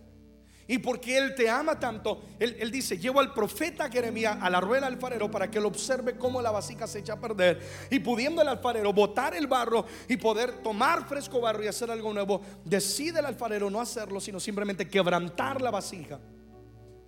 Y 0.69 0.79
porque 0.79 1.19
Él 1.19 1.35
te 1.35 1.51
ama 1.51 1.79
tanto, 1.79 2.23
Él, 2.39 2.71
dice, 2.71 2.99
llevo 2.99 3.21
al 3.21 3.35
profeta 3.35 3.91
Jeremías 3.91 4.39
a 4.41 4.49
la 4.49 4.61
rueda 4.61 4.87
del 4.87 4.95
alfarero 4.95 5.31
para 5.31 5.51
que 5.51 5.59
él 5.59 5.67
observe 5.67 6.17
cómo 6.17 6.41
la 6.41 6.51
vasija 6.51 6.87
se 6.87 7.01
echa 7.01 7.15
a 7.15 7.21
perder. 7.21 7.61
Y 7.91 7.99
pudiendo 7.99 8.43
el 8.43 8.49
alfarero 8.49 8.93
botar 8.93 9.35
el 9.35 9.47
barro 9.47 9.85
y 10.09 10.17
poder 10.17 10.63
tomar 10.63 11.07
fresco 11.07 11.41
barro 11.41 11.65
y 11.65 11.67
hacer 11.67 11.91
algo 11.91 12.13
nuevo, 12.13 12.41
decide 12.65 13.21
el 13.21 13.27
alfarero 13.27 13.71
no 13.71 13.81
hacerlo, 13.81 14.21
sino 14.21 14.39
simplemente 14.39 14.89
quebrantar 14.89 15.61
la 15.61 15.71
vasija 15.71 16.21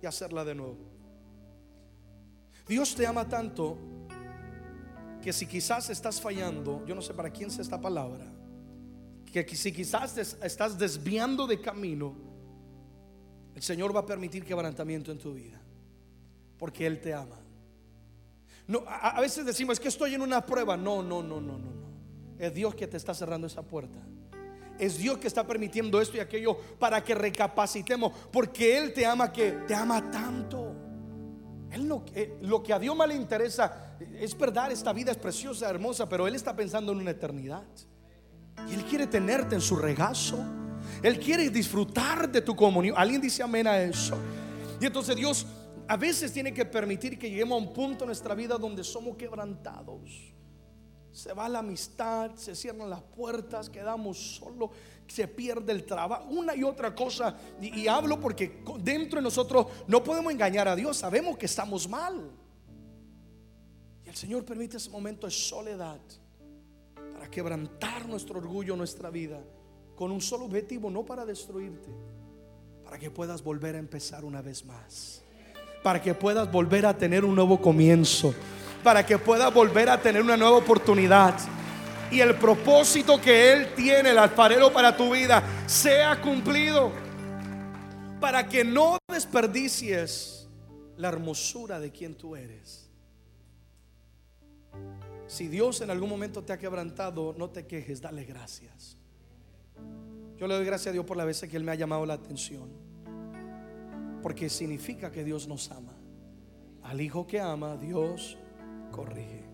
y 0.01 0.05
hacerla 0.05 0.43
de 0.43 0.55
nuevo. 0.55 0.77
Dios 2.67 2.95
te 2.95 3.05
ama 3.05 3.27
tanto 3.27 3.77
que 5.21 5.31
si 5.31 5.45
quizás 5.45 5.89
estás 5.89 6.19
fallando, 6.19 6.83
yo 6.85 6.93
no 6.93 7.01
sé 7.01 7.13
para 7.13 7.29
quién 7.29 7.49
es 7.49 7.59
esta 7.59 7.79
palabra, 7.79 8.25
que 9.31 9.55
si 9.55 9.71
quizás 9.71 10.17
estás 10.17 10.77
desviando 10.77 11.45
de 11.47 11.59
camino, 11.59 12.15
el 13.55 13.61
Señor 13.61 13.95
va 13.95 14.01
a 14.01 14.05
permitir 14.05 14.43
quebrantamiento 14.43 15.11
en 15.11 15.17
tu 15.17 15.33
vida, 15.33 15.59
porque 16.57 16.85
Él 16.85 16.99
te 16.99 17.13
ama. 17.13 17.39
No, 18.67 18.83
a, 18.87 19.19
veces 19.21 19.45
decimos, 19.45 19.73
es 19.73 19.79
que 19.79 19.87
estoy 19.87 20.15
en 20.15 20.21
una 20.21 20.45
prueba. 20.45 20.75
No, 20.75 21.01
no, 21.03 21.21
no, 21.21 21.39
no, 21.39 21.57
no, 21.57 21.69
no. 21.69 21.85
Es 22.39 22.53
Dios 22.53 22.75
que 22.75 22.87
te 22.87 22.97
está 22.97 23.13
cerrando 23.13 23.47
esa 23.47 23.61
puerta. 23.61 23.99
Es 24.79 24.97
Dios 24.97 25.19
que 25.19 25.27
está 25.27 25.45
permitiendo 25.45 26.01
esto 26.01 26.17
y 26.17 26.19
aquello 26.19 26.57
para 26.79 27.03
que 27.03 27.15
recapacitemos, 27.15 28.11
porque 28.31 28.77
Él 28.77 28.93
te 28.93 29.05
ama 29.05 29.31
que 29.31 29.51
te 29.67 29.73
ama 29.73 30.11
tanto. 30.11 30.75
Él 31.71 31.89
eh, 32.13 32.37
lo 32.41 32.63
que 32.63 32.73
a 32.73 32.79
Dios 32.79 32.95
más 32.95 33.07
le 33.07 33.15
interesa 33.15 33.95
es 34.19 34.37
verdad, 34.37 34.71
esta 34.71 34.91
vida 34.91 35.11
es 35.11 35.17
preciosa, 35.17 35.69
hermosa, 35.69 36.09
pero 36.09 36.27
Él 36.27 36.35
está 36.35 36.55
pensando 36.55 36.91
en 36.91 36.99
una 36.99 37.11
eternidad. 37.11 37.63
Y 38.69 38.73
Él 38.73 38.83
quiere 38.85 39.07
tenerte 39.07 39.55
en 39.55 39.61
su 39.61 39.75
regazo. 39.75 40.43
Él 41.01 41.19
quiere 41.19 41.49
disfrutar 41.49 42.31
de 42.31 42.41
tu 42.41 42.55
comunión. 42.55 42.95
¿Alguien 42.97 43.21
dice 43.21 43.43
amén 43.43 43.67
a 43.67 43.79
eso? 43.79 44.17
Y 44.79 44.85
entonces 44.85 45.15
Dios 45.15 45.45
a 45.87 45.97
veces 45.97 46.31
tiene 46.31 46.53
que 46.53 46.65
permitir 46.65 47.17
que 47.17 47.29
lleguemos 47.29 47.61
a 47.61 47.67
un 47.67 47.73
punto 47.73 48.03
en 48.03 48.07
nuestra 48.07 48.33
vida 48.33 48.57
donde 48.57 48.83
somos 48.83 49.15
quebrantados. 49.15 50.33
Se 51.11 51.31
va 51.31 51.47
la 51.47 51.59
amistad, 51.59 52.35
se 52.35 52.55
cierran 52.55 52.89
las 52.89 53.01
puertas, 53.01 53.69
quedamos 53.69 54.35
solos, 54.35 54.71
se 55.07 55.27
pierde 55.27 55.71
el 55.71 55.85
trabajo, 55.85 56.25
una 56.29 56.55
y 56.55 56.63
otra 56.63 56.93
cosa. 56.93 57.37
Y, 57.61 57.87
hablo 57.87 58.19
porque 58.19 58.61
dentro 58.79 59.19
de 59.19 59.23
nosotros 59.23 59.67
no 59.87 60.03
podemos 60.03 60.33
engañar 60.33 60.67
a 60.67 60.75
Dios, 60.75 60.97
sabemos 60.97 61.37
que 61.37 61.45
estamos 61.45 61.87
mal. 61.87 62.31
Y 64.03 64.09
el 64.09 64.15
Señor 64.15 64.43
permite 64.43 64.77
ese 64.77 64.89
momento 64.89 65.27
de 65.27 65.31
soledad 65.31 66.01
para 67.13 67.29
quebrantar 67.29 68.07
nuestro 68.07 68.39
orgullo, 68.39 68.75
nuestra 68.75 69.09
vida, 69.09 69.41
con 69.95 70.11
un 70.11 70.21
solo 70.21 70.45
objetivo, 70.45 70.89
no 70.89 71.05
para 71.05 71.25
destruirte, 71.25 71.89
para 72.83 72.99
que 72.99 73.09
puedas 73.09 73.41
volver 73.41 73.75
a 73.75 73.79
empezar 73.79 74.25
una 74.25 74.41
vez 74.41 74.65
más, 74.65 75.23
para 75.83 76.01
que 76.01 76.13
puedas 76.13 76.51
volver 76.51 76.85
a 76.85 76.97
tener 76.97 77.23
un 77.23 77.35
nuevo 77.35 77.61
comienzo, 77.61 78.33
para 78.83 79.05
que 79.05 79.17
puedas 79.17 79.53
volver 79.53 79.89
a 79.89 80.01
tener 80.01 80.21
una 80.21 80.37
nueva 80.37 80.57
oportunidad. 80.57 81.35
Y 82.11 82.19
el 82.19 82.35
propósito 82.35 83.19
que 83.19 83.53
Él 83.53 83.73
tiene, 83.75 84.11
el 84.11 84.17
alfarero 84.17 84.71
para 84.71 84.95
tu 84.95 85.13
vida, 85.13 85.43
sea 85.65 86.21
cumplido, 86.21 86.91
para 88.19 88.47
que 88.47 88.63
no 88.63 88.97
desperdicies 89.11 90.47
la 90.97 91.07
hermosura 91.07 91.79
de 91.79 91.91
quien 91.91 92.15
tú 92.15 92.35
eres. 92.35 92.89
Si 95.27 95.47
Dios 95.47 95.81
en 95.81 95.89
algún 95.89 96.09
momento 96.09 96.43
te 96.43 96.53
ha 96.53 96.59
quebrantado, 96.59 97.33
no 97.37 97.49
te 97.49 97.65
quejes, 97.65 98.01
dale 98.01 98.23
gracias. 98.25 98.97
Yo 100.37 100.47
le 100.47 100.55
doy 100.55 100.65
gracias 100.65 100.87
a 100.87 100.93
Dios 100.93 101.05
por 101.05 101.17
la 101.17 101.25
vez 101.25 101.41
que 101.41 101.55
Él 101.55 101.63
me 101.63 101.71
ha 101.71 101.75
llamado 101.75 102.05
la 102.05 102.15
atención. 102.15 102.69
Porque 104.21 104.49
significa 104.49 105.11
que 105.11 105.23
Dios 105.23 105.47
nos 105.47 105.71
ama. 105.71 105.93
Al 106.83 107.01
hijo 107.01 107.25
que 107.25 107.39
ama, 107.39 107.77
Dios 107.77 108.37
corrige. 108.91 109.45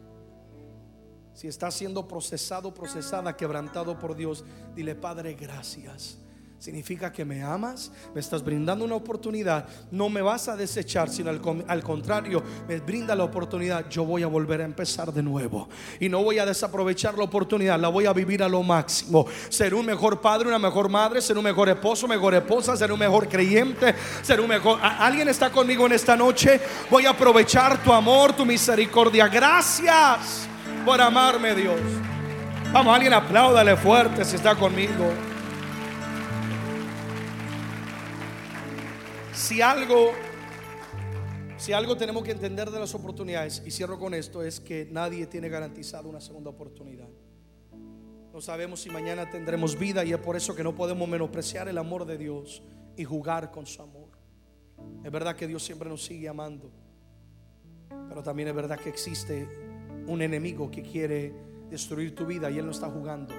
Si 1.34 1.47
está 1.47 1.72
siendo 1.72 2.07
procesado, 2.07 2.74
procesada, 2.74 3.38
quebrantado 3.38 3.97
por 3.97 4.15
Dios, 4.15 4.43
dile, 4.76 4.95
Padre, 4.95 5.34
gracias. 5.34 6.19
Significa 6.62 7.12
que 7.12 7.26
me 7.26 7.41
amas, 7.41 7.91
me 8.14 8.22
estás 8.22 8.43
brindando 8.45 8.86
una 8.86 8.93
oportunidad. 8.93 9.66
No 9.89 10.09
me 10.09 10.22
vas 10.22 10.47
a 10.47 10.55
desechar, 10.55 11.09
sino 11.09 11.32
al, 11.32 11.41
con- 11.41 11.66
al 11.68 11.82
contrario, 11.82 12.43
me 12.68 12.80
brinda 12.80 13.16
la 13.16 13.24
oportunidad. 13.24 13.89
Yo 13.89 14.05
voy 14.05 14.22
a 14.22 14.28
volver 14.28 14.62
a 14.62 14.66
empezar 14.66 15.12
de 15.12 15.24
nuevo. 15.24 15.68
Y 15.99 16.07
no 16.07 16.22
voy 16.24 16.38
a 16.38 16.45
desaprovechar 16.45 17.18
la 17.18 17.24
oportunidad, 17.24 17.80
la 17.80 17.88
voy 17.88 18.05
a 18.05 18.14
vivir 18.14 18.43
a 18.43 18.47
lo 18.47 18.62
máximo. 18.62 19.26
Ser 19.49 19.74
un 19.74 19.88
mejor 19.88 20.22
padre, 20.22 20.49
una 20.49 20.59
mejor 20.59 20.88
madre, 20.88 21.20
ser 21.20 21.36
un 21.36 21.43
mejor 21.45 21.68
esposo, 21.68 22.07
mejor 22.07 22.36
esposa, 22.36 22.78
ser 22.78 22.91
un 22.91 22.99
mejor 22.99 23.28
creyente, 23.28 23.95
ser 24.22 24.39
un 24.39 24.47
mejor... 24.47 24.78
¿A- 24.84 25.03
¿Alguien 25.07 25.30
está 25.30 25.49
conmigo 25.49 25.88
en 25.88 25.93
esta 25.93 26.16
noche? 26.16 26.62
Voy 26.91 27.07
a 27.07 27.09
aprovechar 27.09 27.82
tu 27.84 27.91
amor, 27.91 28.34
tu 28.34 28.45
misericordia. 28.45 29.28
Gracias 29.30 30.47
por 30.86 31.01
amarme, 31.01 31.55
Dios. 31.55 31.80
Vamos, 32.72 32.93
alguien 32.93 33.14
apláudale 33.14 33.76
fuerte 33.76 34.24
si 34.24 34.36
está 34.36 34.53
conmigo. 34.53 35.12
Si 39.41 39.59
algo, 39.59 40.11
si 41.57 41.73
algo 41.73 41.97
tenemos 41.97 42.23
que 42.23 42.29
entender 42.29 42.69
de 42.69 42.79
las 42.79 42.93
oportunidades, 42.93 43.63
y 43.65 43.71
cierro 43.71 43.97
con 43.97 44.13
esto, 44.13 44.43
es 44.43 44.59
que 44.59 44.87
nadie 44.91 45.25
tiene 45.25 45.49
garantizado 45.49 46.07
una 46.07 46.21
segunda 46.21 46.51
oportunidad. 46.51 47.09
No 48.31 48.39
sabemos 48.39 48.81
si 48.81 48.91
mañana 48.91 49.31
tendremos 49.31 49.77
vida 49.77 50.05
y 50.05 50.13
es 50.13 50.19
por 50.19 50.35
eso 50.35 50.55
que 50.55 50.63
no 50.63 50.75
podemos 50.75 51.09
menospreciar 51.09 51.67
el 51.67 51.79
amor 51.79 52.05
de 52.05 52.19
Dios 52.19 52.61
y 52.95 53.03
jugar 53.03 53.49
con 53.49 53.65
su 53.65 53.81
amor. 53.81 54.09
Es 55.03 55.11
verdad 55.11 55.35
que 55.35 55.47
Dios 55.47 55.63
siempre 55.63 55.89
nos 55.89 56.05
sigue 56.05 56.29
amando, 56.29 56.69
pero 58.09 58.21
también 58.21 58.47
es 58.47 58.55
verdad 58.55 58.79
que 58.79 58.89
existe 58.89 59.49
un 60.05 60.21
enemigo 60.21 60.69
que 60.69 60.83
quiere 60.83 61.33
destruir 61.67 62.13
tu 62.13 62.27
vida 62.27 62.51
y 62.51 62.59
él 62.59 62.65
no 62.65 62.71
está 62.71 62.91
jugando. 62.91 63.33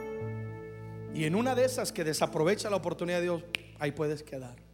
Y 1.14 1.24
en 1.24 1.36
una 1.36 1.55
de 1.55 1.64
esas 1.64 1.92
que 1.92 2.03
desaprovecha 2.03 2.68
la 2.68 2.76
oportunidad 2.76 3.18
de 3.18 3.22
Dios, 3.22 3.44
ahí 3.78 3.92
puedes 3.92 4.24
quedar. 4.24 4.72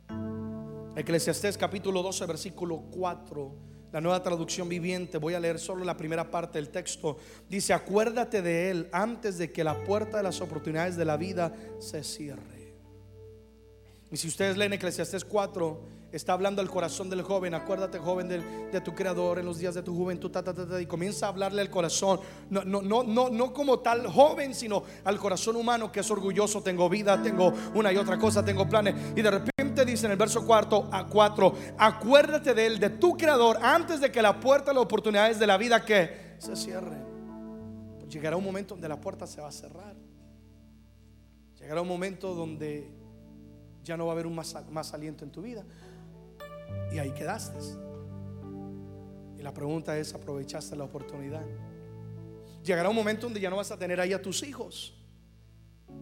Eclesiastés 0.99 1.57
capítulo 1.57 2.03
12, 2.03 2.27
versículo 2.27 2.83
4, 2.91 3.55
la 3.93 4.01
nueva 4.01 4.21
traducción 4.21 4.69
viviente, 4.69 5.19
voy 5.19 5.35
a 5.35 5.39
leer 5.39 5.61
solo 5.61 5.85
la 5.85 5.97
primera 5.97 6.29
parte 6.29 6.59
del 6.59 6.71
texto. 6.71 7.19
Dice, 7.49 7.73
acuérdate 7.73 8.43
de 8.43 8.69
él 8.73 8.89
antes 8.91 9.39
de 9.39 9.53
que 9.53 9.63
la 9.63 9.85
puerta 9.85 10.17
de 10.17 10.25
las 10.25 10.41
oportunidades 10.41 10.97
de 10.97 11.05
la 11.05 11.17
vida 11.17 11.55
se 11.79 12.03
cierre. 12.03 12.58
Y 14.11 14.17
si 14.17 14.29
ustedes 14.29 14.57
leen 14.57 14.73
Eclesiastés 14.73 15.25
4, 15.25 15.81
está 16.13 16.33
hablando 16.33 16.63
al 16.63 16.71
corazón 16.71 17.11
del 17.11 17.23
joven. 17.23 17.55
Acuérdate, 17.55 17.99
joven, 17.99 18.29
de, 18.29 18.81
tu 18.81 18.95
creador 18.95 19.39
en 19.39 19.45
los 19.45 19.59
días 19.59 19.75
de 19.75 19.83
tu 19.83 19.95
juventud. 19.95 20.31
ta, 20.31 20.43
ta, 20.43 20.55
ta, 20.55 20.81
y 20.81 20.87
comienza 20.87 21.27
a 21.27 21.29
hablarle 21.29 21.61
al 21.61 21.71
corazón. 21.71 22.21
No, 22.49 22.65
no, 22.65 22.81
no, 22.81 23.03
no, 23.03 23.29
no 23.29 23.53
como 23.53 23.81
tal 23.81 24.07
joven, 24.07 24.55
sino 24.55 24.83
al 25.05 25.19
corazón 25.19 25.57
humano 25.57 25.93
que 25.93 26.01
es 26.01 26.11
orgulloso. 26.11 26.63
Tengo 26.63 26.89
vida, 26.89 27.23
tengo 27.23 27.53
una 27.75 27.93
y 27.93 27.97
otra 27.97 28.19
cosa, 28.19 28.45
tengo 28.45 28.67
planes. 28.69 28.95
Y 29.15 29.23
de 29.23 29.31
repente 29.31 29.85
dice 29.85 30.07
en 30.07 30.13
el 30.13 30.19
verso 30.19 30.47
cuarto 30.47 30.89
a 30.91 31.07
4: 31.07 31.55
Acuérdate 31.77 32.55
de 32.55 32.67
él, 32.67 32.79
de 32.79 32.91
tu 32.91 33.17
creador, 33.17 33.59
antes 33.63 34.01
de 34.01 34.11
que 34.11 34.23
la 34.23 34.41
puerta 34.41 34.71
de 34.71 34.75
las 34.77 34.85
oportunidades 34.85 35.39
de 35.39 35.47
la 35.47 35.59
vida 35.59 35.85
que 35.85 36.37
se 36.39 36.57
cierre. 36.57 36.97
Llegará 38.09 38.39
un 38.39 38.45
momento 38.45 38.75
donde 38.75 38.89
la 38.89 38.99
puerta 38.99 39.27
se 39.27 39.43
va 39.43 39.49
a 39.49 39.53
cerrar. 39.53 39.95
Llegará 41.61 41.83
un 41.83 41.89
momento 41.89 42.35
donde 42.35 42.98
ya 43.89 43.97
no 43.97 44.07
va 44.07 44.13
a 44.13 44.15
haber 44.15 44.27
un 44.27 44.35
más, 44.35 44.55
más 44.71 44.95
aliento 44.95 45.25
en 45.25 45.33
tu 45.33 45.43
vida. 45.43 45.65
Y 46.93 46.99
ahí 46.99 47.11
quedaste. 47.13 47.59
Y 49.39 49.43
la 49.43 49.53
pregunta 49.53 49.97
es, 49.99 50.15
¿aprovechaste 50.15 50.77
la 50.77 50.85
oportunidad? 50.85 51.43
Llegará 52.63 52.89
un 52.91 52.97
momento 52.97 53.27
donde 53.27 53.41
ya 53.41 53.51
no 53.51 53.57
vas 53.57 53.71
a 53.73 53.79
tener 53.79 54.01
ahí 54.01 54.13
a 54.13 54.21
tus 54.21 54.43
hijos. 54.43 54.95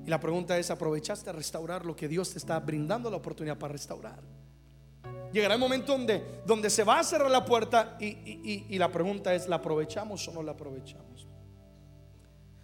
Y 0.05 0.11
la 0.11 0.19
pregunta 0.21 0.59
es, 0.59 0.71
¿aprovechaste 0.71 1.31
a 1.31 1.33
restaurar 1.33 1.85
lo 1.87 1.95
que 1.95 2.09
Dios 2.09 2.31
te 2.33 2.39
está 2.39 2.59
brindando 2.61 3.11
la 3.11 3.17
oportunidad 3.17 3.57
para 3.59 3.73
restaurar? 3.73 4.21
Llegará 5.33 5.55
un 5.55 5.61
momento 5.61 5.93
donde, 5.93 6.23
donde 6.47 6.71
se 6.71 6.83
va 6.85 6.99
a 7.01 7.05
cerrar 7.05 7.31
la 7.31 7.45
puerta 7.45 7.97
y, 8.01 8.07
y- 8.07 8.41
y- 8.45 8.67
y 8.75 8.79
la 8.79 8.91
pregunta 8.91 9.35
es, 9.35 9.49
¿la 9.49 9.57
aprovechamos 9.57 10.27
o 10.29 10.33
no 10.33 10.43
la 10.43 10.53
aprovechamos? 10.53 11.27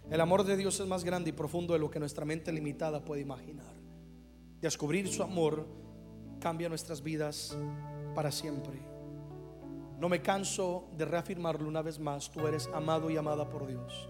El 0.09 0.19
amor 0.21 0.43
de 0.43 0.57
Dios 0.57 0.79
es 0.79 0.87
más 0.87 1.03
grande 1.03 1.29
y 1.29 1.33
profundo 1.33 1.73
de 1.73 1.79
lo 1.79 1.89
que 1.89 1.99
nuestra 1.99 2.25
mente 2.25 2.51
limitada 2.51 2.99
puede 3.03 3.21
imaginar. 3.21 3.73
Descubrir 4.63 5.09
su 5.09 5.21
amor 5.21 5.67
cambia 6.39 6.69
nuestras 6.69 7.03
vidas 7.03 7.57
para 8.15 8.31
siempre. 8.31 8.79
No 9.99 10.07
me 10.07 10.21
canso 10.21 10.85
de 10.95 11.03
reafirmarlo 11.03 11.67
una 11.67 11.81
vez 11.81 11.99
más. 11.99 12.31
Tú 12.31 12.47
eres 12.47 12.69
amado 12.73 13.09
y 13.09 13.17
amada 13.17 13.49
por 13.49 13.67
Dios. 13.67 14.07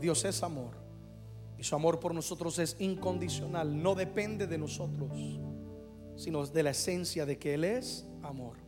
Dios 0.00 0.24
es 0.24 0.44
amor. 0.44 0.76
Y 1.58 1.64
su 1.64 1.74
amor 1.74 1.98
por 1.98 2.14
nosotros 2.14 2.60
es 2.60 2.76
incondicional. 2.78 3.82
No 3.82 3.96
depende 3.96 4.46
de 4.46 4.58
nosotros, 4.58 5.10
sino 6.14 6.46
de 6.46 6.62
la 6.62 6.70
esencia 6.70 7.26
de 7.26 7.36
que 7.36 7.54
Él 7.54 7.64
es 7.64 8.06
amor. 8.22 8.58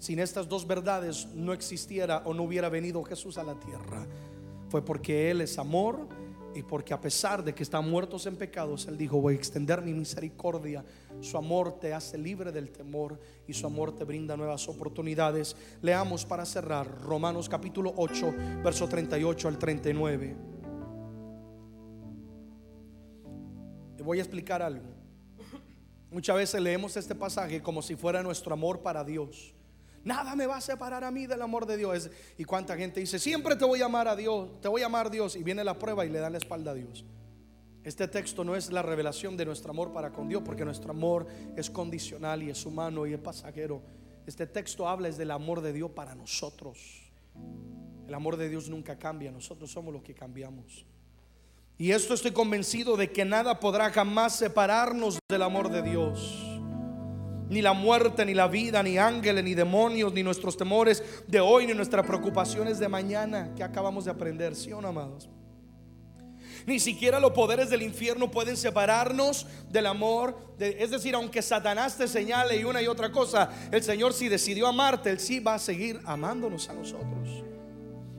Sin 0.00 0.18
estas 0.18 0.48
dos 0.48 0.66
verdades 0.66 1.28
no 1.36 1.52
existiera 1.52 2.22
o 2.24 2.34
no 2.34 2.42
hubiera 2.42 2.68
venido 2.68 3.04
Jesús 3.04 3.38
a 3.38 3.44
la 3.44 3.54
tierra. 3.60 4.08
Fue 4.70 4.84
porque 4.84 5.30
Él 5.30 5.40
es 5.40 5.56
amor 5.56 6.08
y 6.54 6.62
porque 6.62 6.94
a 6.94 7.00
pesar 7.00 7.42
de 7.42 7.54
que 7.54 7.62
están 7.62 7.88
muertos 7.90 8.26
en 8.26 8.36
pecados, 8.36 8.86
Él 8.86 8.96
dijo, 8.96 9.20
voy 9.20 9.34
a 9.34 9.36
extender 9.36 9.82
mi 9.82 9.92
misericordia. 9.92 10.84
Su 11.20 11.36
amor 11.36 11.78
te 11.78 11.92
hace 11.92 12.16
libre 12.16 12.52
del 12.52 12.70
temor 12.70 13.18
y 13.48 13.52
su 13.52 13.66
amor 13.66 13.94
te 13.94 14.04
brinda 14.04 14.36
nuevas 14.36 14.68
oportunidades. 14.68 15.56
Leamos 15.82 16.24
para 16.24 16.46
cerrar 16.46 17.02
Romanos 17.02 17.48
capítulo 17.48 17.92
8, 17.96 18.34
verso 18.62 18.88
38 18.88 19.48
al 19.48 19.58
39. 19.58 20.36
Y 23.98 24.02
voy 24.02 24.18
a 24.18 24.22
explicar 24.22 24.62
algo. 24.62 24.86
Muchas 26.10 26.36
veces 26.36 26.60
leemos 26.60 26.96
este 26.96 27.16
pasaje 27.16 27.60
como 27.60 27.82
si 27.82 27.96
fuera 27.96 28.22
nuestro 28.22 28.52
amor 28.54 28.80
para 28.80 29.02
Dios. 29.02 29.52
Nada 30.04 30.36
me 30.36 30.46
va 30.46 30.58
a 30.58 30.60
separar 30.60 31.02
a 31.02 31.10
mí 31.10 31.26
del 31.26 31.40
amor 31.42 31.66
de 31.66 31.76
Dios. 31.76 32.10
Y 32.36 32.44
cuánta 32.44 32.76
gente 32.76 33.00
dice, 33.00 33.18
siempre 33.18 33.56
te 33.56 33.64
voy 33.64 33.80
a 33.80 33.86
amar 33.86 34.06
a 34.06 34.14
Dios, 34.14 34.60
te 34.60 34.68
voy 34.68 34.82
a 34.82 34.86
amar 34.86 35.06
a 35.06 35.10
Dios. 35.10 35.34
Y 35.36 35.42
viene 35.42 35.64
la 35.64 35.78
prueba 35.78 36.04
y 36.04 36.10
le 36.10 36.18
dan 36.18 36.32
la 36.32 36.38
espalda 36.38 36.72
a 36.72 36.74
Dios. 36.74 37.04
Este 37.84 38.08
texto 38.08 38.44
no 38.44 38.56
es 38.56 38.70
la 38.72 38.82
revelación 38.82 39.36
de 39.36 39.44
nuestro 39.44 39.70
amor 39.70 39.92
para 39.92 40.10
con 40.10 40.28
Dios, 40.28 40.42
porque 40.44 40.64
nuestro 40.64 40.90
amor 40.90 41.26
es 41.56 41.70
condicional 41.70 42.42
y 42.42 42.50
es 42.50 42.64
humano 42.64 43.06
y 43.06 43.12
es 43.12 43.20
pasajero. 43.20 43.82
Este 44.26 44.46
texto 44.46 44.88
habla 44.88 45.08
es 45.08 45.18
del 45.18 45.30
amor 45.30 45.60
de 45.60 45.72
Dios 45.72 45.90
para 45.90 46.14
nosotros. 46.14 46.78
El 48.06 48.14
amor 48.14 48.36
de 48.36 48.48
Dios 48.48 48.68
nunca 48.68 48.98
cambia, 48.98 49.30
nosotros 49.30 49.70
somos 49.70 49.92
los 49.92 50.02
que 50.02 50.14
cambiamos. 50.14 50.86
Y 51.76 51.90
esto 51.90 52.14
estoy 52.14 52.30
convencido 52.30 52.96
de 52.96 53.10
que 53.10 53.24
nada 53.24 53.58
podrá 53.58 53.90
jamás 53.90 54.36
separarnos 54.36 55.18
del 55.28 55.42
amor 55.42 55.70
de 55.70 55.82
Dios. 55.82 56.53
Ni 57.48 57.60
la 57.60 57.72
muerte, 57.72 58.24
ni 58.24 58.34
la 58.34 58.48
vida, 58.48 58.82
ni 58.82 58.98
ángeles, 58.98 59.44
ni 59.44 59.54
demonios, 59.54 60.12
ni 60.12 60.22
nuestros 60.22 60.56
temores 60.56 61.02
de 61.26 61.40
hoy, 61.40 61.66
ni 61.66 61.74
nuestras 61.74 62.06
preocupaciones 62.06 62.78
de 62.78 62.88
mañana 62.88 63.52
que 63.54 63.62
acabamos 63.62 64.06
de 64.06 64.10
aprender, 64.10 64.56
¿sí 64.56 64.72
o 64.72 64.80
no, 64.80 64.88
amados? 64.88 65.28
Ni 66.66 66.80
siquiera 66.80 67.20
los 67.20 67.32
poderes 67.32 67.68
del 67.68 67.82
infierno 67.82 68.30
pueden 68.30 68.56
separarnos 68.56 69.46
del 69.68 69.86
amor. 69.86 70.54
es 70.58 70.90
decir, 70.90 71.14
aunque 71.14 71.42
Satanás 71.42 71.98
te 71.98 72.08
señale 72.08 72.56
y 72.56 72.64
una 72.64 72.80
y 72.80 72.86
otra 72.86 73.12
cosa, 73.12 73.50
el 73.70 73.82
Señor 73.82 74.14
si 74.14 74.28
decidió 74.28 74.66
amarte, 74.66 75.10
Él 75.10 75.20
sí 75.20 75.40
va 75.40 75.54
a 75.54 75.58
seguir 75.58 76.00
amándonos 76.04 76.68
a 76.70 76.72
nosotros. 76.72 77.44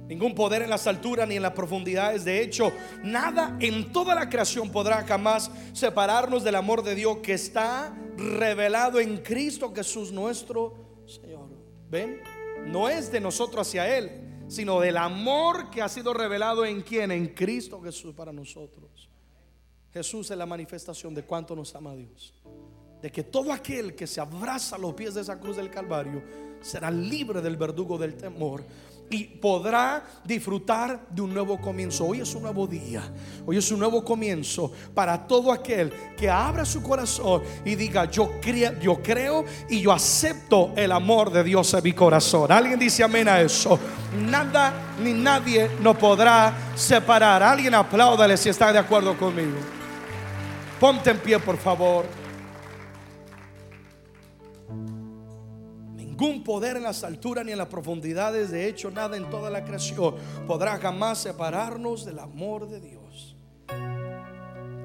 Ningún 0.08 0.36
poder 0.36 0.62
en 0.62 0.70
las 0.70 0.86
alturas 0.86 1.28
ni 1.28 1.36
en 1.36 1.42
las 1.42 1.54
profundidades. 1.54 2.24
De 2.24 2.42
hecho, 2.42 2.72
nada 3.04 3.58
en 3.60 3.92
toda 3.92 4.14
la 4.14 4.30
creación 4.30 4.70
podrá 4.70 5.04
jamás 5.04 5.50
separarnos 5.74 6.44
del 6.44 6.56
amor 6.56 6.84
de 6.84 6.94
Dios 6.94 7.18
que 7.24 7.34
está 7.34 7.96
revelado 8.16 9.00
en 9.00 9.18
Cristo 9.18 9.74
Jesús 9.76 10.12
nuestro 10.12 11.02
Señor. 11.08 11.50
¿Ven? 11.90 12.22
No 12.68 12.88
es 12.88 13.12
de 13.12 13.20
nosotros 13.20 13.68
hacia 13.68 13.98
Él, 13.98 14.46
sino 14.48 14.80
del 14.80 14.98
amor 14.98 15.72
que 15.72 15.82
ha 15.82 15.90
sido 15.90 16.14
revelado 16.14 16.66
en 16.66 16.82
quien, 16.82 17.12
en 17.12 17.30
Cristo 17.30 17.82
Jesús 17.82 18.14
para 18.14 18.32
nosotros. 18.32 19.10
Jesús 19.92 20.30
es 20.30 20.38
la 20.38 20.46
manifestación 20.46 21.16
de 21.16 21.24
cuánto 21.24 21.56
nos 21.56 21.74
ama 21.74 21.96
Dios. 21.96 22.34
De 23.02 23.12
que 23.12 23.24
todo 23.24 23.52
aquel 23.52 23.96
que 23.96 24.06
se 24.06 24.22
abraza 24.22 24.76
a 24.76 24.80
los 24.80 24.94
pies 24.94 25.14
de 25.14 25.22
esa 25.22 25.40
cruz 25.40 25.58
del 25.58 25.70
Calvario 25.70 26.22
será 26.62 26.92
libre 26.92 27.42
del 27.42 27.58
verdugo 27.58 27.98
del 27.98 28.16
temor 28.16 28.64
y 29.10 29.24
podrá 29.24 30.04
disfrutar 30.24 31.08
de 31.10 31.22
un 31.22 31.34
nuevo 31.34 31.60
comienzo. 31.60 32.06
Hoy 32.06 32.22
es 32.22 32.34
un 32.36 32.44
nuevo 32.44 32.68
día, 32.68 33.02
hoy 33.46 33.58
es 33.58 33.72
un 33.72 33.80
nuevo 33.80 34.04
comienzo 34.04 34.72
para 34.94 35.28
todo 35.28 35.52
aquel 35.52 35.92
que 36.18 36.30
abra 36.30 36.66
su 36.66 36.82
corazón 36.82 37.44
y 37.64 37.76
diga, 37.76 38.10
yo 38.10 38.40
creo, 38.42 38.80
yo 38.80 39.02
creo 39.02 39.46
y 39.70 39.82
yo 39.82 39.92
acepto 39.92 40.74
el 40.76 40.92
amor 40.92 41.32
de 41.32 41.44
Dios 41.44 41.74
en 41.74 41.84
mi 41.84 41.94
corazón. 41.94 42.52
Alguien 42.52 42.80
dice 42.80 43.04
amén 43.04 43.28
a 43.28 43.42
eso. 43.42 43.80
Nada 44.30 44.96
ni 45.02 45.14
nadie 45.14 45.70
nos 45.82 45.98
podrá 45.98 46.54
separar. 46.76 47.44
Alguien 47.44 47.74
apláudale 47.76 48.38
si 48.38 48.50
está 48.50 48.72
de 48.72 48.80
acuerdo 48.80 49.18
conmigo. 49.18 49.58
Ponte 50.80 51.12
en 51.12 51.20
pie, 51.20 51.40
por 51.40 51.58
favor. 51.58 52.25
Ningún 56.18 56.46
poder 56.46 56.78
en 56.78 56.84
las 56.84 57.04
alturas 57.04 57.46
ni 57.46 57.52
en 57.52 57.58
las 57.58 57.68
profundidades, 57.68 58.50
de 58.50 58.70
hecho 58.70 58.90
nada 58.90 59.18
en 59.18 59.30
toda 59.30 59.50
la 59.50 59.66
creación, 59.66 60.16
podrá 60.48 60.78
jamás 60.78 61.18
separarnos 61.18 62.06
del 62.06 62.20
amor 62.20 62.70
de 62.70 62.80
Dios, 62.80 63.36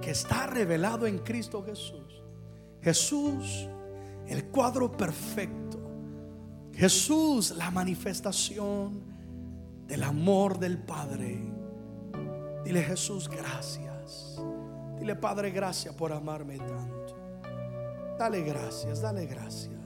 que 0.02 0.10
está 0.10 0.48
revelado 0.48 1.06
en 1.06 1.18
Cristo 1.18 1.62
Jesús. 1.64 2.24
Jesús, 2.82 3.68
el 4.26 4.46
cuadro 4.46 4.90
perfecto. 4.90 5.78
Jesús, 6.74 7.52
la 7.56 7.70
manifestación 7.70 9.00
del 9.86 10.02
amor 10.02 10.58
del 10.58 10.78
Padre. 10.78 11.40
Dile 12.64 12.82
Jesús, 12.82 13.28
gracias. 13.28 14.42
Dile 14.98 15.14
Padre, 15.14 15.52
gracias 15.52 15.94
por 15.94 16.12
amarme 16.12 16.58
tanto. 16.58 17.16
Dale 18.18 18.42
gracias, 18.42 19.00
dale 19.00 19.26
gracias. 19.26 19.79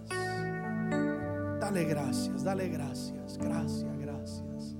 Dale 1.64 1.84
gracias, 1.84 2.44
dale 2.44 2.68
gracias, 2.68 3.38
gracias, 3.38 3.98
gracias. 3.98 4.76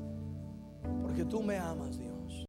Porque 1.03 1.25
tú 1.25 1.43
me 1.43 1.57
amas. 1.57 1.99